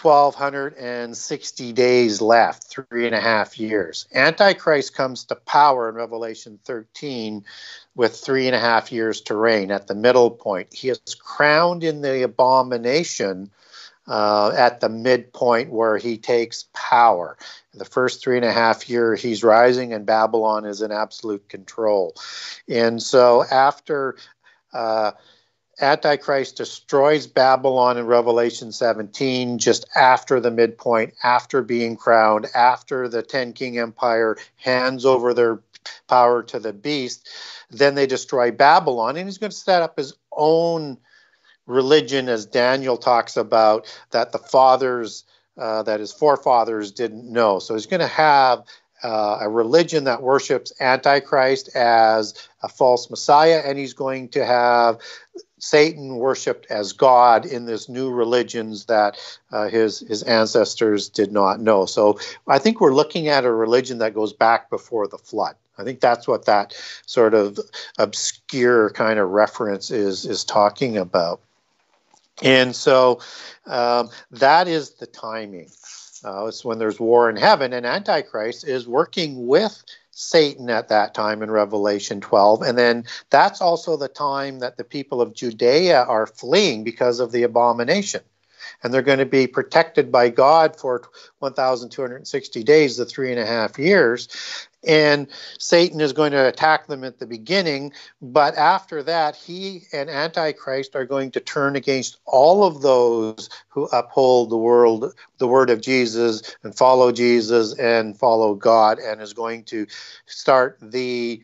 [0.00, 4.06] 1,260 days left, three and a half years.
[4.14, 7.44] Antichrist comes to power in Revelation 13
[7.94, 10.72] with three and a half years to reign at the middle point.
[10.72, 13.50] He is crowned in the abomination
[14.06, 17.36] uh, at the midpoint where he takes power.
[17.74, 22.14] The first three and a half year, he's rising, and Babylon is in absolute control.
[22.68, 24.16] And so after
[24.72, 25.12] uh,
[25.80, 33.22] Antichrist destroys Babylon in Revelation 17, just after the midpoint, after being crowned, after the
[33.22, 35.60] Ten King Empire hands over their
[36.08, 37.28] power to the beast,
[37.70, 40.98] then they destroy Babylon, and he's going to set up his own
[41.66, 45.24] religion, as Daniel talks about, that the fathers,
[45.58, 47.58] uh, that his forefathers didn't know.
[47.58, 48.64] So he's going to have
[49.02, 54.98] uh, a religion that worships Antichrist as a false Messiah, and he's going to have
[55.58, 59.18] Satan worshipped as God in this new religions that
[59.52, 61.86] uh, his his ancestors did not know.
[61.86, 65.56] So I think we're looking at a religion that goes back before the flood.
[65.78, 66.74] I think that's what that
[67.06, 67.58] sort of
[67.98, 71.40] obscure kind of reference is is talking about.
[72.42, 73.20] And so
[73.66, 75.70] um, that is the timing.
[76.24, 81.14] Uh, it's when there's war in heaven, and Antichrist is working with Satan at that
[81.14, 82.62] time in Revelation 12.
[82.62, 87.32] And then that's also the time that the people of Judea are fleeing because of
[87.32, 88.22] the abomination
[88.82, 91.02] and they're going to be protected by God for
[91.40, 94.28] 1,260 days, the three and a half years.
[94.86, 95.26] And
[95.58, 97.92] Satan is going to attack them at the beginning,
[98.22, 103.86] but after that, he and Antichrist are going to turn against all of those who
[103.86, 109.32] uphold the world, the word of Jesus, and follow Jesus and follow God, and is
[109.32, 109.86] going to
[110.26, 111.42] start the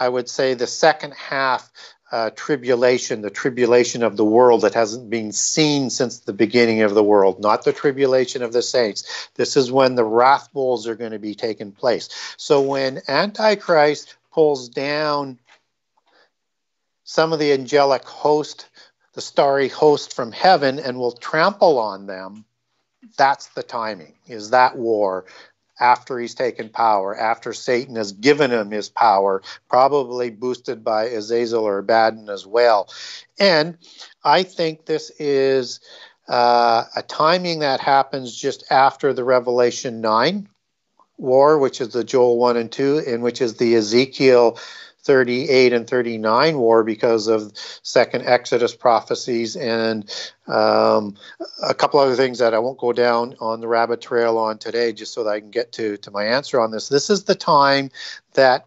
[0.00, 1.70] I would say the second half
[2.10, 6.94] uh, tribulation, the tribulation of the world that hasn't been seen since the beginning of
[6.94, 9.28] the world, not the tribulation of the saints.
[9.34, 12.08] This is when the wrath bowls are going to be taking place.
[12.36, 15.38] So when Antichrist pulls down
[17.04, 18.68] some of the angelic host,
[19.14, 22.44] the starry host from heaven, and will trample on them,
[23.16, 25.24] that's the timing, is that war
[25.80, 31.64] after he's taken power, after Satan has given him his power, probably boosted by Azazel
[31.64, 32.88] or Abaddon as well.
[33.38, 33.78] And
[34.24, 35.80] I think this is
[36.28, 40.48] uh, a timing that happens just after the Revelation 9
[41.16, 44.58] war, which is the Joel 1 and 2, and which is the Ezekiel
[45.02, 50.10] 38 and 39 war because of second Exodus prophecies and
[50.46, 51.16] um,
[51.62, 54.92] a couple other things that I won't go down on the rabbit trail on today,
[54.92, 56.88] just so that I can get to, to my answer on this.
[56.88, 57.90] This is the time
[58.34, 58.66] that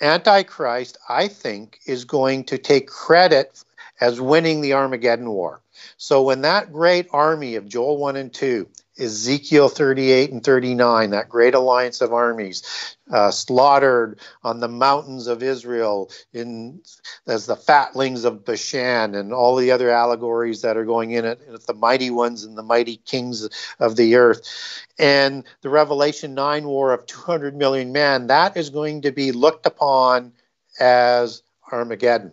[0.00, 3.62] Antichrist, I think, is going to take credit
[4.00, 5.62] as winning the Armageddon War.
[5.96, 8.68] So when that great army of Joel 1 and 2
[8.98, 15.42] Ezekiel 38 and 39, that great alliance of armies, uh, slaughtered on the mountains of
[15.42, 16.80] Israel in
[17.26, 21.66] as the fatlings of Bashan, and all the other allegories that are going in it,
[21.66, 26.92] the mighty ones and the mighty kings of the earth, and the Revelation 9 war
[26.92, 30.32] of 200 million men, that is going to be looked upon
[30.80, 32.32] as Armageddon.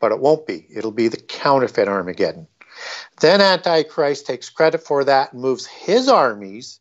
[0.00, 0.66] But it won't be.
[0.74, 2.48] It'll be the counterfeit Armageddon.
[3.20, 6.80] Then Antichrist takes credit for that and moves his armies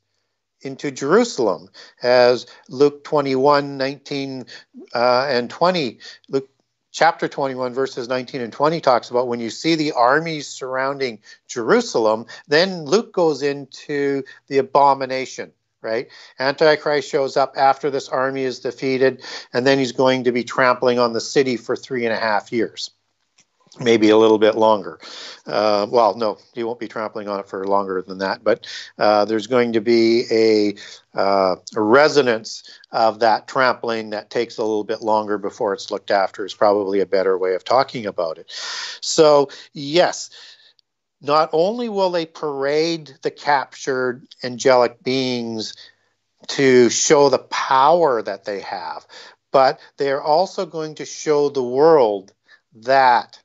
[0.62, 1.70] into Jerusalem,
[2.02, 4.46] as Luke 21, 19,
[4.94, 6.50] uh, and 20, Luke
[6.92, 12.26] chapter 21, verses 19 and 20 talks about when you see the armies surrounding Jerusalem,
[12.48, 15.52] then Luke goes into the abomination.
[15.82, 16.08] Right?
[16.40, 19.22] Antichrist shows up after this army is defeated,
[19.54, 22.52] and then he's going to be trampling on the city for three and a half
[22.52, 22.90] years
[23.80, 25.00] maybe a little bit longer.
[25.46, 28.68] Uh, well, no, you won't be trampling on it for longer than that, but
[28.98, 30.76] uh, there's going to be a,
[31.18, 36.12] uh, a, resonance of that trampling that takes a little bit longer before it's looked
[36.12, 38.52] after, is probably a better way of talking about it.
[39.02, 40.30] So, yes.
[41.22, 45.74] Not only will they parade the captured angelic beings
[46.50, 49.08] to show the power that they have,
[49.52, 52.34] but they're also going to show the world
[52.74, 53.40] that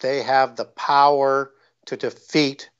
[0.00, 1.52] they have the power
[1.86, 2.70] to defeat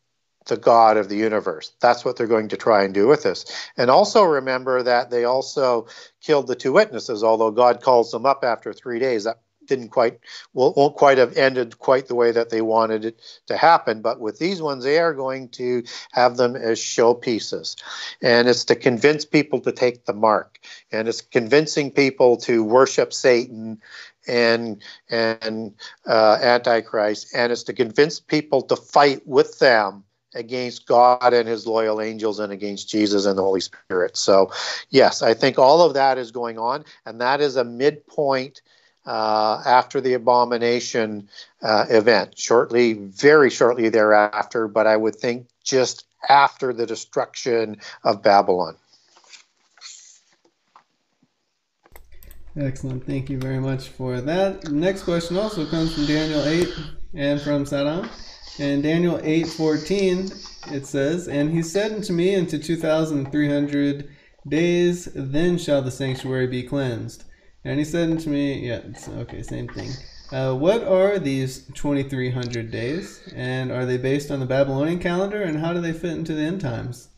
[0.46, 1.72] the God of the universe.
[1.80, 3.44] That's what they're going to try and do with this.
[3.76, 5.86] And also remember that they also
[6.20, 9.24] killed the two witnesses, although God calls them up after three days.
[9.24, 10.18] That didn't quite
[10.54, 14.38] won't quite have ended quite the way that they wanted it to happen but with
[14.38, 17.76] these ones they are going to have them as showpieces
[18.22, 20.58] and it's to convince people to take the mark
[20.90, 23.78] and it's convincing people to worship satan
[24.28, 25.74] and and
[26.06, 30.04] uh, Antichrist, and it's to convince people to fight with them
[30.34, 34.16] against God and His loyal angels and against Jesus and the Holy Spirit.
[34.16, 34.52] So,
[34.90, 38.62] yes, I think all of that is going on, and that is a midpoint.
[39.06, 41.26] Uh, after the abomination
[41.62, 48.22] uh, event, shortly, very shortly thereafter, but I would think just after the destruction of
[48.22, 48.76] Babylon.
[52.58, 53.06] Excellent.
[53.06, 54.70] Thank you very much for that.
[54.70, 56.68] Next question also comes from Daniel 8
[57.14, 58.08] and from Saddam.
[58.58, 60.32] In Daniel 8:14
[60.72, 64.08] it says, "And he said unto me, Into 2300
[64.48, 67.22] days then shall the sanctuary be cleansed."
[67.64, 68.80] And he said unto me, yeah,
[69.18, 69.90] okay, same thing.
[70.32, 75.58] Uh, what are these 2300 days, and are they based on the Babylonian calendar, and
[75.58, 77.08] how do they fit into the end times?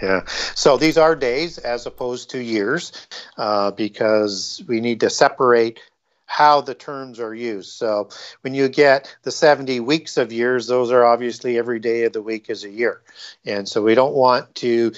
[0.00, 0.24] Yeah.
[0.54, 2.92] So these are days as opposed to years
[3.38, 5.80] uh, because we need to separate
[6.26, 7.72] how the terms are used.
[7.72, 8.10] So
[8.42, 12.20] when you get the 70 weeks of years, those are obviously every day of the
[12.20, 13.00] week is a year.
[13.44, 14.92] And so we don't want to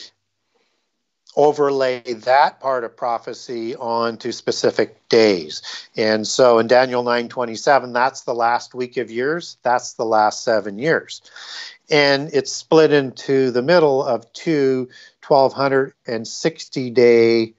[1.38, 5.62] overlay that part of prophecy onto specific days.
[5.96, 10.78] And so in Daniel 9:27 that's the last week of years, that's the last 7
[10.78, 11.22] years
[11.90, 14.88] and it's split into the middle of two
[15.26, 17.54] 1260 day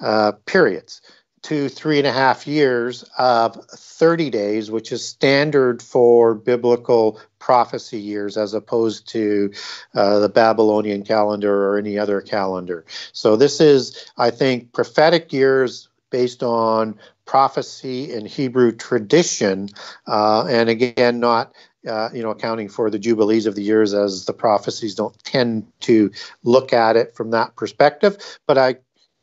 [0.00, 1.00] uh, periods
[1.46, 8.00] to three and a half years of 30 days, which is standard for biblical prophecy
[8.00, 9.52] years as opposed to
[9.94, 12.84] uh, the Babylonian calendar or any other calendar.
[13.12, 19.68] So, this is, I think, prophetic years based on prophecy and Hebrew tradition,
[20.08, 21.52] uh, and again, not
[21.86, 25.64] uh, you know, accounting for the jubilees of the years as the prophecies don't tend
[25.78, 26.10] to
[26.42, 28.16] look at it from that perspective.
[28.48, 28.76] But I,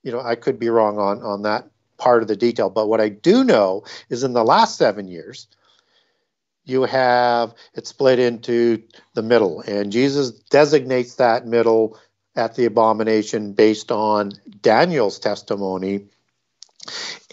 [0.03, 1.67] you know, I could be wrong on on that
[1.97, 2.69] part of the detail.
[2.69, 5.47] But what I do know is in the last seven years,
[6.65, 8.81] you have it split into
[9.15, 11.97] the middle, and Jesus designates that middle
[12.35, 16.05] at the abomination based on Daniel's testimony,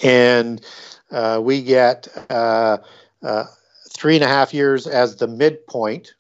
[0.03, 0.61] and
[1.11, 2.09] uh, we get.
[2.29, 2.79] Uh,
[3.23, 3.45] uh,
[3.91, 6.15] three and a half years as the midpoint,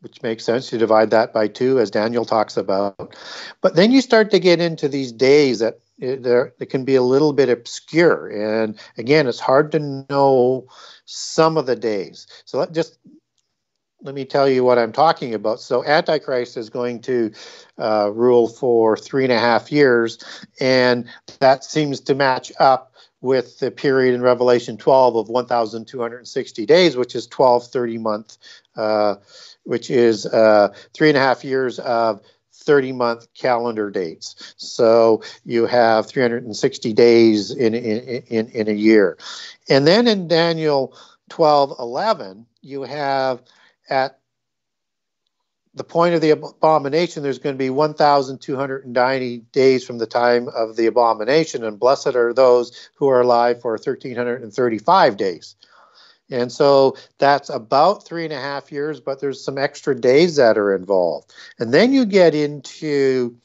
[0.00, 0.72] which makes sense.
[0.72, 3.16] You divide that by two, as Daniel talks about.
[3.60, 7.02] But then you start to get into these days that there it can be a
[7.02, 10.66] little bit obscure, and again, it's hard to know
[11.04, 12.26] some of the days.
[12.44, 12.98] So let just
[14.02, 15.60] let me tell you what I'm talking about.
[15.60, 17.32] So, Antichrist is going to
[17.78, 20.18] uh, rule for three and a half years,
[20.60, 21.06] and
[21.40, 27.14] that seems to match up with the period in Revelation 12 of 1,260 days, which
[27.14, 28.38] is 12 30 month,
[28.76, 29.16] uh,
[29.64, 32.22] which is uh, three and a half years of
[32.70, 34.54] 30 month calendar dates.
[34.56, 39.18] So you have 360 days in, in, in, in a year.
[39.68, 40.96] And then in Daniel
[41.30, 43.42] 12 11, you have
[43.88, 44.20] at
[45.74, 50.76] the point of the abomination, there's going to be 1,290 days from the time of
[50.76, 55.56] the abomination, and blessed are those who are alive for 1,335 days.
[56.30, 60.56] And so that's about three and a half years, but there's some extra days that
[60.56, 61.34] are involved.
[61.58, 63.36] And then you get into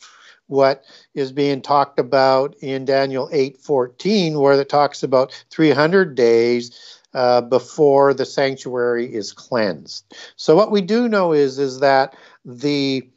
[0.48, 0.86] what
[1.16, 8.14] is being talked about in Daniel 8:14, where it talks about 300 days uh, before
[8.14, 10.14] the sanctuary is cleansed.
[10.36, 13.10] So what we do know is is that the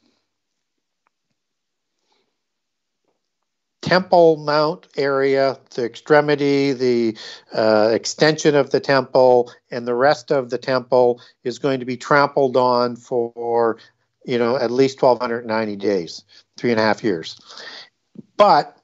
[3.89, 7.17] Temple Mount area, the extremity, the
[7.55, 11.97] uh, extension of the temple, and the rest of the temple is going to be
[11.97, 13.79] trampled on for,
[14.27, 16.23] you know, at least 1,290 days,
[16.59, 17.41] three and a half years.
[18.37, 18.77] But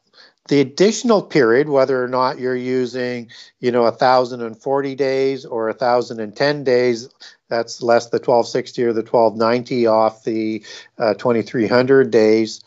[0.49, 7.11] the additional period, whether or not you're using, you know, 1,040 days or 1,010 days,
[7.49, 10.65] that's less the 1260 or the 1290 off the
[10.97, 12.65] uh, 2300 days,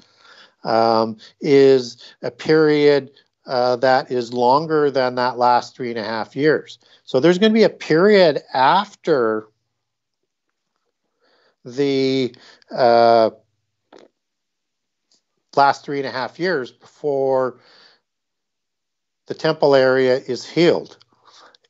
[0.68, 3.12] um, is a period
[3.48, 6.78] uh, that is longer than that last three and a half years.
[7.06, 9.48] So there's going to be a period after
[11.64, 12.36] the
[12.70, 13.30] uh,
[15.56, 17.60] last three and a half years before
[19.28, 20.98] the temple area is healed.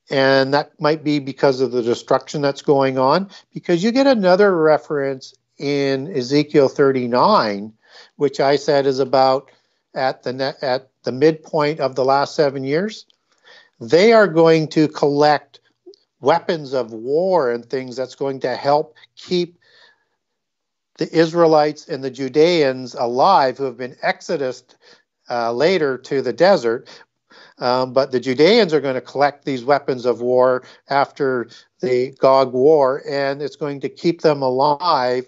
[0.09, 4.57] And that might be because of the destruction that's going on, because you get another
[4.57, 7.73] reference in Ezekiel 39,
[8.15, 9.49] which I said is about
[9.93, 13.05] at the net, at the midpoint of the last seven years.
[13.79, 15.59] They are going to collect
[16.19, 19.59] weapons of war and things that's going to help keep
[20.97, 24.63] the Israelites and the Judeans alive who have been exodus
[25.29, 26.89] uh, later to the desert.
[27.59, 31.49] Um, but the Judeans are going to collect these weapons of war after
[31.81, 35.25] the Gog War, and it's going to keep them alive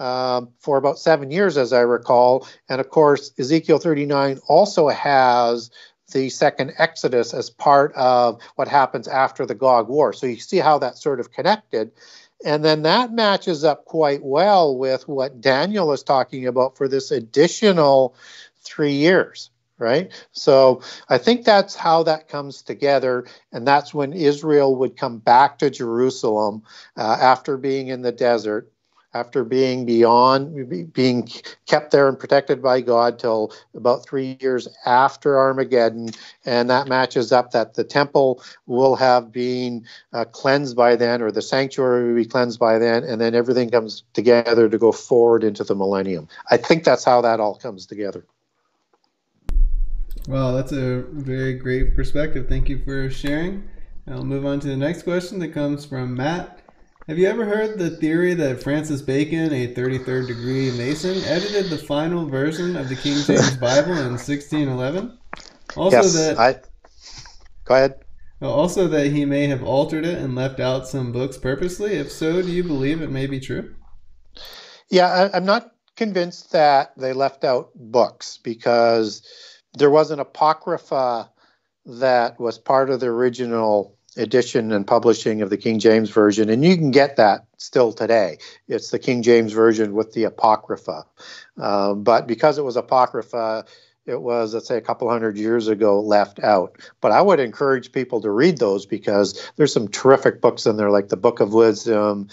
[0.00, 2.48] um, for about seven years, as I recall.
[2.68, 5.70] And of course, Ezekiel 39 also has
[6.12, 10.12] the second Exodus as part of what happens after the Gog War.
[10.12, 11.92] So you see how that's sort of connected.
[12.44, 17.10] And then that matches up quite well with what Daniel is talking about for this
[17.10, 18.16] additional
[18.62, 20.10] three years, right?
[20.32, 23.26] So I think that's how that comes together.
[23.52, 26.62] And that's when Israel would come back to Jerusalem
[26.96, 28.72] uh, after being in the desert
[29.12, 31.28] after being beyond being
[31.66, 36.10] kept there and protected by God till about three years after Armageddon,
[36.44, 41.32] and that matches up that the temple will have been uh, cleansed by then, or
[41.32, 45.42] the sanctuary will be cleansed by then, and then everything comes together to go forward
[45.42, 46.28] into the millennium.
[46.50, 48.24] I think that's how that all comes together.
[50.28, 52.48] Well, that's a very great perspective.
[52.48, 53.68] Thank you for sharing.
[54.06, 56.59] I'll move on to the next question that comes from Matt.
[57.08, 61.78] Have you ever heard the theory that Francis Bacon, a 33rd degree Mason, edited the
[61.78, 65.18] final version of the King James Bible in 1611?
[65.76, 66.60] Also, yes, that I.
[67.64, 67.94] Go ahead.
[68.42, 71.94] Also, that he may have altered it and left out some books purposely.
[71.94, 73.74] If so, do you believe it may be true?
[74.90, 79.26] Yeah, I, I'm not convinced that they left out books because
[79.74, 81.30] there was an apocrypha
[81.86, 86.64] that was part of the original edition and publishing of the King James Version, and
[86.64, 88.38] you can get that still today.
[88.68, 91.06] It's the King James Version with the Apocrypha.
[91.58, 93.64] Uh, but because it was Apocrypha,
[94.06, 96.76] it was, let's say, a couple hundred years ago, left out.
[97.00, 100.90] But I would encourage people to read those because there's some terrific books in there,
[100.90, 102.28] like the Book of Wisdom,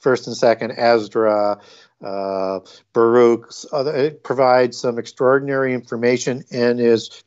[0.00, 1.60] First and Second Ezra,
[2.02, 2.60] uh,
[2.92, 3.52] Baruch.
[3.72, 7.22] It provides some extraordinary information and is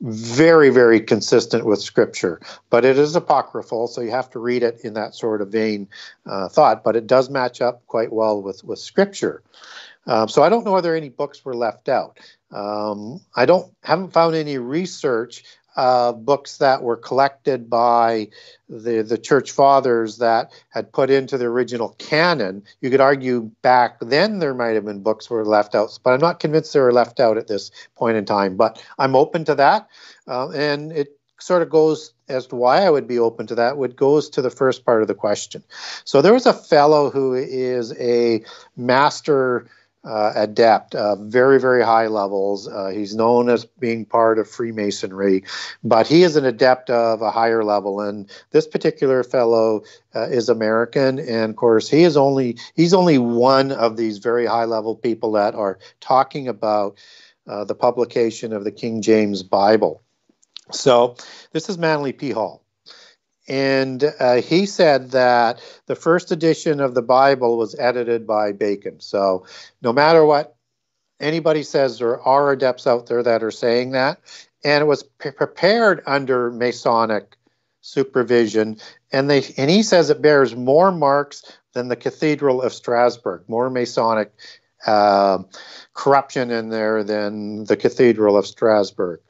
[0.00, 2.40] very, very consistent with Scripture.
[2.70, 5.88] But it is apocryphal, so you have to read it in that sort of vain
[6.26, 6.84] uh, thought.
[6.84, 9.42] But it does match up quite well with, with Scripture.
[10.06, 12.18] Um, so I don't know whether any books were left out.
[12.50, 15.44] Um, I don't haven't found any research
[15.76, 18.28] uh, books that were collected by
[18.68, 22.62] the the church fathers that had put into the original canon.
[22.80, 26.20] You could argue back then there might have been books were left out, but I'm
[26.20, 28.56] not convinced they were left out at this point in time.
[28.56, 29.88] But I'm open to that,
[30.28, 33.76] uh, and it sort of goes as to why I would be open to that,
[33.76, 35.62] would goes to the first part of the question.
[36.04, 38.42] So there was a fellow who is a
[38.76, 39.66] master
[40.04, 42.68] uh, adept, uh, very, very high levels.
[42.68, 45.44] Uh, he's known as being part of Freemasonry,
[45.82, 48.00] but he is an adept of a higher level.
[48.00, 49.82] And this particular fellow
[50.14, 54.46] uh, is American, and of course, he is only he's only one of these very
[54.46, 56.98] high level people that are talking about
[57.46, 60.02] uh, the publication of the King James Bible.
[60.70, 61.16] So
[61.52, 62.30] this is Manly P.
[62.30, 62.63] Hall.
[63.46, 69.00] And uh, he said that the first edition of the Bible was edited by Bacon.
[69.00, 69.46] So
[69.82, 70.56] no matter what
[71.20, 74.20] anybody says, there are adepts out there that are saying that.
[74.64, 77.36] And it was pre- prepared under Masonic
[77.82, 78.78] supervision.
[79.12, 83.68] And they and he says it bears more marks than the Cathedral of Strasbourg, more
[83.68, 84.32] Masonic
[84.86, 85.38] uh,
[85.92, 89.20] corruption in there than the Cathedral of Strasbourg.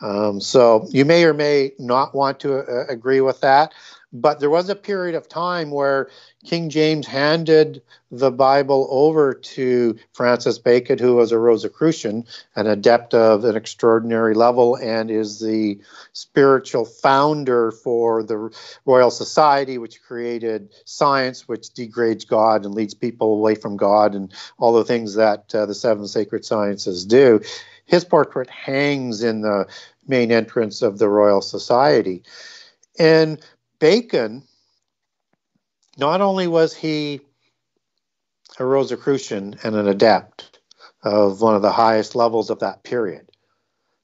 [0.00, 3.72] Um, so you may or may not want to uh, agree with that,
[4.12, 6.08] but there was a period of time where
[6.44, 12.24] King James handed the Bible over to Francis Bacon, who was a Rosicrucian,
[12.56, 15.78] an adept of an extraordinary level, and is the
[16.12, 18.50] spiritual founder for the
[18.86, 24.32] Royal Society, which created science, which degrades God and leads people away from God, and
[24.58, 27.40] all the things that uh, the seven sacred sciences do
[27.88, 29.66] his portrait hangs in the
[30.06, 32.22] main entrance of the Royal Society.
[32.98, 33.40] And
[33.80, 34.44] Bacon,
[35.96, 37.20] not only was he
[38.58, 40.60] a Rosicrucian and an adept
[41.02, 43.30] of one of the highest levels of that period,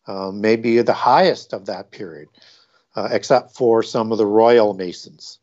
[0.06, 2.28] uh, maybe the highest of that period,
[2.96, 5.38] uh, except for some of the royal Masons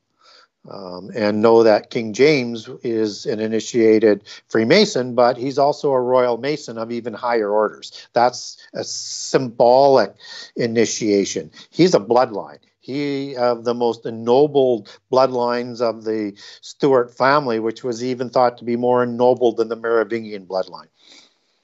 [0.70, 6.38] um, and know that King James is an initiated Freemason, but he's also a Royal
[6.38, 8.08] Mason of even higher orders.
[8.14, 10.14] That's a symbolic
[10.56, 11.52] initiation.
[11.72, 12.60] He's a bloodline.
[12.80, 18.66] He of the most ennobled bloodlines of the Stuart family, which was even thought to
[18.66, 20.88] be more ennobled than the Merovingian bloodline.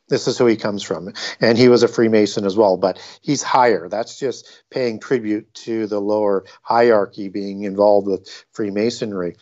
[0.09, 1.13] This is who he comes from.
[1.41, 3.89] And he was a Freemason as well, but he's higher.
[3.89, 9.35] That's just paying tribute to the lower hierarchy being involved with Freemasonry.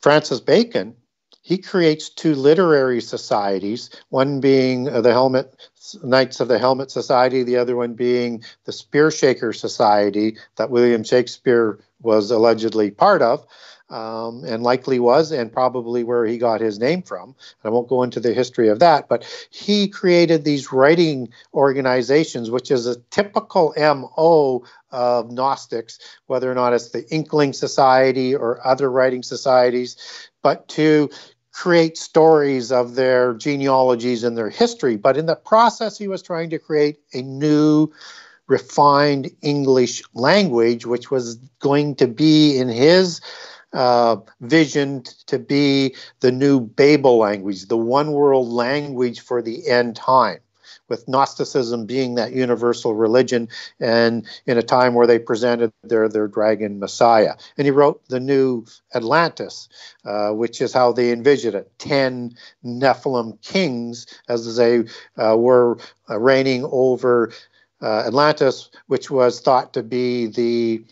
[0.00, 0.94] Francis Bacon,
[1.42, 5.56] he creates two literary societies, one being the Helmet
[6.02, 11.02] Knights of the Helmet Society, the other one being the Spear Shaker Society that William
[11.02, 13.44] Shakespeare was allegedly part of
[13.90, 17.34] um, and likely was, and probably where he got his name from.
[17.64, 22.70] I won't go into the history of that, but he created these writing organizations, which
[22.70, 28.90] is a typical MO of Gnostics, whether or not it's the Inkling Society or other
[28.90, 29.96] writing societies,
[30.42, 31.10] but to
[31.52, 34.96] create stories of their genealogies and their history.
[34.96, 37.92] But in the process, he was trying to create a new
[38.46, 43.20] refined English language, which was going to be in his
[43.72, 49.96] uh, vision to be the new Babel language, the one world language for the end
[49.96, 50.38] time,
[50.88, 53.48] with Gnosticism being that universal religion,
[53.78, 57.34] and in a time where they presented their, their dragon Messiah.
[57.56, 59.68] And he wrote the new Atlantis,
[60.04, 62.34] uh, which is how they envisioned it 10
[62.64, 64.84] Nephilim kings as they
[65.16, 65.78] uh, were
[66.08, 67.32] uh, reigning over
[67.82, 70.84] uh, Atlantis, which was thought to be the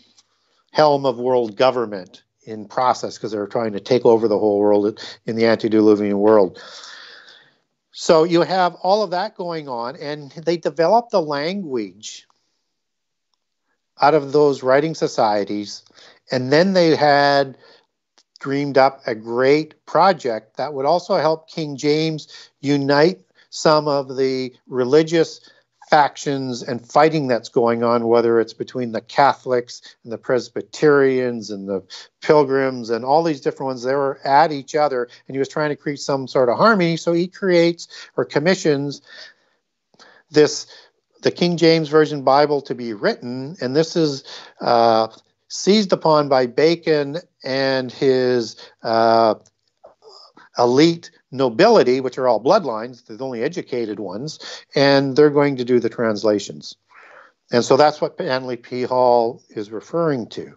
[0.71, 4.99] helm of world government in process because they're trying to take over the whole world
[5.25, 6.61] in the antediluvian world.
[7.91, 12.27] So you have all of that going on, and they developed the language
[14.01, 15.83] out of those writing societies,
[16.31, 17.57] and then they had
[18.39, 24.55] dreamed up a great project that would also help King James unite some of the
[24.67, 25.41] religious
[25.89, 31.67] factions and fighting that's going on, whether it's between the Catholics and the Presbyterians and
[31.67, 31.83] the
[32.21, 33.83] Pilgrims and all these different ones.
[33.83, 36.95] They were at each other, and he was trying to create some sort of harmony.
[36.95, 39.01] So he creates or commissions
[40.29, 40.67] this
[41.21, 44.23] the King James Version Bible to be written, and this is
[44.61, 45.07] uh,
[45.49, 49.35] seized upon by Bacon and his uh,
[50.57, 54.39] elite nobility, which are all bloodlines, the only educated ones,
[54.75, 56.75] and they're going to do the translations.
[57.51, 58.83] And so that's what Manly P.
[58.83, 60.55] Hall is referring to.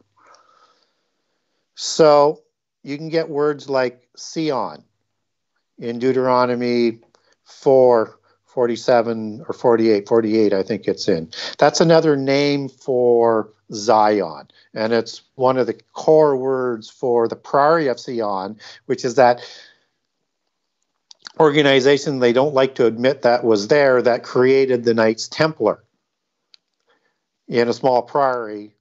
[1.74, 2.43] So
[2.82, 4.85] you can get words like Sion
[5.78, 7.01] in Deuteronomy
[7.44, 11.31] 4, 47 or 48, 48, I think it's in.
[11.59, 14.49] That's another name for Zion.
[14.74, 19.40] And it's one of the core words for the Priory of Sion, which is that
[21.39, 25.82] organization they don't like to admit that was there that created the Knights Templar.
[27.49, 28.74] in a small priory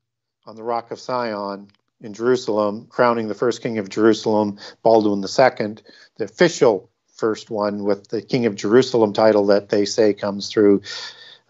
[0.46, 1.68] on the Rock of Sion
[2.02, 5.76] in Jerusalem, crowning the first king of Jerusalem, Baldwin II,
[6.18, 10.82] the official first one with the King of Jerusalem title that they say comes through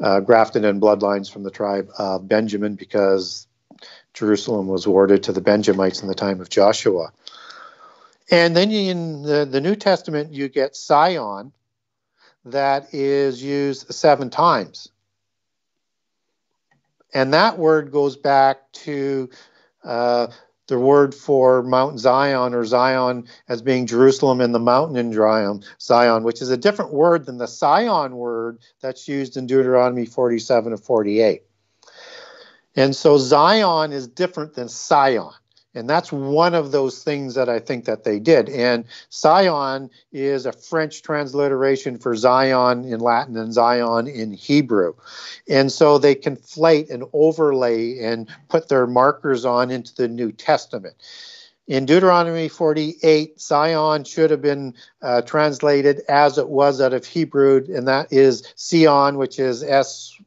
[0.02, 3.48] uh, grafted in bloodlines from the tribe of Benjamin because
[4.14, 7.14] Jerusalem was awarded to the Benjamites in the time of Joshua.
[8.32, 11.52] And then in the, the New Testament, you get Sion,
[12.46, 14.90] that is used seven times.
[17.14, 19.30] And that word goes back to
[19.84, 20.28] uh,
[20.68, 25.64] the word for Mount Zion or Zion as being Jerusalem and the mountain in Zion,
[25.82, 30.72] Zion, which is a different word than the Sion word that's used in Deuteronomy 47
[30.72, 31.44] and 48.
[32.78, 35.34] And so Zion is different than Sion
[35.74, 38.50] and that's one of those things that I think that they did.
[38.50, 44.94] And Sion is a French transliteration for Zion in Latin and Zion in Hebrew.
[45.50, 50.96] And so they conflate and overlay and put their markers on into the New Testament.
[51.68, 57.64] In Deuteronomy 48, Zion should have been uh, translated as it was out of Hebrew,
[57.74, 60.18] and that is Sion, which is S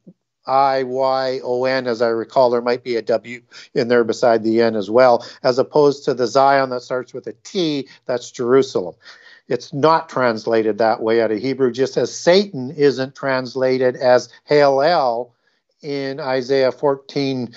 [0.47, 3.41] I Y O N, as I recall, there might be a W
[3.75, 7.27] in there beside the N as well, as opposed to the Zion that starts with
[7.27, 8.95] a T, that's Jerusalem.
[9.49, 15.31] It's not translated that way out of Hebrew, just as Satan isn't translated as Halel
[15.83, 17.55] in Isaiah 14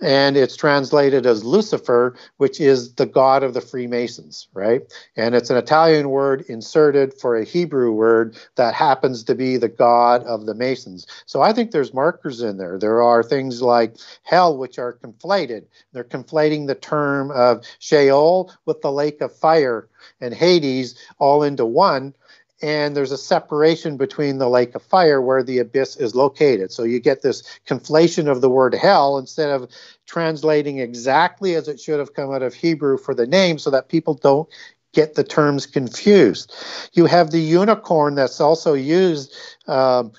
[0.00, 4.82] and it's translated as Lucifer, which is the god of the Freemasons, right?
[5.16, 9.68] And it's an Italian word inserted for a Hebrew word that happens to be the
[9.68, 11.06] god of the Masons.
[11.26, 12.78] So I think there's markers in there.
[12.78, 15.64] There are things like hell, which are conflated.
[15.92, 19.88] They're conflating the term of Sheol with the lake of fire
[20.20, 22.14] and Hades all into one
[22.60, 26.72] and there's a separation between the lake of fire where the abyss is located.
[26.72, 29.70] So you get this conflation of the word hell instead of
[30.06, 33.88] translating exactly as it should have come out of Hebrew for the name so that
[33.88, 34.48] people don't
[34.92, 36.52] get the terms confused.
[36.94, 39.34] You have the unicorn that's also used
[39.66, 40.12] um,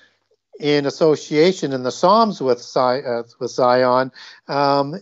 [0.59, 4.11] in association in the Psalms with, uh, with Zion.
[4.47, 4.95] Um,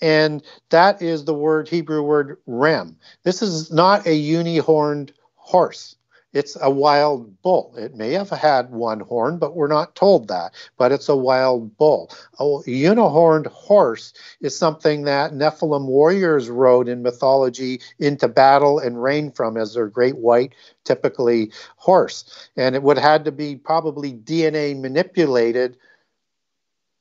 [0.00, 2.96] and that is the word Hebrew word rem.
[3.22, 5.96] This is not a uni-horned horse.
[6.32, 7.74] It's a wild bull.
[7.76, 10.54] It may have had one horn, but we're not told that.
[10.78, 12.10] But it's a wild bull.
[12.40, 19.36] A unihorned horse is something that Nephilim warriors rode in mythology into battle and reigned
[19.36, 20.54] from as their great white,
[20.84, 22.48] typically horse.
[22.56, 25.76] And it would have had to be probably DNA manipulated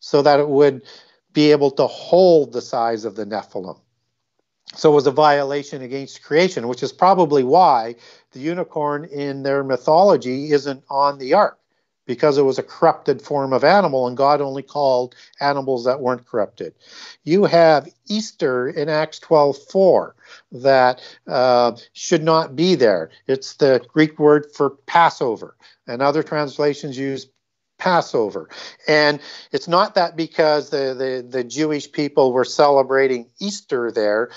[0.01, 0.81] so that it would
[1.31, 3.79] be able to hold the size of the Nephilim.
[4.75, 7.95] So it was a violation against creation, which is probably why
[8.31, 11.57] the unicorn in their mythology isn't on the ark
[12.05, 16.25] because it was a corrupted form of animal and God only called animals that weren't
[16.25, 16.73] corrupted.
[17.23, 20.13] You have Easter in Acts 12:4
[20.51, 23.11] that uh, should not be there.
[23.27, 25.55] It's the Greek word for Passover,
[25.87, 27.27] and other translations use
[27.77, 28.47] Passover.
[28.87, 29.19] And
[29.51, 34.29] it's not that because the, the, the Jewish people were celebrating Easter there,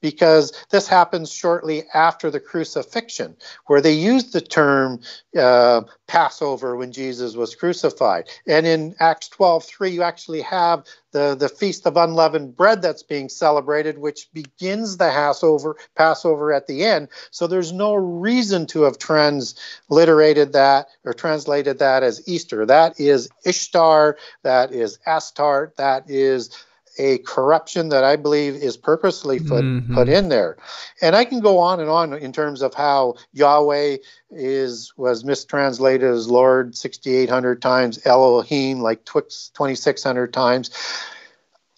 [0.00, 3.36] because this happens shortly after the crucifixion,
[3.66, 5.00] where they used the term
[5.38, 8.28] uh, Passover when Jesus was crucified.
[8.46, 13.02] And in Acts 12 3, you actually have the, the Feast of Unleavened Bread that's
[13.02, 17.08] being celebrated, which begins the Passover, Passover at the end.
[17.30, 22.66] So there's no reason to have transliterated that or translated that as Easter.
[22.66, 26.50] That is Ishtar, that is Astarte, that is
[26.98, 29.94] a corruption that I believe is purposely put, mm-hmm.
[29.94, 30.56] put in there.
[31.00, 33.98] And I can go on and on in terms of how Yahweh
[34.30, 40.70] is was mistranslated as Lord 6800 times, Elohim like 2600 times.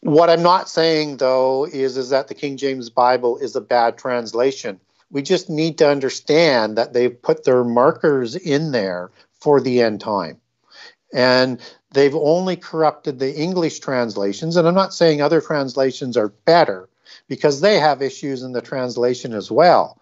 [0.02, 3.98] What I'm not saying though is is that the King James Bible is a bad
[3.98, 4.80] translation.
[5.10, 9.10] We just need to understand that they've put their markers in there
[9.40, 10.39] for the end time.
[11.12, 11.60] And
[11.92, 14.56] they've only corrupted the English translations.
[14.56, 16.88] And I'm not saying other translations are better
[17.28, 20.00] because they have issues in the translation as well.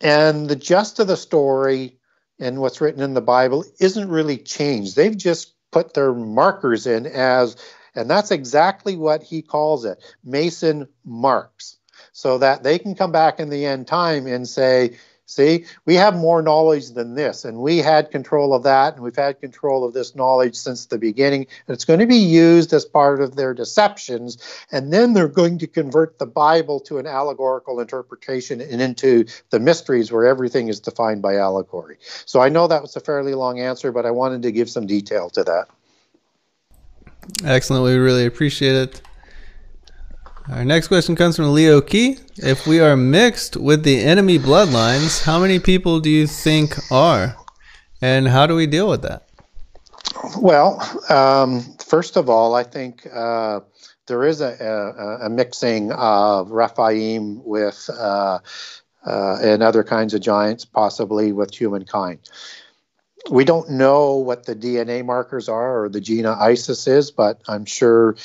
[0.00, 1.96] And the gist of the story
[2.38, 4.96] and what's written in the Bible isn't really changed.
[4.96, 7.56] They've just put their markers in as,
[7.94, 11.76] and that's exactly what he calls it Mason marks,
[12.12, 16.14] so that they can come back in the end time and say, See, we have
[16.14, 19.94] more knowledge than this, and we had control of that, and we've had control of
[19.94, 21.46] this knowledge since the beginning.
[21.66, 24.36] And it's going to be used as part of their deceptions,
[24.72, 29.60] and then they're going to convert the Bible to an allegorical interpretation and into the
[29.60, 31.96] mysteries where everything is defined by allegory.
[32.26, 34.86] So I know that was a fairly long answer, but I wanted to give some
[34.86, 35.68] detail to that.
[37.44, 37.84] Excellent.
[37.84, 39.02] We really appreciate it.
[40.50, 42.18] Our next question comes from Leo Key.
[42.36, 47.36] If we are mixed with the enemy bloodlines, how many people do you think are?
[48.00, 49.28] And how do we deal with that?
[50.38, 53.60] Well, um, first of all, I think uh,
[54.06, 58.40] there is a, a, a, mixing of Rephaim with uh,
[59.06, 62.18] uh, and other kinds of giants, possibly with humankind.
[63.30, 67.40] We don't know what the DNA markers are or the gene of Isis is, but
[67.46, 68.16] I'm sure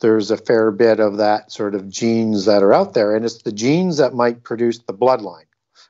[0.00, 3.42] there's a fair bit of that sort of genes that are out there, and it's
[3.42, 5.46] the genes that might produce the bloodline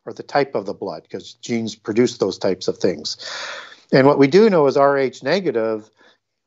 [0.06, 3.16] or the type of the blood, because genes produce those types of things.
[3.92, 5.90] And what we do know is Rh negative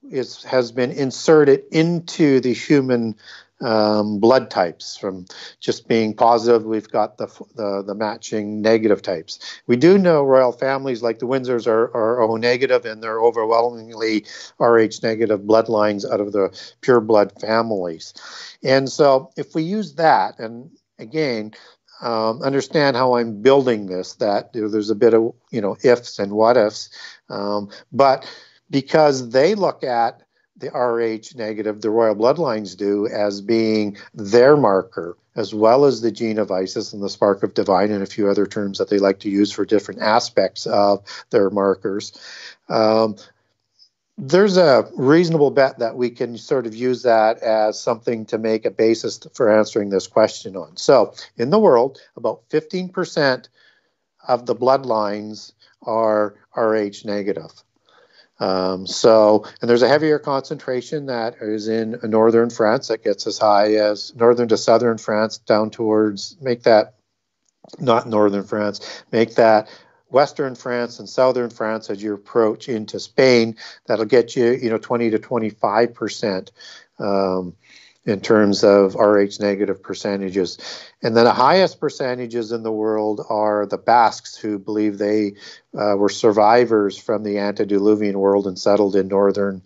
[0.09, 3.15] is has been inserted into the human
[3.61, 5.25] um, blood types from
[5.59, 6.65] just being positive.
[6.65, 9.39] We've got the, the, the matching negative types.
[9.67, 14.25] We do know royal families like the Windsors are, are O negative, and they're overwhelmingly
[14.59, 18.13] Rh negative bloodlines out of the pure blood families.
[18.63, 21.53] And so, if we use that, and again,
[22.01, 26.31] um, understand how I'm building this, that there's a bit of you know ifs and
[26.31, 26.89] what ifs,
[27.29, 28.25] um, but
[28.69, 30.23] because they look at
[30.61, 36.11] the Rh negative, the royal bloodlines do, as being their marker, as well as the
[36.11, 38.99] gene of Isis and the spark of divine, and a few other terms that they
[38.99, 42.13] like to use for different aspects of their markers.
[42.69, 43.17] Um,
[44.17, 48.65] there's a reasonable bet that we can sort of use that as something to make
[48.65, 50.77] a basis for answering this question on.
[50.77, 53.47] So, in the world, about 15%
[54.27, 57.51] of the bloodlines are Rh negative.
[58.41, 63.37] Um, so, and there's a heavier concentration that is in northern France that gets as
[63.37, 66.95] high as northern to southern France down towards, make that
[67.79, 69.69] not northern France, make that
[70.09, 73.55] western France and southern France as you approach into Spain.
[73.85, 76.51] That'll get you, you know, 20 to 25 percent.
[76.97, 77.55] Um,
[78.05, 80.57] in terms of Rh negative percentages.
[81.03, 85.35] And then the highest percentages in the world are the Basques, who believe they
[85.77, 89.61] uh, were survivors from the antediluvian world and settled in northern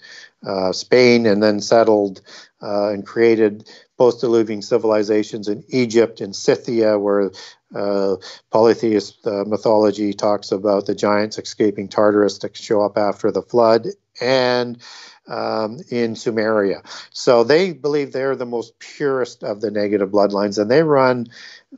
[0.45, 2.21] uh, Spain and then settled
[2.61, 7.31] uh, and created post diluvian civilizations in Egypt and Scythia, where
[7.73, 8.15] uh,
[8.51, 13.87] polytheist uh, mythology talks about the giants escaping Tartarus to show up after the flood.
[14.21, 14.81] And
[15.27, 16.81] um, in Sumeria.
[17.11, 21.27] So they believe they're the most purest of the negative bloodlines, and they run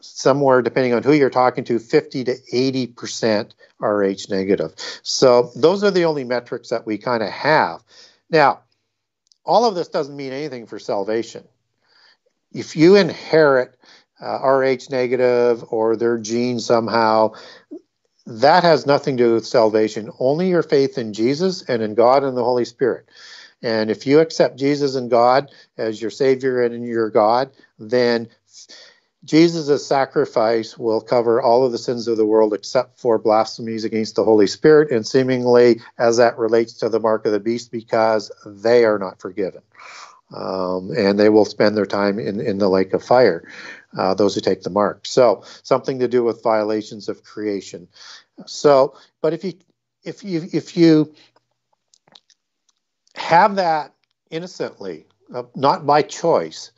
[0.01, 4.73] somewhere, depending on who you're talking to, 50 to 80 percent Rh negative.
[5.03, 7.84] So those are the only metrics that we kind of have.
[8.30, 8.61] Now,
[9.45, 11.45] all of this doesn't mean anything for salvation.
[12.51, 13.77] If you inherit
[14.19, 17.34] uh, Rh negative or their gene somehow,
[18.28, 20.12] that has nothing to do with salvation.
[20.20, 23.08] Only your faith in Jesus and in God and the Holy Spirit.
[23.62, 27.49] And if you accept Jesus and God as your Savior and your God,
[27.80, 28.28] then
[29.24, 34.16] Jesus' sacrifice will cover all of the sins of the world except for blasphemies against
[34.16, 38.32] the Holy Spirit, and seemingly as that relates to the mark of the beast, because
[38.45, 39.62] they are not forgiven.
[40.36, 43.48] Um, and they will spend their time in, in the lake of fire,
[43.97, 45.05] uh, those who take the mark.
[45.05, 47.88] So, something to do with violations of creation.
[48.45, 49.53] So, but if you
[50.03, 51.14] if you if you
[53.15, 53.93] have that
[54.30, 56.72] innocently, uh, not by choice,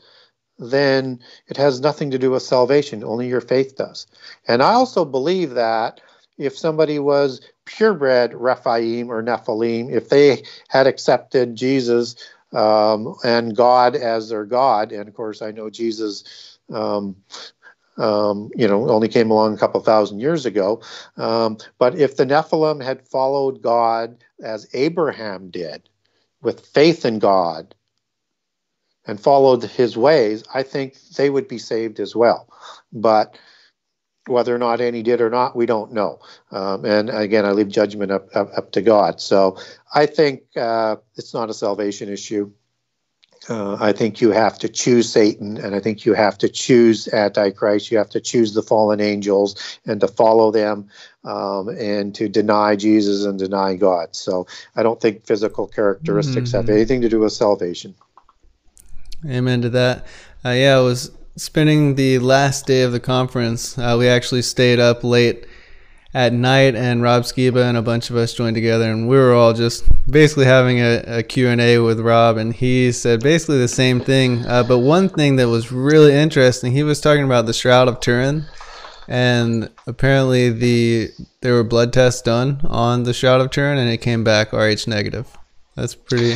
[0.57, 3.03] then it has nothing to do with salvation.
[3.03, 4.07] Only your faith does.
[4.47, 6.01] And I also believe that
[6.37, 12.15] if somebody was purebred Rephaim or Nephilim, if they had accepted Jesus
[12.53, 17.15] um, and God as their God, and of course I know Jesus um,
[17.97, 20.81] um, you know, only came along a couple thousand years ago.
[21.17, 25.89] Um, but if the Nephilim had followed God as Abraham did,
[26.41, 27.75] with faith in God
[29.05, 32.47] and followed his ways, I think they would be saved as well.
[32.93, 33.37] But
[34.27, 36.19] whether or not any did or not, we don't know.
[36.51, 39.19] Um, and again, I leave judgment up, up, up to God.
[39.19, 39.57] So
[39.93, 42.51] I think uh, it's not a salvation issue.
[43.49, 47.07] Uh, I think you have to choose Satan, and I think you have to choose
[47.07, 47.89] Antichrist.
[47.89, 50.87] You have to choose the fallen angels and to follow them
[51.23, 54.15] um, and to deny Jesus and deny God.
[54.15, 54.45] So
[54.75, 56.57] I don't think physical characteristics mm-hmm.
[56.57, 57.95] have anything to do with salvation.
[59.27, 60.05] Amen to that.
[60.45, 63.77] Uh, yeah, I was spending the last day of the conference.
[63.79, 65.47] Uh, we actually stayed up late
[66.13, 69.33] at night and Rob Skiba and a bunch of us joined together and we were
[69.33, 73.99] all just basically having a, a Q&A with Rob and he said basically the same
[73.99, 74.43] thing.
[74.45, 77.99] Uh, but one thing that was really interesting, he was talking about the Shroud of
[77.99, 78.45] Turin
[79.07, 81.09] and apparently the
[81.41, 84.87] there were blood tests done on the Shroud of Turin and it came back Rh
[84.87, 85.27] negative.
[85.75, 86.35] That's pretty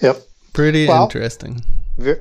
[0.00, 0.22] Yep.
[0.52, 1.62] Pretty Well, interesting.
[1.98, 2.18] very,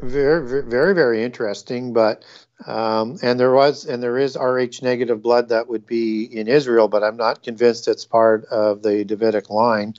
[0.47, 1.91] very, very, very interesting.
[1.93, 2.23] But
[2.65, 6.87] um, and there was and there is Rh negative blood that would be in Israel,
[6.87, 9.95] but I'm not convinced it's part of the Davidic line,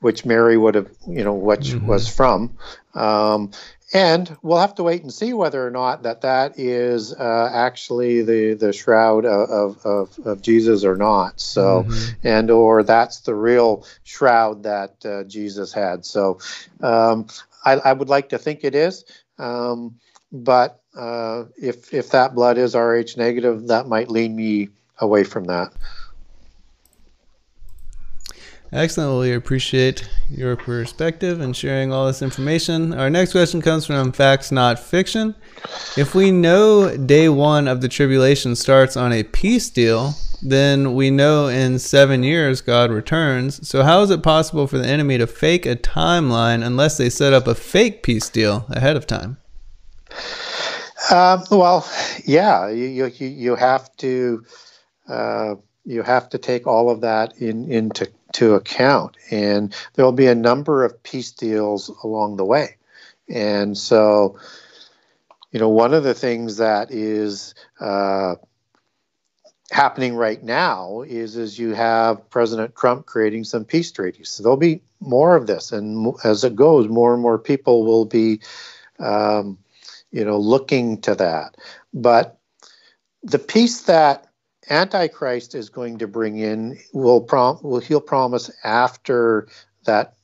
[0.00, 1.86] which Mary would have, you know, which Mhm.
[1.86, 2.56] was from.
[2.94, 3.50] Um,
[3.92, 8.22] and we'll have to wait and see whether or not that that is uh, actually
[8.22, 11.40] the the shroud of, of, of Jesus or not.
[11.40, 12.16] So Mhm.
[12.24, 16.04] and or that's the real shroud that uh, Jesus had.
[16.04, 16.38] So
[16.82, 17.26] um,
[17.64, 19.04] I, I would like to think it is,
[19.38, 19.96] um,
[20.32, 25.44] but uh, if if that blood is Rh negative, that might lead me away from
[25.44, 25.72] that.
[28.72, 29.10] Excellent.
[29.10, 32.92] Well, we appreciate your perspective and sharing all this information.
[32.92, 35.36] Our next question comes from Facts Not Fiction.
[35.96, 41.10] If we know day one of the tribulation starts on a peace deal, then we
[41.10, 43.66] know in seven years God returns.
[43.66, 47.32] So, how is it possible for the enemy to fake a timeline unless they set
[47.32, 49.38] up a fake peace deal ahead of time?
[51.10, 51.88] Um, well,
[52.24, 54.44] yeah, you you, you have to
[55.08, 55.54] uh,
[55.84, 60.26] you have to take all of that in into to account, and there will be
[60.26, 62.76] a number of peace deals along the way,
[63.28, 64.38] and so
[65.52, 68.34] you know one of the things that is uh,
[69.70, 74.30] happening right now is is you have President Trump creating some peace treaties.
[74.30, 78.06] So there'll be more of this, and as it goes, more and more people will
[78.06, 78.40] be.
[78.98, 79.58] Um,
[80.16, 81.58] you know, looking to that.
[81.92, 82.38] But
[83.22, 84.26] the peace that
[84.70, 89.46] Antichrist is going to bring in will prom will he'll promise after
[89.84, 90.14] that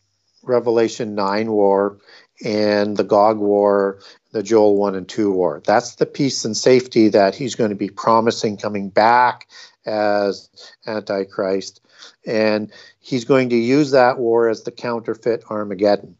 [0.42, 1.98] Revelation nine war
[2.42, 4.00] and the Gog war,
[4.32, 5.60] the Joel one and two war.
[5.62, 9.46] That's the peace and safety that he's going to be promising coming back
[9.84, 10.48] as
[10.86, 11.82] Antichrist.
[12.26, 16.16] And he's going to use that war as the counterfeit Armageddon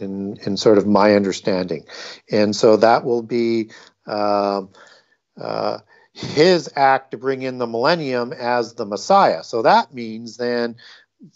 [0.00, 1.84] in, in sort of my understanding.
[2.30, 3.70] And so that will be
[4.06, 4.70] um,
[5.40, 5.78] uh,
[6.12, 9.42] his act to bring in the millennium as the Messiah.
[9.42, 10.76] So that means then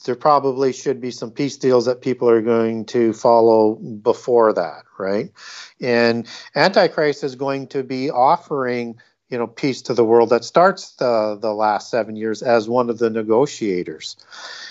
[0.05, 4.83] there probably should be some peace deals that people are going to follow before that,
[4.99, 5.31] right?
[5.81, 8.99] And Antichrist is going to be offering
[9.29, 12.91] you know peace to the world that starts the the last 7 years as one
[12.91, 14.17] of the negotiators.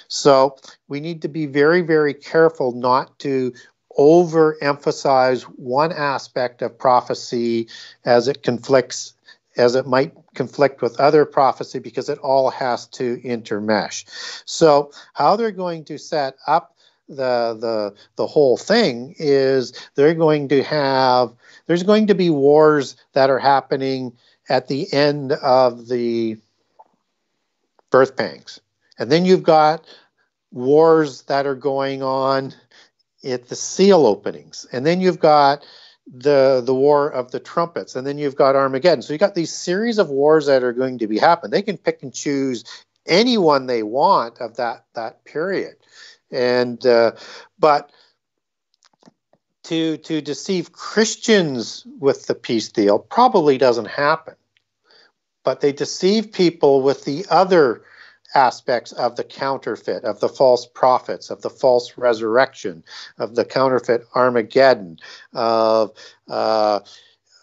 [0.07, 0.57] So
[0.87, 3.53] we need to be very very careful not to
[3.97, 7.67] overemphasize one aspect of prophecy
[8.05, 9.13] as it conflicts
[9.57, 14.05] as it might conflict with other prophecy because it all has to intermesh.
[14.45, 16.75] So how they're going to set up
[17.09, 21.33] the the the whole thing is they're going to have
[21.65, 24.13] there's going to be wars that are happening
[24.49, 26.37] at the end of the
[27.89, 28.59] birth pangs.
[28.99, 29.85] And then you've got
[30.51, 32.53] wars that are going on
[33.27, 34.65] at the seal openings.
[34.71, 35.65] And then you've got
[36.11, 39.01] the the war of the trumpets and then you've got Armageddon.
[39.01, 41.51] So you've got these series of wars that are going to be happen.
[41.51, 42.63] They can pick and choose
[43.05, 45.75] anyone they want of that that period.
[46.31, 47.13] And uh,
[47.59, 47.91] but
[49.63, 54.35] to to deceive Christians with the peace deal probably doesn't happen.
[55.43, 57.83] But they deceive people with the other
[58.37, 62.83] aspects of the counterfeit, of the false prophets, of the false resurrection,
[63.17, 64.99] of the counterfeit Armageddon,
[65.33, 65.91] of
[66.29, 66.79] uh,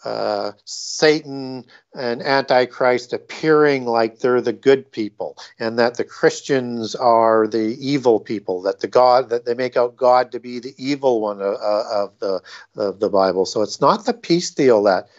[0.05, 1.65] uh, Satan
[1.95, 8.19] and Antichrist appearing like they're the good people, and that the Christians are the evil
[8.19, 8.61] people.
[8.61, 12.19] That the God that they make out God to be the evil one of, of
[12.19, 12.41] the
[12.77, 13.45] of the Bible.
[13.45, 15.09] So it's not the peace deal that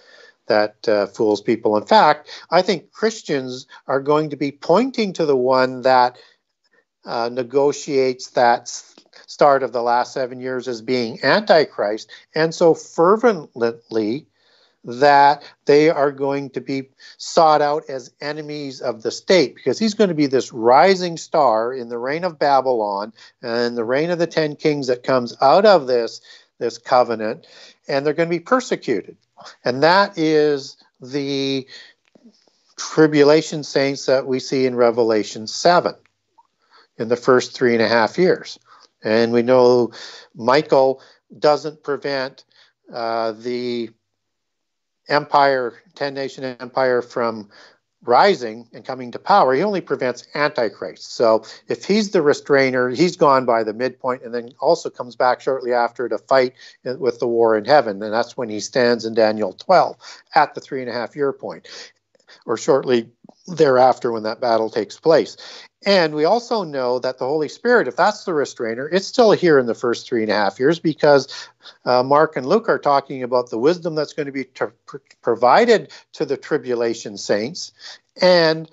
[0.46, 1.76] that uh, fools people.
[1.76, 6.18] In fact, I think Christians are going to be pointing to the one that
[7.04, 8.68] uh, negotiates that
[9.26, 14.26] start of the last seven years as being Antichrist, and so fervently
[14.86, 19.94] that they are going to be sought out as enemies of the state because he's
[19.94, 23.12] going to be this rising star in the reign of Babylon
[23.42, 26.20] and the reign of the 10 kings that comes out of this
[26.58, 27.46] this covenant
[27.88, 29.16] and they're going to be persecuted
[29.64, 31.66] and that is the
[32.76, 35.94] tribulation saints that we see in Revelation 7
[36.98, 38.58] in the first three and a half years.
[39.02, 39.92] And we know
[40.34, 41.02] Michael
[41.38, 42.44] doesn't prevent
[42.92, 43.90] uh, the
[45.08, 47.50] empire, 10 nation empire, from
[48.06, 49.54] rising and coming to power.
[49.54, 51.14] He only prevents Antichrist.
[51.14, 55.40] So if he's the restrainer, he's gone by the midpoint and then also comes back
[55.40, 56.54] shortly after to fight
[56.84, 58.02] with the war in heaven.
[58.02, 59.96] And that's when he stands in Daniel 12
[60.34, 61.66] at the three and a half year point.
[62.44, 63.08] Or shortly
[63.46, 65.36] thereafter when that battle takes place.
[65.84, 69.58] And we also know that the Holy Spirit, if that's the restrainer, it's still here
[69.58, 71.48] in the first three and a half years because
[71.84, 74.46] uh, Mark and Luke are talking about the wisdom that's going to be
[75.22, 77.72] provided to the tribulation saints.
[78.20, 78.68] And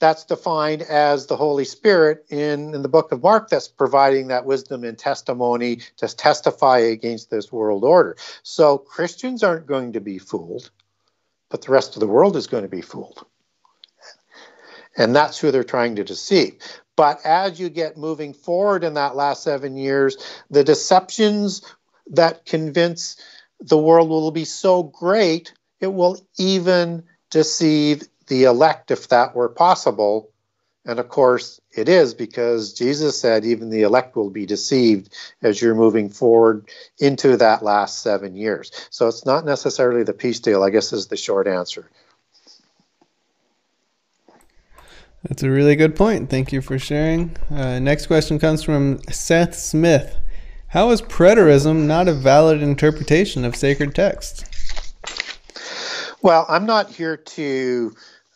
[0.00, 4.44] that's defined as the Holy Spirit in, in the book of Mark that's providing that
[4.44, 8.16] wisdom and testimony to testify against this world order.
[8.42, 10.70] So Christians aren't going to be fooled,
[11.54, 13.24] but the rest of the world is going to be fooled.
[14.96, 16.56] And that's who they're trying to deceive.
[16.96, 20.16] But as you get moving forward in that last seven years,
[20.50, 21.62] the deceptions
[22.08, 23.22] that convince
[23.60, 29.48] the world will be so great, it will even deceive the elect if that were
[29.48, 30.32] possible.
[30.86, 35.60] And of course, it is because Jesus said even the elect will be deceived as
[35.62, 38.70] you're moving forward into that last seven years.
[38.90, 41.90] So it's not necessarily the peace deal, I guess, is the short answer.
[45.22, 46.28] That's a really good point.
[46.28, 47.34] Thank you for sharing.
[47.50, 50.18] Uh, next question comes from Seth Smith.
[50.68, 54.44] How is preterism not a valid interpretation of sacred texts?
[56.20, 57.94] Well, I'm not here to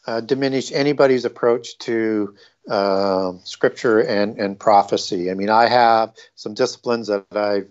[0.09, 2.35] uh, diminish anybody's approach to
[2.71, 5.31] uh, scripture and, and prophecy.
[5.31, 7.69] I mean, I have some disciplines that I've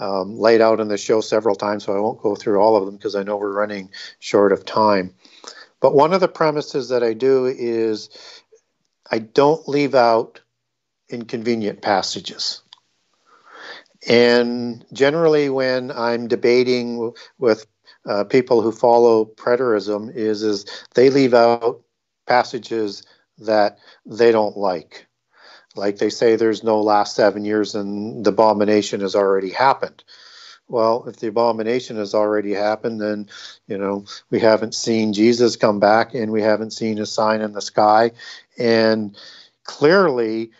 [0.00, 2.86] um, laid out in the show several times, so I won't go through all of
[2.86, 3.90] them because I know we're running
[4.20, 5.14] short of time.
[5.80, 8.08] But one of the premises that I do is
[9.10, 10.40] I don't leave out
[11.08, 12.62] inconvenient passages.
[14.08, 17.66] And generally, when I'm debating with
[18.06, 20.64] uh, people who follow preterism is is
[20.94, 21.82] they leave out
[22.26, 23.02] passages
[23.38, 25.06] that they don't like.
[25.76, 30.02] Like they say there's no last seven years and the abomination has already happened.
[30.68, 33.28] Well, if the abomination has already happened, then
[33.66, 37.52] you know we haven't seen Jesus come back and we haven't seen a sign in
[37.52, 38.12] the sky.
[38.58, 39.16] And
[39.64, 40.52] clearly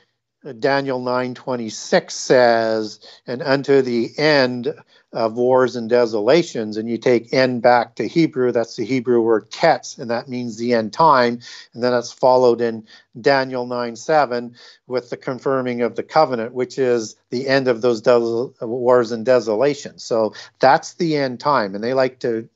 [0.58, 4.74] Daniel 9:26 says, "And unto the end
[5.12, 9.50] of wars and desolations." And you take end back to Hebrew, that's the Hebrew word
[9.50, 11.40] ketz, and that means the end time.
[11.74, 12.86] And then that's followed in
[13.20, 14.54] Daniel 9 7
[14.86, 19.26] with the confirming of the covenant, which is the end of those des- wars and
[19.26, 20.02] desolations.
[20.02, 22.48] So that's the end time, and they like to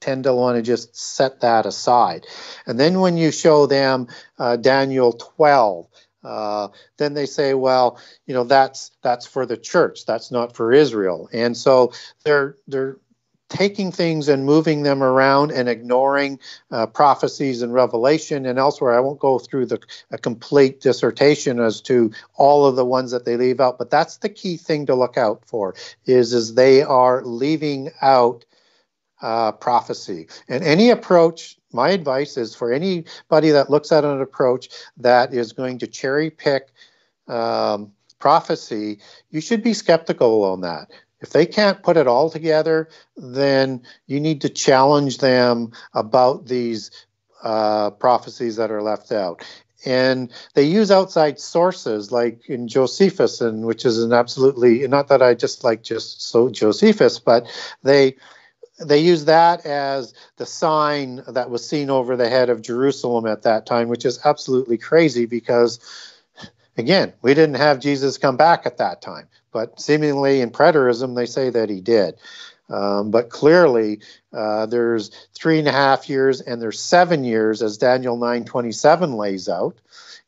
[0.00, 2.26] tend to want to just set that aside.
[2.66, 4.08] And then when you show them
[4.38, 5.86] uh, Daniel 12
[6.26, 10.72] uh, then they say, well, you know, that's that's for the church, that's not for
[10.72, 11.92] Israel, and so
[12.24, 12.98] they're they're
[13.48, 16.38] taking things and moving them around and ignoring
[16.72, 18.96] uh, prophecies and revelation and elsewhere.
[18.96, 19.78] I won't go through the
[20.10, 24.16] a complete dissertation as to all of the ones that they leave out, but that's
[24.18, 25.74] the key thing to look out for
[26.06, 28.44] is is they are leaving out
[29.22, 30.28] uh, prophecy.
[30.48, 35.52] And any approach my advice is for anybody that looks at an approach that is
[35.52, 36.72] going to cherry pick
[37.28, 38.98] um, prophecy,
[39.30, 40.90] you should be skeptical on that.
[41.20, 46.90] If they can't put it all together, then you need to challenge them about these
[47.42, 49.44] uh, prophecies that are left out.
[49.84, 55.22] And they use outside sources like in Josephus, and which is an absolutely not that
[55.22, 57.46] I just like just so Josephus, but
[57.82, 58.16] they
[58.78, 63.42] they use that as the sign that was seen over the head of Jerusalem at
[63.42, 65.80] that time, which is absolutely crazy because,
[66.76, 69.28] again, we didn't have Jesus come back at that time.
[69.52, 72.16] But seemingly in preterism, they say that he did.
[72.68, 74.00] Um, but clearly,
[74.32, 79.48] uh, there's three and a half years and there's seven years, as Daniel 9:27 lays
[79.48, 79.76] out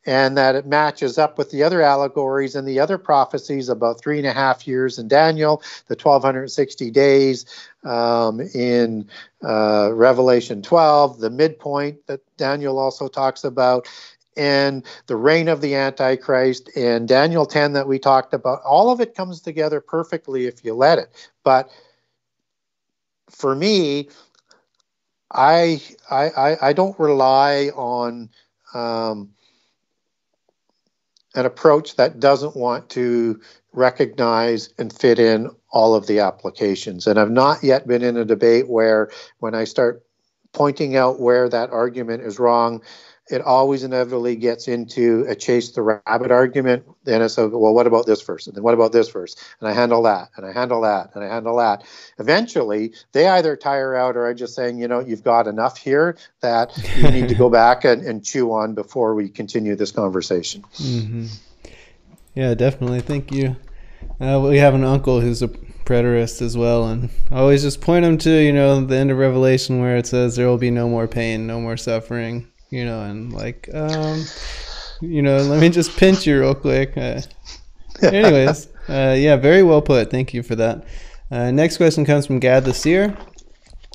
[0.05, 4.17] and that it matches up with the other allegories and the other prophecies about three
[4.17, 7.45] and a half years in Daniel, the 1260 days
[7.83, 9.07] um, in
[9.43, 13.87] uh, Revelation 12, the midpoint that Daniel also talks about,
[14.37, 18.61] and the reign of the Antichrist and Daniel 10 that we talked about.
[18.63, 21.31] All of it comes together perfectly if you let it.
[21.43, 21.69] But
[23.29, 24.09] for me,
[25.31, 28.29] I I I, don't rely on
[28.73, 29.29] um,
[31.39, 33.39] an approach that doesn't want to
[33.71, 37.07] recognize and fit in all of the applications.
[37.07, 39.09] And I've not yet been in a debate where,
[39.39, 40.03] when I start
[40.51, 42.81] pointing out where that argument is wrong,
[43.29, 46.83] it always inevitably gets into a chase the rabbit argument.
[47.03, 48.47] Then it's a, well, what about this verse?
[48.47, 49.35] And then what about this verse?
[49.59, 51.83] And I handle that, and I handle that, and I handle that.
[52.17, 56.17] Eventually, they either tire out or are just saying, you know, you've got enough here
[56.41, 60.63] that you need to go back and, and chew on before we continue this conversation.
[60.75, 61.27] Mm-hmm.
[62.33, 63.01] Yeah, definitely.
[63.01, 63.55] Thank you.
[64.19, 68.03] Uh, we have an uncle who's a preterist as well, and I always just point
[68.03, 70.87] them to you know the end of Revelation where it says there will be no
[70.87, 74.23] more pain, no more suffering, you know, and like, um,
[75.01, 76.97] you know, let me just pinch you real quick.
[76.97, 77.21] Uh,
[78.01, 80.11] anyways, uh, yeah, very well put.
[80.11, 80.85] Thank you for that.
[81.31, 83.15] Uh, next question comes from Gad the Seer.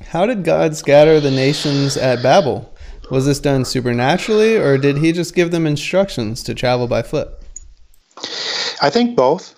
[0.07, 2.73] How did God scatter the nations at Babel?
[3.11, 7.29] Was this done supernaturally, or did He just give them instructions to travel by foot?
[8.81, 9.55] I think both.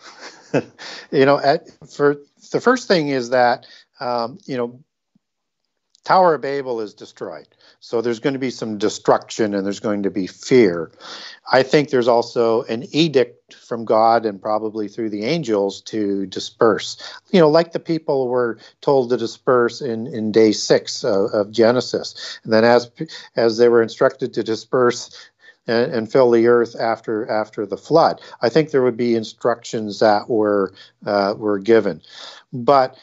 [1.11, 2.17] you know, at, for
[2.53, 3.67] the first thing is that
[4.01, 4.81] um, you know,
[6.05, 7.49] Tower of Babel is destroyed.
[7.81, 10.91] So there's going to be some destruction and there's going to be fear.
[11.53, 16.97] I think there's also an edict from God and probably through the angels to disperse.
[17.31, 21.51] You know, like the people were told to disperse in, in day six of, of
[21.51, 22.41] Genesis.
[22.45, 22.91] And then as
[23.37, 25.31] as they were instructed to disperse
[25.69, 28.21] and, fill the earth after after the flood.
[28.41, 30.73] I think there would be instructions that were
[31.05, 32.03] uh, were given,
[32.53, 32.97] but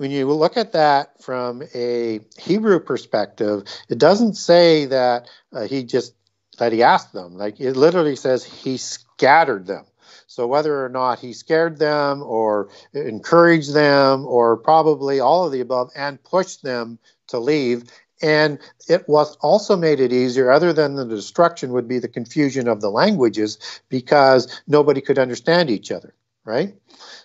[0.00, 5.84] when you look at that from a Hebrew perspective, it doesn't say that uh, he
[5.84, 6.14] just
[6.56, 7.36] that he asked them.
[7.36, 9.84] Like it literally says he scattered them.
[10.26, 15.60] So whether or not he scared them or encouraged them or probably all of the
[15.60, 16.98] above and pushed them
[17.28, 17.84] to leave.
[18.22, 18.58] And
[18.88, 22.80] it was also made it easier, other than the destruction, would be the confusion of
[22.80, 23.58] the languages
[23.90, 26.14] because nobody could understand each other,
[26.44, 26.74] right?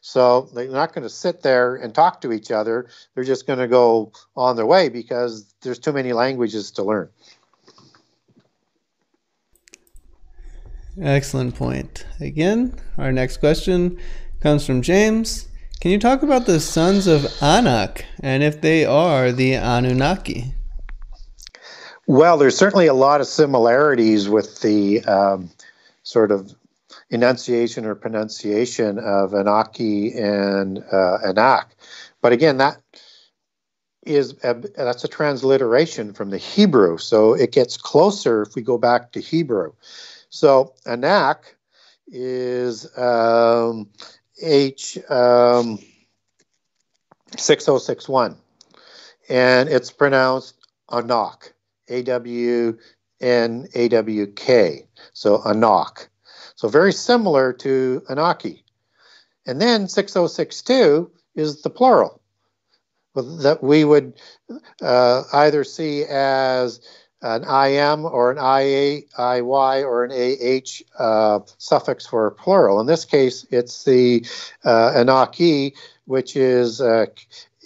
[0.07, 2.85] So they're not going to sit there and talk to each other.
[3.15, 7.09] They're just going to go on their way because there's too many languages to learn.
[11.01, 12.05] Excellent point.
[12.21, 13.97] Again, our next question
[14.41, 15.47] comes from James.
[15.81, 20.53] Can you talk about the sons of Anak and if they are the Anunnaki?
[22.05, 25.49] Well, there's certainly a lot of similarities with the um,
[26.03, 26.53] sort of
[27.09, 31.75] enunciation or pronunciation of Anaki and uh, Anak.
[32.21, 32.81] But again, that
[34.05, 38.77] is a, that's a transliteration from the Hebrew, so it gets closer if we go
[38.77, 39.73] back to Hebrew.
[40.29, 41.55] So Anak
[42.07, 43.89] is um,
[44.41, 45.79] H um,
[47.37, 48.37] 6061,
[49.29, 50.55] and it's pronounced
[50.91, 51.53] Anak,
[51.89, 52.77] A W
[53.21, 54.87] N A W K.
[55.13, 56.09] So Anak.
[56.55, 58.63] So very similar to Anaki.
[59.45, 62.21] And then 6062 is the plural
[63.15, 64.13] that we would
[64.81, 66.81] uh, either see as
[67.21, 72.79] an IM or an IA, IY or an AH uh, suffix for plural.
[72.79, 74.25] In this case, it's the
[74.63, 75.73] uh, Anaki,
[76.05, 77.05] which is uh,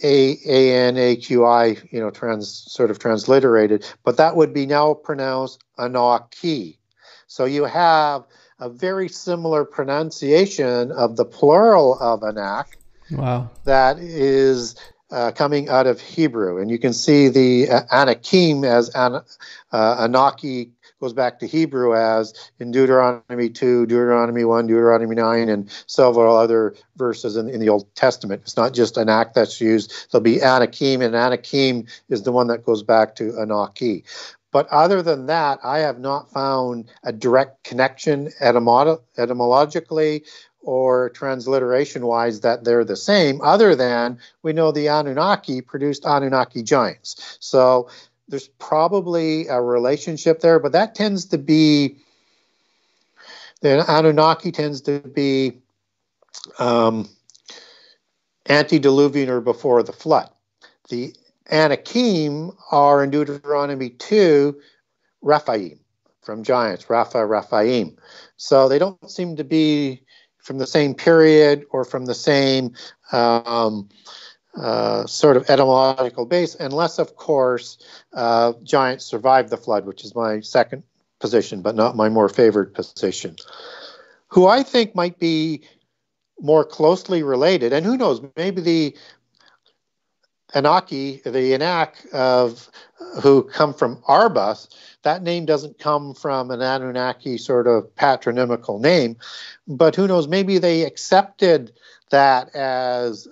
[0.03, 4.53] a A N A Q I, you know, trans sort of transliterated, but that would
[4.53, 6.77] be now pronounced Anaki.
[7.27, 8.23] So you have
[8.59, 12.77] a very similar pronunciation of the plural of Anak.
[13.11, 13.49] Wow.
[13.65, 14.75] That is
[15.11, 16.61] uh, coming out of Hebrew.
[16.61, 19.21] And you can see the uh, Anakim as an,
[19.71, 25.71] uh, Anaki goes back to Hebrew as in Deuteronomy 2, Deuteronomy 1, Deuteronomy 9, and
[25.87, 28.41] several other verses in, in the Old Testament.
[28.43, 29.93] It's not just Anak that's used.
[30.11, 34.03] There'll be Anakim, and Anakim is the one that goes back to Anaki.
[34.51, 40.25] But other than that, I have not found a direct connection etymolo- etymologically
[40.61, 46.63] or transliteration wise that they're the same, other than we know the Anunnaki produced Anunnaki
[46.63, 47.37] giants.
[47.39, 47.89] So
[48.27, 51.97] there's probably a relationship there, but that tends to be
[53.61, 55.59] the Anunnaki tends to be
[56.59, 57.09] um,
[58.47, 60.29] antediluvian or before the flood.
[60.89, 61.13] The
[61.51, 64.59] Anakim are in Deuteronomy 2,
[65.21, 65.79] Rephaim
[66.21, 67.97] from giants, Rapha, Rephaim.
[68.37, 70.03] So they don't seem to be
[70.37, 72.73] from the same period or from the same
[73.11, 73.89] um,
[74.55, 77.77] uh, sort of etymological base, unless, of course,
[78.13, 80.83] uh, giants survived the flood, which is my second
[81.19, 83.35] position, but not my more favored position.
[84.27, 85.63] Who I think might be
[86.39, 88.97] more closely related, and who knows, maybe the
[90.53, 92.69] Anaki, the Anak of
[93.21, 94.67] who come from Arbus,
[95.03, 99.15] that name doesn't come from an Anunnaki sort of patronymical name,
[99.67, 101.71] but who knows, maybe they accepted
[102.09, 103.27] that as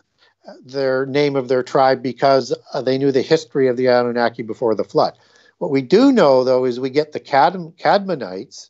[0.64, 4.84] their name of their tribe because they knew the history of the Anunnaki before the
[4.84, 5.14] flood.
[5.57, 8.69] What we do know, though, is we get the Cad- Cadmonites,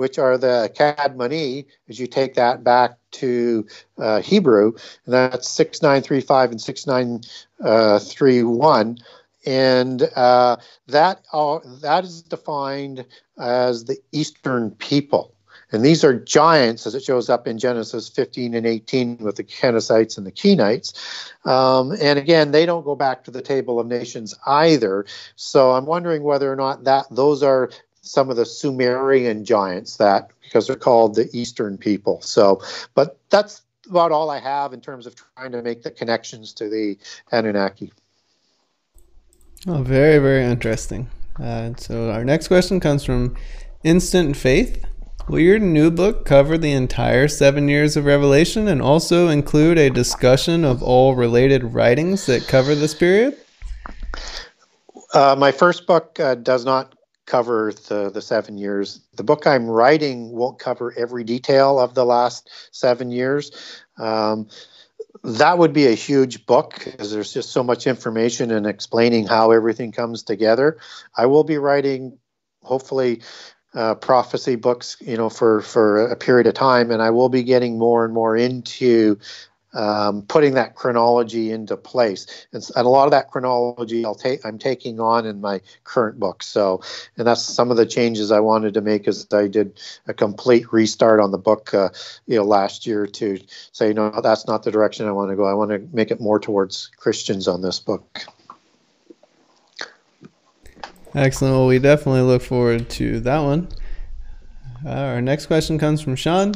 [0.00, 3.66] which are the Cadmoni, as you take that back to
[3.98, 4.72] uh, Hebrew,
[5.04, 8.98] and that's 6935 and 6931.
[9.44, 10.56] And uh,
[10.86, 13.04] that, uh, that is defined
[13.38, 15.34] as the Eastern people.
[15.70, 19.44] And these are giants, as it shows up in Genesis 15 and 18 with the
[19.44, 20.94] Kenizzites and the Kenites.
[21.46, 25.04] Um, and again, they don't go back to the table of nations either.
[25.36, 27.68] So I'm wondering whether or not that those are
[28.02, 32.20] some of the Sumerian giants that because they're called the Eastern people.
[32.22, 32.62] So,
[32.94, 36.68] but that's about all I have in terms of trying to make the connections to
[36.68, 36.96] the
[37.32, 37.92] Anunnaki.
[39.66, 41.08] Oh, very, very interesting.
[41.38, 43.36] Uh, so, our next question comes from
[43.84, 44.84] Instant Faith.
[45.28, 49.88] Will your new book cover the entire seven years of Revelation and also include a
[49.90, 53.36] discussion of all related writings that cover this period?
[55.14, 56.94] Uh, my first book uh, does not
[57.26, 59.00] cover the, the seven years.
[59.14, 63.50] The book I'm writing won't cover every detail of the last seven years.
[63.98, 64.48] Um,
[65.22, 69.50] that would be a huge book because there's just so much information and explaining how
[69.50, 70.78] everything comes together.
[71.16, 72.18] I will be writing,
[72.62, 73.22] hopefully,
[73.74, 77.42] uh, prophecy books, you know, for for a period of time, and I will be
[77.44, 79.18] getting more and more into
[79.72, 82.26] um, putting that chronology into place.
[82.52, 86.18] And, and, a lot of that chronology I'll take I'm taking on in my current
[86.18, 86.42] book.
[86.42, 86.82] So,
[87.16, 90.72] and that's some of the changes I wanted to make as I did a complete
[90.72, 91.90] restart on the book, uh,
[92.26, 93.38] you know, last year to
[93.72, 95.44] say no, that's not the direction I want to go.
[95.44, 98.24] I want to make it more towards Christians on this book.
[101.14, 101.54] Excellent.
[101.54, 103.68] Well, we definitely look forward to that one.
[104.86, 106.54] Our next question comes from Sean.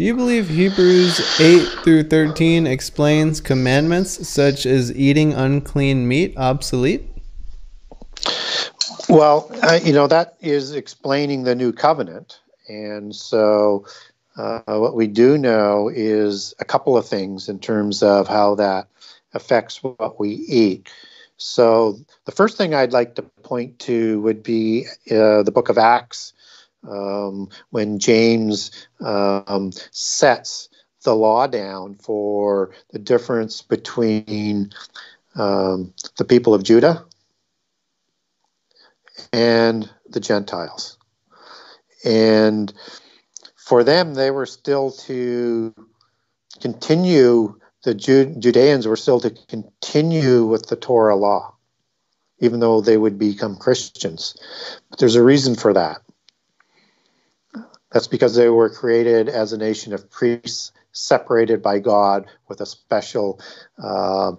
[0.00, 7.06] Do you believe Hebrews 8 through 13 explains commandments such as eating unclean meat obsolete?
[9.10, 9.52] Well,
[9.84, 12.40] you know, that is explaining the new covenant.
[12.66, 13.84] And so
[14.38, 18.88] uh, what we do know is a couple of things in terms of how that
[19.34, 20.90] affects what we eat.
[21.36, 25.76] So the first thing I'd like to point to would be uh, the book of
[25.76, 26.32] Acts
[26.88, 28.70] um, when James
[29.00, 30.68] um, sets
[31.04, 34.70] the law down for the difference between
[35.34, 37.04] um, the people of Judah
[39.32, 40.98] and the Gentiles.
[42.04, 42.72] And
[43.56, 45.74] for them, they were still to
[46.60, 51.54] continue, the Judeans were still to continue with the Torah law,
[52.40, 54.36] even though they would become Christians.
[54.90, 55.98] But there's a reason for that.
[57.92, 62.66] That's because they were created as a nation of priests separated by God with a
[62.66, 63.40] special
[63.82, 64.32] uh,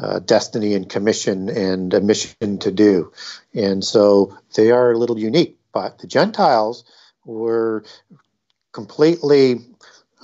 [0.00, 3.12] uh, destiny and commission and a mission to do.
[3.54, 5.58] And so they are a little unique.
[5.72, 6.84] But the Gentiles
[7.24, 7.84] were
[8.72, 9.60] completely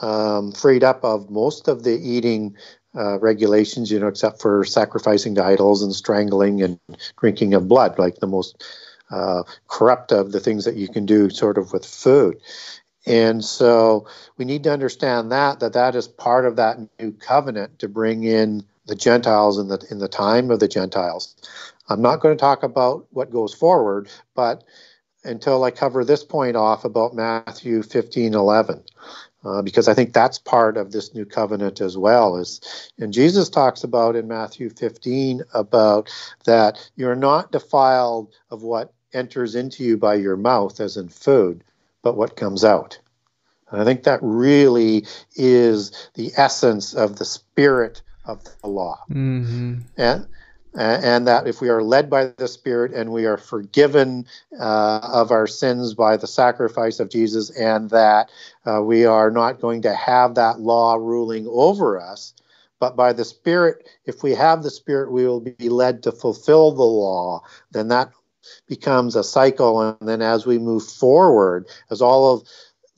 [0.03, 2.57] um, freed up of most of the eating
[2.97, 6.79] uh, regulations, you know, except for sacrificing to idols and strangling and
[7.21, 8.65] drinking of blood, like the most
[9.11, 12.41] uh, corrupt of the things that you can do sort of with food.
[13.07, 14.07] And so
[14.37, 18.25] we need to understand that that that is part of that new covenant to bring
[18.25, 21.37] in the Gentiles in the in the time of the Gentiles.
[21.89, 24.65] I'm not going to talk about what goes forward, but
[25.25, 28.83] until I cover this point off about Matthew 15, 11.
[29.45, 32.37] Uh, because I think that's part of this new covenant as well.
[32.37, 36.11] Is and Jesus talks about in Matthew 15 about
[36.47, 41.65] that you're not defiled of what enters into you by your mouth, as in food,
[42.03, 42.99] but what comes out.
[43.71, 48.99] And I think that really is the essence of the spirit of the law.
[49.11, 49.81] Mm-hmm.
[50.79, 54.27] And, and that if we are led by the Spirit and we are forgiven
[54.61, 58.31] uh, of our sins by the sacrifice of Jesus, and that
[58.67, 62.35] uh, we are not going to have that law ruling over us,
[62.79, 66.73] but by the Spirit, if we have the Spirit, we will be led to fulfill
[66.73, 68.11] the law, then that
[68.67, 69.81] becomes a cycle.
[69.81, 72.49] And then as we move forward, as all of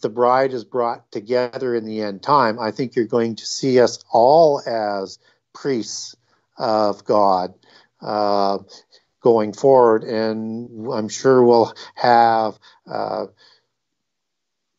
[0.00, 3.80] the bride is brought together in the end time, I think you're going to see
[3.80, 5.18] us all as
[5.52, 6.14] priests
[6.56, 7.54] of God
[8.00, 8.58] uh,
[9.20, 10.04] going forward.
[10.04, 12.58] And I'm sure we'll have.
[12.86, 13.26] Uh,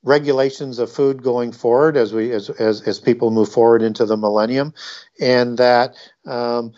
[0.03, 4.15] regulations of food going forward as we as, as, as people move forward into the
[4.15, 4.73] millennium
[5.19, 5.93] and that
[6.25, 6.71] um,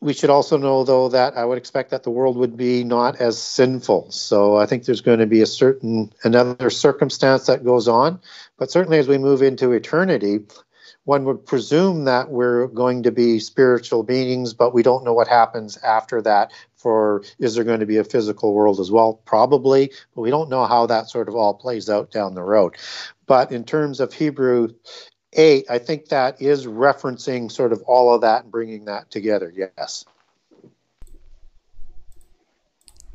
[0.00, 3.16] we should also know, though, that I would expect that the world would be not
[3.20, 4.10] as sinful.
[4.10, 8.20] So I think there's going to be a certain another circumstance that goes on.
[8.56, 10.40] But certainly, as we move into eternity,
[11.04, 15.28] one would presume that we're going to be spiritual beings, but we don't know what
[15.28, 16.52] happens after that.
[16.76, 19.14] For is there going to be a physical world as well?
[19.26, 22.76] Probably, but we don't know how that sort of all plays out down the road.
[23.26, 24.68] But in terms of Hebrew
[25.32, 29.52] 8, I think that is referencing sort of all of that and bringing that together.
[29.54, 30.04] Yes.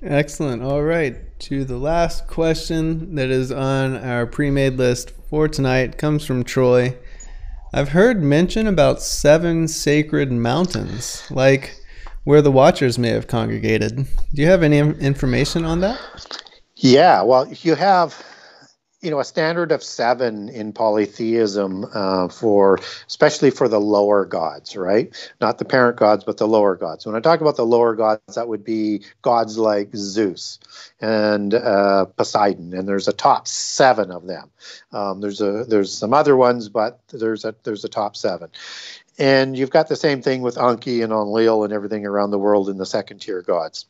[0.02, 0.62] Excellent.
[0.62, 1.18] All right.
[1.40, 6.44] To the last question that is on our pre made list for tonight comes from
[6.44, 6.98] Troy.
[7.74, 11.76] I've heard mention about seven sacred mountains, like
[12.24, 13.98] where the Watchers may have congregated.
[14.34, 16.00] Do you have any information on that?
[16.78, 18.24] Yeah, well, you have
[19.06, 24.76] you know a standard of seven in polytheism uh, for especially for the lower gods
[24.76, 25.16] right?
[25.40, 27.06] Not the parent gods but the lower gods.
[27.06, 30.60] When i talk about the lower gods that would be gods like zeus
[31.00, 34.50] and uh, poseidon and there's a top seven of them.
[34.92, 38.50] Um, there's a there's some other ones but there's a there's a top seven.
[39.18, 42.70] And you've got the same thing with Enki and Enlil and everything around the world
[42.70, 43.86] in the second tier gods.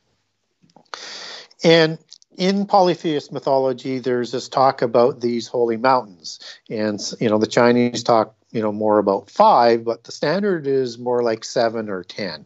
[1.64, 1.98] And
[2.38, 6.40] in polytheist mythology, there's this talk about these holy mountains,
[6.70, 10.98] and you know the Chinese talk you know more about five, but the standard is
[10.98, 12.46] more like seven or ten.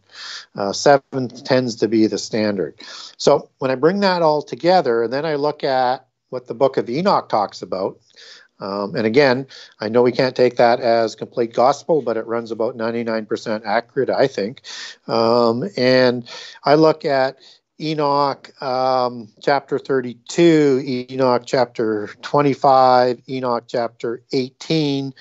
[0.56, 2.76] Uh, seven tends to be the standard.
[3.18, 6.78] So when I bring that all together, and then I look at what the Book
[6.78, 8.00] of Enoch talks about.
[8.62, 9.48] Um, and again,
[9.80, 14.10] I know we can't take that as complete gospel, but it runs about 99% accurate,
[14.10, 14.62] I think.
[15.08, 16.30] Um, and
[16.66, 17.38] I look at
[17.82, 25.14] Enoch um, chapter 32, Enoch chapter 25, Enoch chapter 18.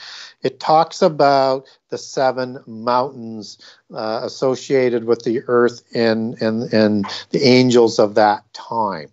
[0.43, 3.59] It talks about the seven mountains
[3.94, 9.09] uh, associated with the earth and, and, and the angels of that time.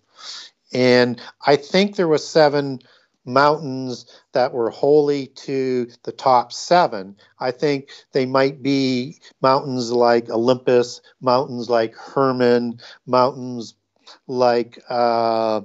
[0.73, 2.80] And I think there were seven
[3.26, 4.05] mountains
[4.35, 7.15] that were holy to the top seven.
[7.39, 13.73] I think they might be mountains like Olympus, mountains like Hermon, mountains
[14.27, 15.61] like uh, uh,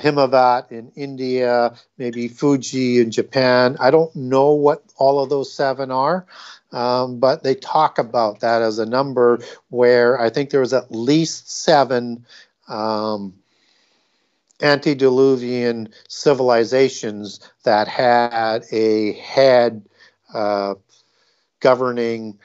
[0.00, 3.76] Himavat in India, maybe Fuji in Japan.
[3.78, 6.26] I don't know what all of those seven are.
[6.72, 9.38] Um, but they talk about that as a number
[9.70, 12.26] where I think there was at least seven
[12.68, 13.34] um,
[14.60, 19.84] antediluvian civilizations that had a head
[20.34, 20.74] uh,
[21.60, 22.38] governing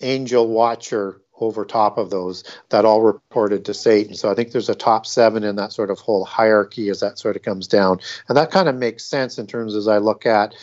[0.00, 4.14] angel watcher over top of those that all reported to Satan.
[4.14, 7.18] So I think there's a top seven in that sort of whole hierarchy as that
[7.18, 8.00] sort of comes down.
[8.28, 10.54] And that kind of makes sense in terms as I look at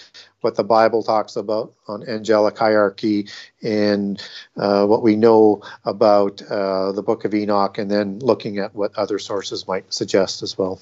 [0.41, 3.27] what the Bible talks about on angelic hierarchy
[3.63, 4.21] and
[4.55, 8.95] uh, what we know about uh, the book of Enoch, and then looking at what
[8.95, 10.79] other sources might suggest as well.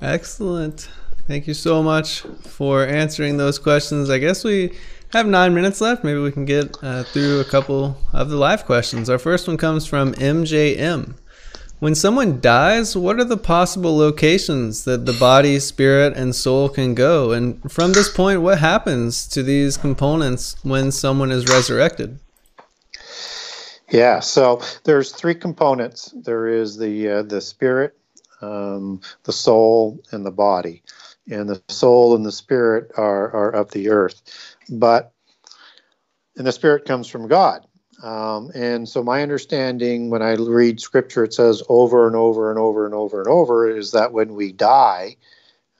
[0.00, 0.88] Excellent.
[1.26, 4.08] Thank you so much for answering those questions.
[4.08, 4.76] I guess we
[5.12, 6.04] have nine minutes left.
[6.04, 9.10] Maybe we can get uh, through a couple of the live questions.
[9.10, 11.14] Our first one comes from MJM.
[11.80, 16.94] When someone dies, what are the possible locations that the body, spirit, and soul can
[16.94, 17.32] go?
[17.32, 22.20] And from this point, what happens to these components when someone is resurrected?
[23.90, 26.14] Yeah, so there's three components.
[26.16, 27.98] There is the uh, the spirit,
[28.40, 30.82] um, the soul, and the body.
[31.30, 34.22] And the soul and the spirit are are of the earth,
[34.72, 35.12] but
[36.36, 37.66] and the spirit comes from God.
[38.02, 42.58] Um, and so, my understanding when I read scripture, it says over and over and
[42.58, 45.16] over and over and over is that when we die,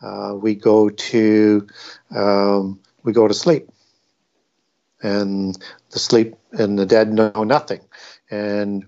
[0.03, 1.67] uh, we go to
[2.15, 3.69] um, we go to sleep,
[5.03, 5.59] and
[5.91, 7.81] the sleep and the dead know nothing.
[8.31, 8.87] And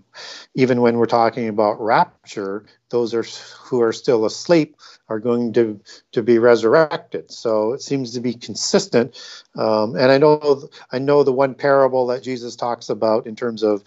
[0.55, 3.25] even when we're talking about rapture, those are
[3.59, 4.77] who are still asleep
[5.09, 5.81] are going to
[6.13, 7.29] to be resurrected.
[7.29, 9.19] So it seems to be consistent.
[9.57, 13.65] Um, and I know I know the one parable that Jesus talks about in terms
[13.65, 13.83] of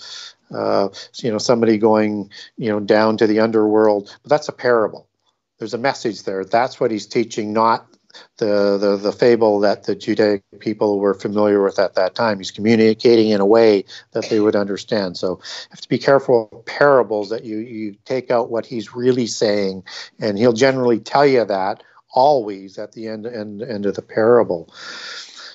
[0.53, 0.89] uh,
[1.23, 5.07] you know somebody going you know down to the underworld, but that's a parable.
[5.57, 6.43] There's a message there.
[6.43, 7.88] That's what he's teaching, not
[8.38, 12.38] the, the, the fable that the Judaic people were familiar with at that time.
[12.38, 15.18] He's communicating in a way that they would understand.
[15.18, 18.95] So you have to be careful of parables that you, you take out what he's
[18.95, 19.84] really saying,
[20.19, 21.84] and he'll generally tell you that
[22.14, 24.73] always at the end, end, end of the parable.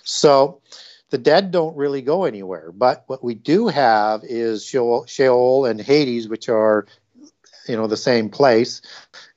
[0.04, 0.60] So
[1.10, 5.80] the dead don't really go anywhere, but what we do have is Sheol, Sheol and
[5.80, 6.86] Hades, which are
[7.68, 8.82] you know the same place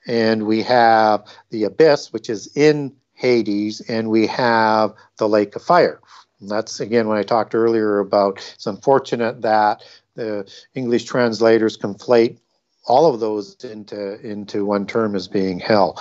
[0.08, 2.94] and we have the abyss which is in
[3.26, 6.00] Hades, and we have the lake of fire.
[6.40, 9.84] And that's again when I talked earlier about it's unfortunate that
[10.14, 12.38] the English translators conflate
[12.86, 16.00] all of those into into one term as being hell.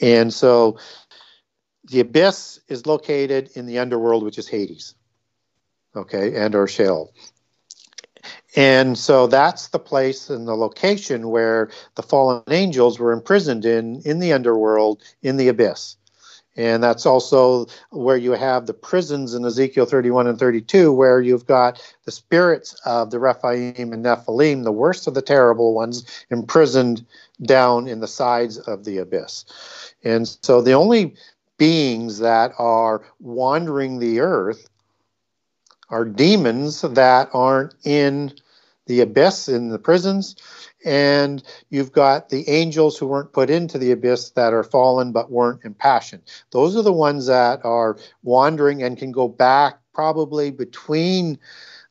[0.00, 0.78] And so
[1.90, 4.94] the abyss is located in the underworld, which is Hades.
[5.94, 7.12] Okay, and or Sheol.
[8.56, 14.00] And so that's the place and the location where the fallen angels were imprisoned in
[14.06, 15.96] in the underworld in the abyss
[16.56, 21.46] And that's also where you have the prisons in Ezekiel 31 and 32, where you've
[21.46, 27.06] got the spirits of the Rephaim and Nephilim, the worst of the terrible ones, imprisoned
[27.42, 29.46] down in the sides of the abyss.
[30.04, 31.14] And so the only
[31.56, 34.68] beings that are wandering the earth
[35.88, 38.32] are demons that aren't in
[38.86, 40.36] the abyss in the prisons
[40.84, 45.30] and you've got the angels who weren't put into the abyss that are fallen but
[45.30, 46.22] weren't impassioned.
[46.50, 51.38] Those are the ones that are wandering and can go back probably between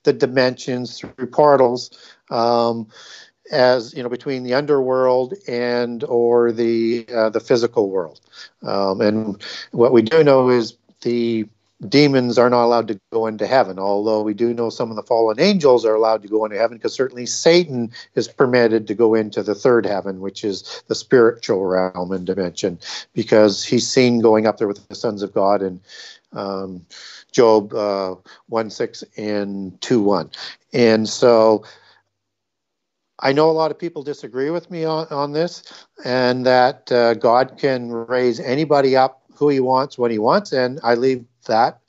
[0.04, 1.92] the dimensions through portals.
[2.30, 2.88] Um,
[3.52, 8.22] as you know, between the underworld and or the uh, the physical world,
[8.64, 11.48] um, and what we do know is the
[11.88, 15.04] demons are not allowed to go into heaven, although we do know some of the
[15.04, 19.16] fallen angels are allowed to go into heaven because certainly Satan is permitted to go
[19.16, 22.80] into the third heaven, which is the spiritual realm and dimension,
[23.14, 25.80] because he's seen going up there with the sons of God and
[26.34, 26.86] um,
[27.32, 28.16] Job uh,
[28.48, 30.30] 1 6 and 2 1.
[30.74, 31.64] And so
[33.20, 35.64] I know a lot of people disagree with me on, on this,
[36.04, 40.80] and that uh, God can raise anybody up who he wants when he wants, and
[40.84, 41.80] I leave that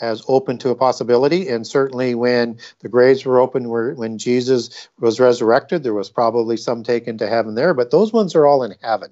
[0.00, 1.48] as open to a possibility.
[1.48, 6.56] And certainly, when the graves were open, where, when Jesus was resurrected, there was probably
[6.56, 7.74] some taken to heaven there.
[7.74, 9.10] But those ones are all in heaven.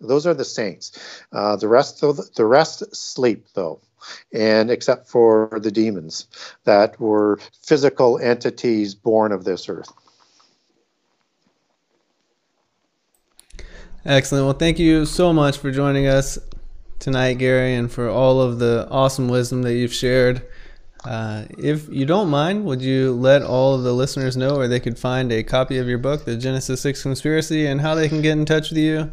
[0.00, 0.98] Those are the saints.
[1.30, 3.82] Uh, the rest of the, the rest sleep, though,
[4.32, 6.26] and except for the demons
[6.64, 9.92] that were physical entities born of this earth.
[14.04, 14.46] Excellent.
[14.46, 16.38] Well, thank you so much for joining us
[16.98, 20.42] tonight, Gary, and for all of the awesome wisdom that you've shared.
[21.04, 24.80] Uh, if you don't mind, would you let all of the listeners know where they
[24.80, 28.20] could find a copy of your book, The Genesis 6 Conspiracy, and how they can
[28.20, 29.10] get in touch with you?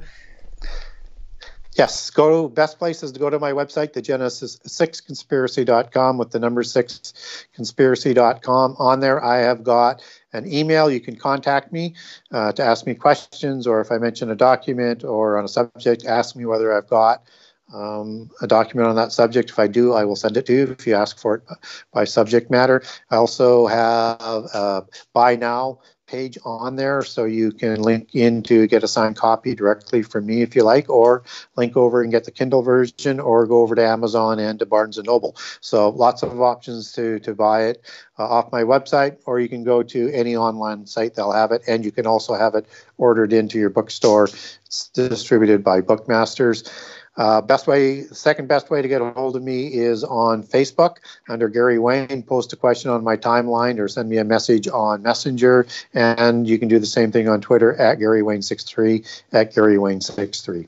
[1.75, 6.39] Yes, go to best place is to go to my website, the genesis6conspiracy.com with the
[6.39, 8.75] number 6conspiracy.com.
[8.79, 10.01] On there, I have got
[10.31, 10.89] an email.
[10.89, 11.95] You can contact me
[12.31, 16.05] uh, to ask me questions, or if I mention a document or on a subject,
[16.05, 17.23] ask me whether I've got
[17.73, 19.49] um, a document on that subject.
[19.49, 21.43] If I do, I will send it to you if you ask for it
[21.91, 22.83] by subject matter.
[23.09, 28.67] I also have a buy now page on there so you can link in to
[28.67, 31.23] get a signed copy directly from me if you like or
[31.55, 34.97] link over and get the kindle version or go over to amazon and to barnes
[34.97, 37.81] and noble so lots of options to to buy it
[38.19, 41.63] uh, off my website or you can go to any online site they'll have it
[41.67, 42.67] and you can also have it
[42.97, 44.29] ordered into your bookstore
[44.65, 46.69] it's distributed by bookmasters
[47.17, 50.97] uh, best way, second best way to get a hold of me is on Facebook
[51.29, 52.23] under Gary Wayne.
[52.23, 56.59] Post a question on my timeline or send me a message on Messenger, and you
[56.59, 60.67] can do the same thing on Twitter at Gary Wayne 63 at Gary Wayne 63.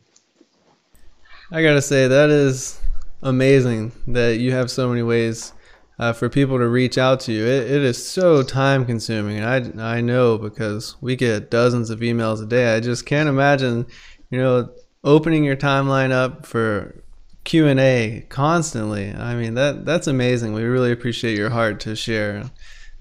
[1.51, 2.79] I gotta say that is
[3.21, 5.53] amazing that you have so many ways
[5.99, 7.45] uh, for people to reach out to you.
[7.45, 12.41] It, it is so time consuming, I I know because we get dozens of emails
[12.41, 12.73] a day.
[12.73, 13.85] I just can't imagine,
[14.29, 14.69] you know
[15.07, 17.01] opening your timeline up for
[17.45, 19.13] Q&A constantly.
[19.13, 20.53] I mean, that that's amazing.
[20.53, 22.51] We really appreciate your heart to share.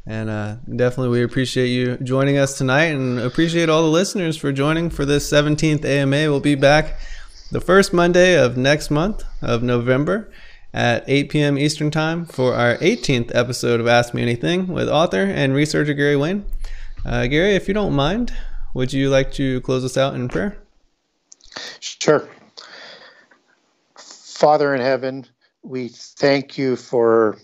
[0.07, 4.53] And uh, definitely, we appreciate you joining us tonight and appreciate all the listeners for
[4.53, 6.31] joining for this 17th AMA.
[6.31, 7.01] We'll be back
[7.51, 10.31] the first Monday of next month of November
[10.73, 11.59] at 8 p.m.
[11.59, 16.17] Eastern Time for our 18th episode of Ask Me Anything with author and researcher Gary
[16.17, 16.45] Wayne.
[17.05, 18.33] Uh, Gary, if you don't mind,
[18.75, 20.57] would you like to close us out in prayer?
[21.81, 22.29] Sure.
[23.97, 25.27] Father in heaven,
[25.63, 27.39] we thank you for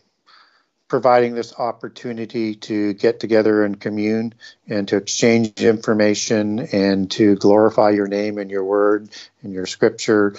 [0.88, 4.34] providing this opportunity to get together and commune
[4.68, 9.08] and to exchange information and to glorify your name and your word
[9.42, 10.36] and your scripture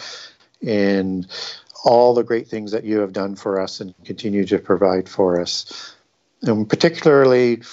[0.62, 1.28] and
[1.84, 5.41] all the great things that you have done for us and continue to provide for
[5.41, 5.95] us.
[6.44, 7.64] And particularly,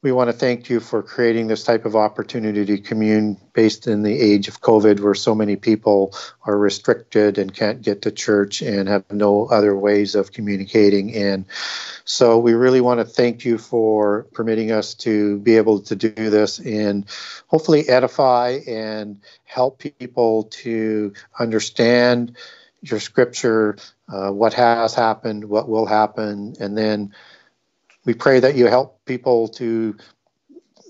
[0.00, 4.04] we want to thank you for creating this type of opportunity to commune based in
[4.04, 8.62] the age of COVID, where so many people are restricted and can't get to church
[8.62, 11.12] and have no other ways of communicating.
[11.16, 11.46] And
[12.04, 16.30] so we really want to thank you for permitting us to be able to do
[16.30, 17.04] this and
[17.48, 22.36] hopefully edify and help people to understand
[22.82, 23.76] your scripture,
[24.08, 27.12] uh, what has happened, what will happen, and then
[28.08, 29.94] we pray that you help people to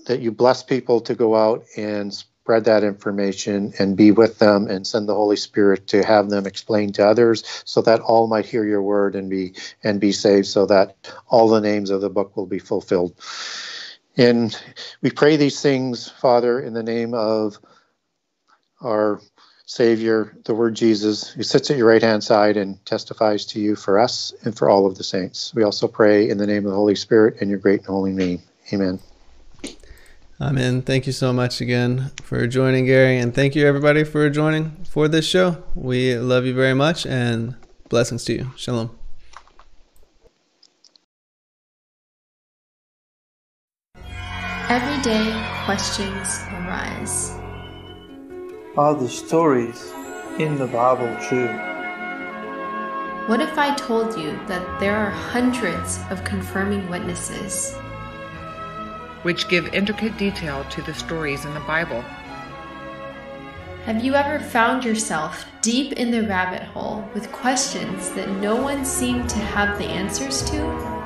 [0.05, 4.67] that you bless people to go out and spread that information and be with them
[4.67, 8.45] and send the holy spirit to have them explain to others so that all might
[8.45, 10.95] hear your word and be and be saved so that
[11.27, 13.13] all the names of the book will be fulfilled.
[14.15, 14.57] And
[15.01, 17.59] we pray these things father in the name of
[18.81, 19.19] our
[19.69, 23.75] Savior, the Word Jesus, who sits at your right hand side and testifies to you
[23.75, 25.53] for us and for all of the saints.
[25.53, 28.11] We also pray in the name of the Holy Spirit and your great and holy
[28.11, 28.41] name.
[28.73, 28.99] Amen.
[30.41, 30.81] Amen.
[30.81, 35.07] Thank you so much again for joining, Gary, and thank you everybody for joining for
[35.07, 35.63] this show.
[35.75, 37.55] We love you very much and
[37.89, 38.51] blessings to you.
[38.55, 38.97] Shalom.
[44.67, 47.38] Every day, questions arise.
[48.79, 49.91] Are the stories
[50.37, 51.49] in the Bible true?
[53.27, 57.75] What if I told you that there are hundreds of confirming witnesses?
[59.23, 62.01] which give intricate detail to the stories in the Bible.
[63.83, 68.85] Have you ever found yourself deep in the rabbit hole with questions that no one
[68.85, 70.98] seemed to have the answers to?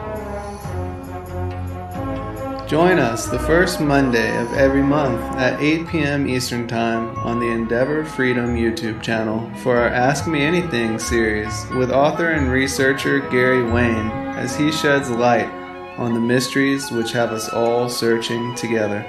[2.68, 6.30] Join us the first Monday of every month at 8 p.m.
[6.30, 11.91] Eastern Time on the Endeavor Freedom YouTube channel for our Ask Me Anything series with
[11.91, 14.07] author and researcher Gary Wayne
[14.38, 15.52] as he sheds light
[15.98, 19.06] on the mysteries which have us all searching together.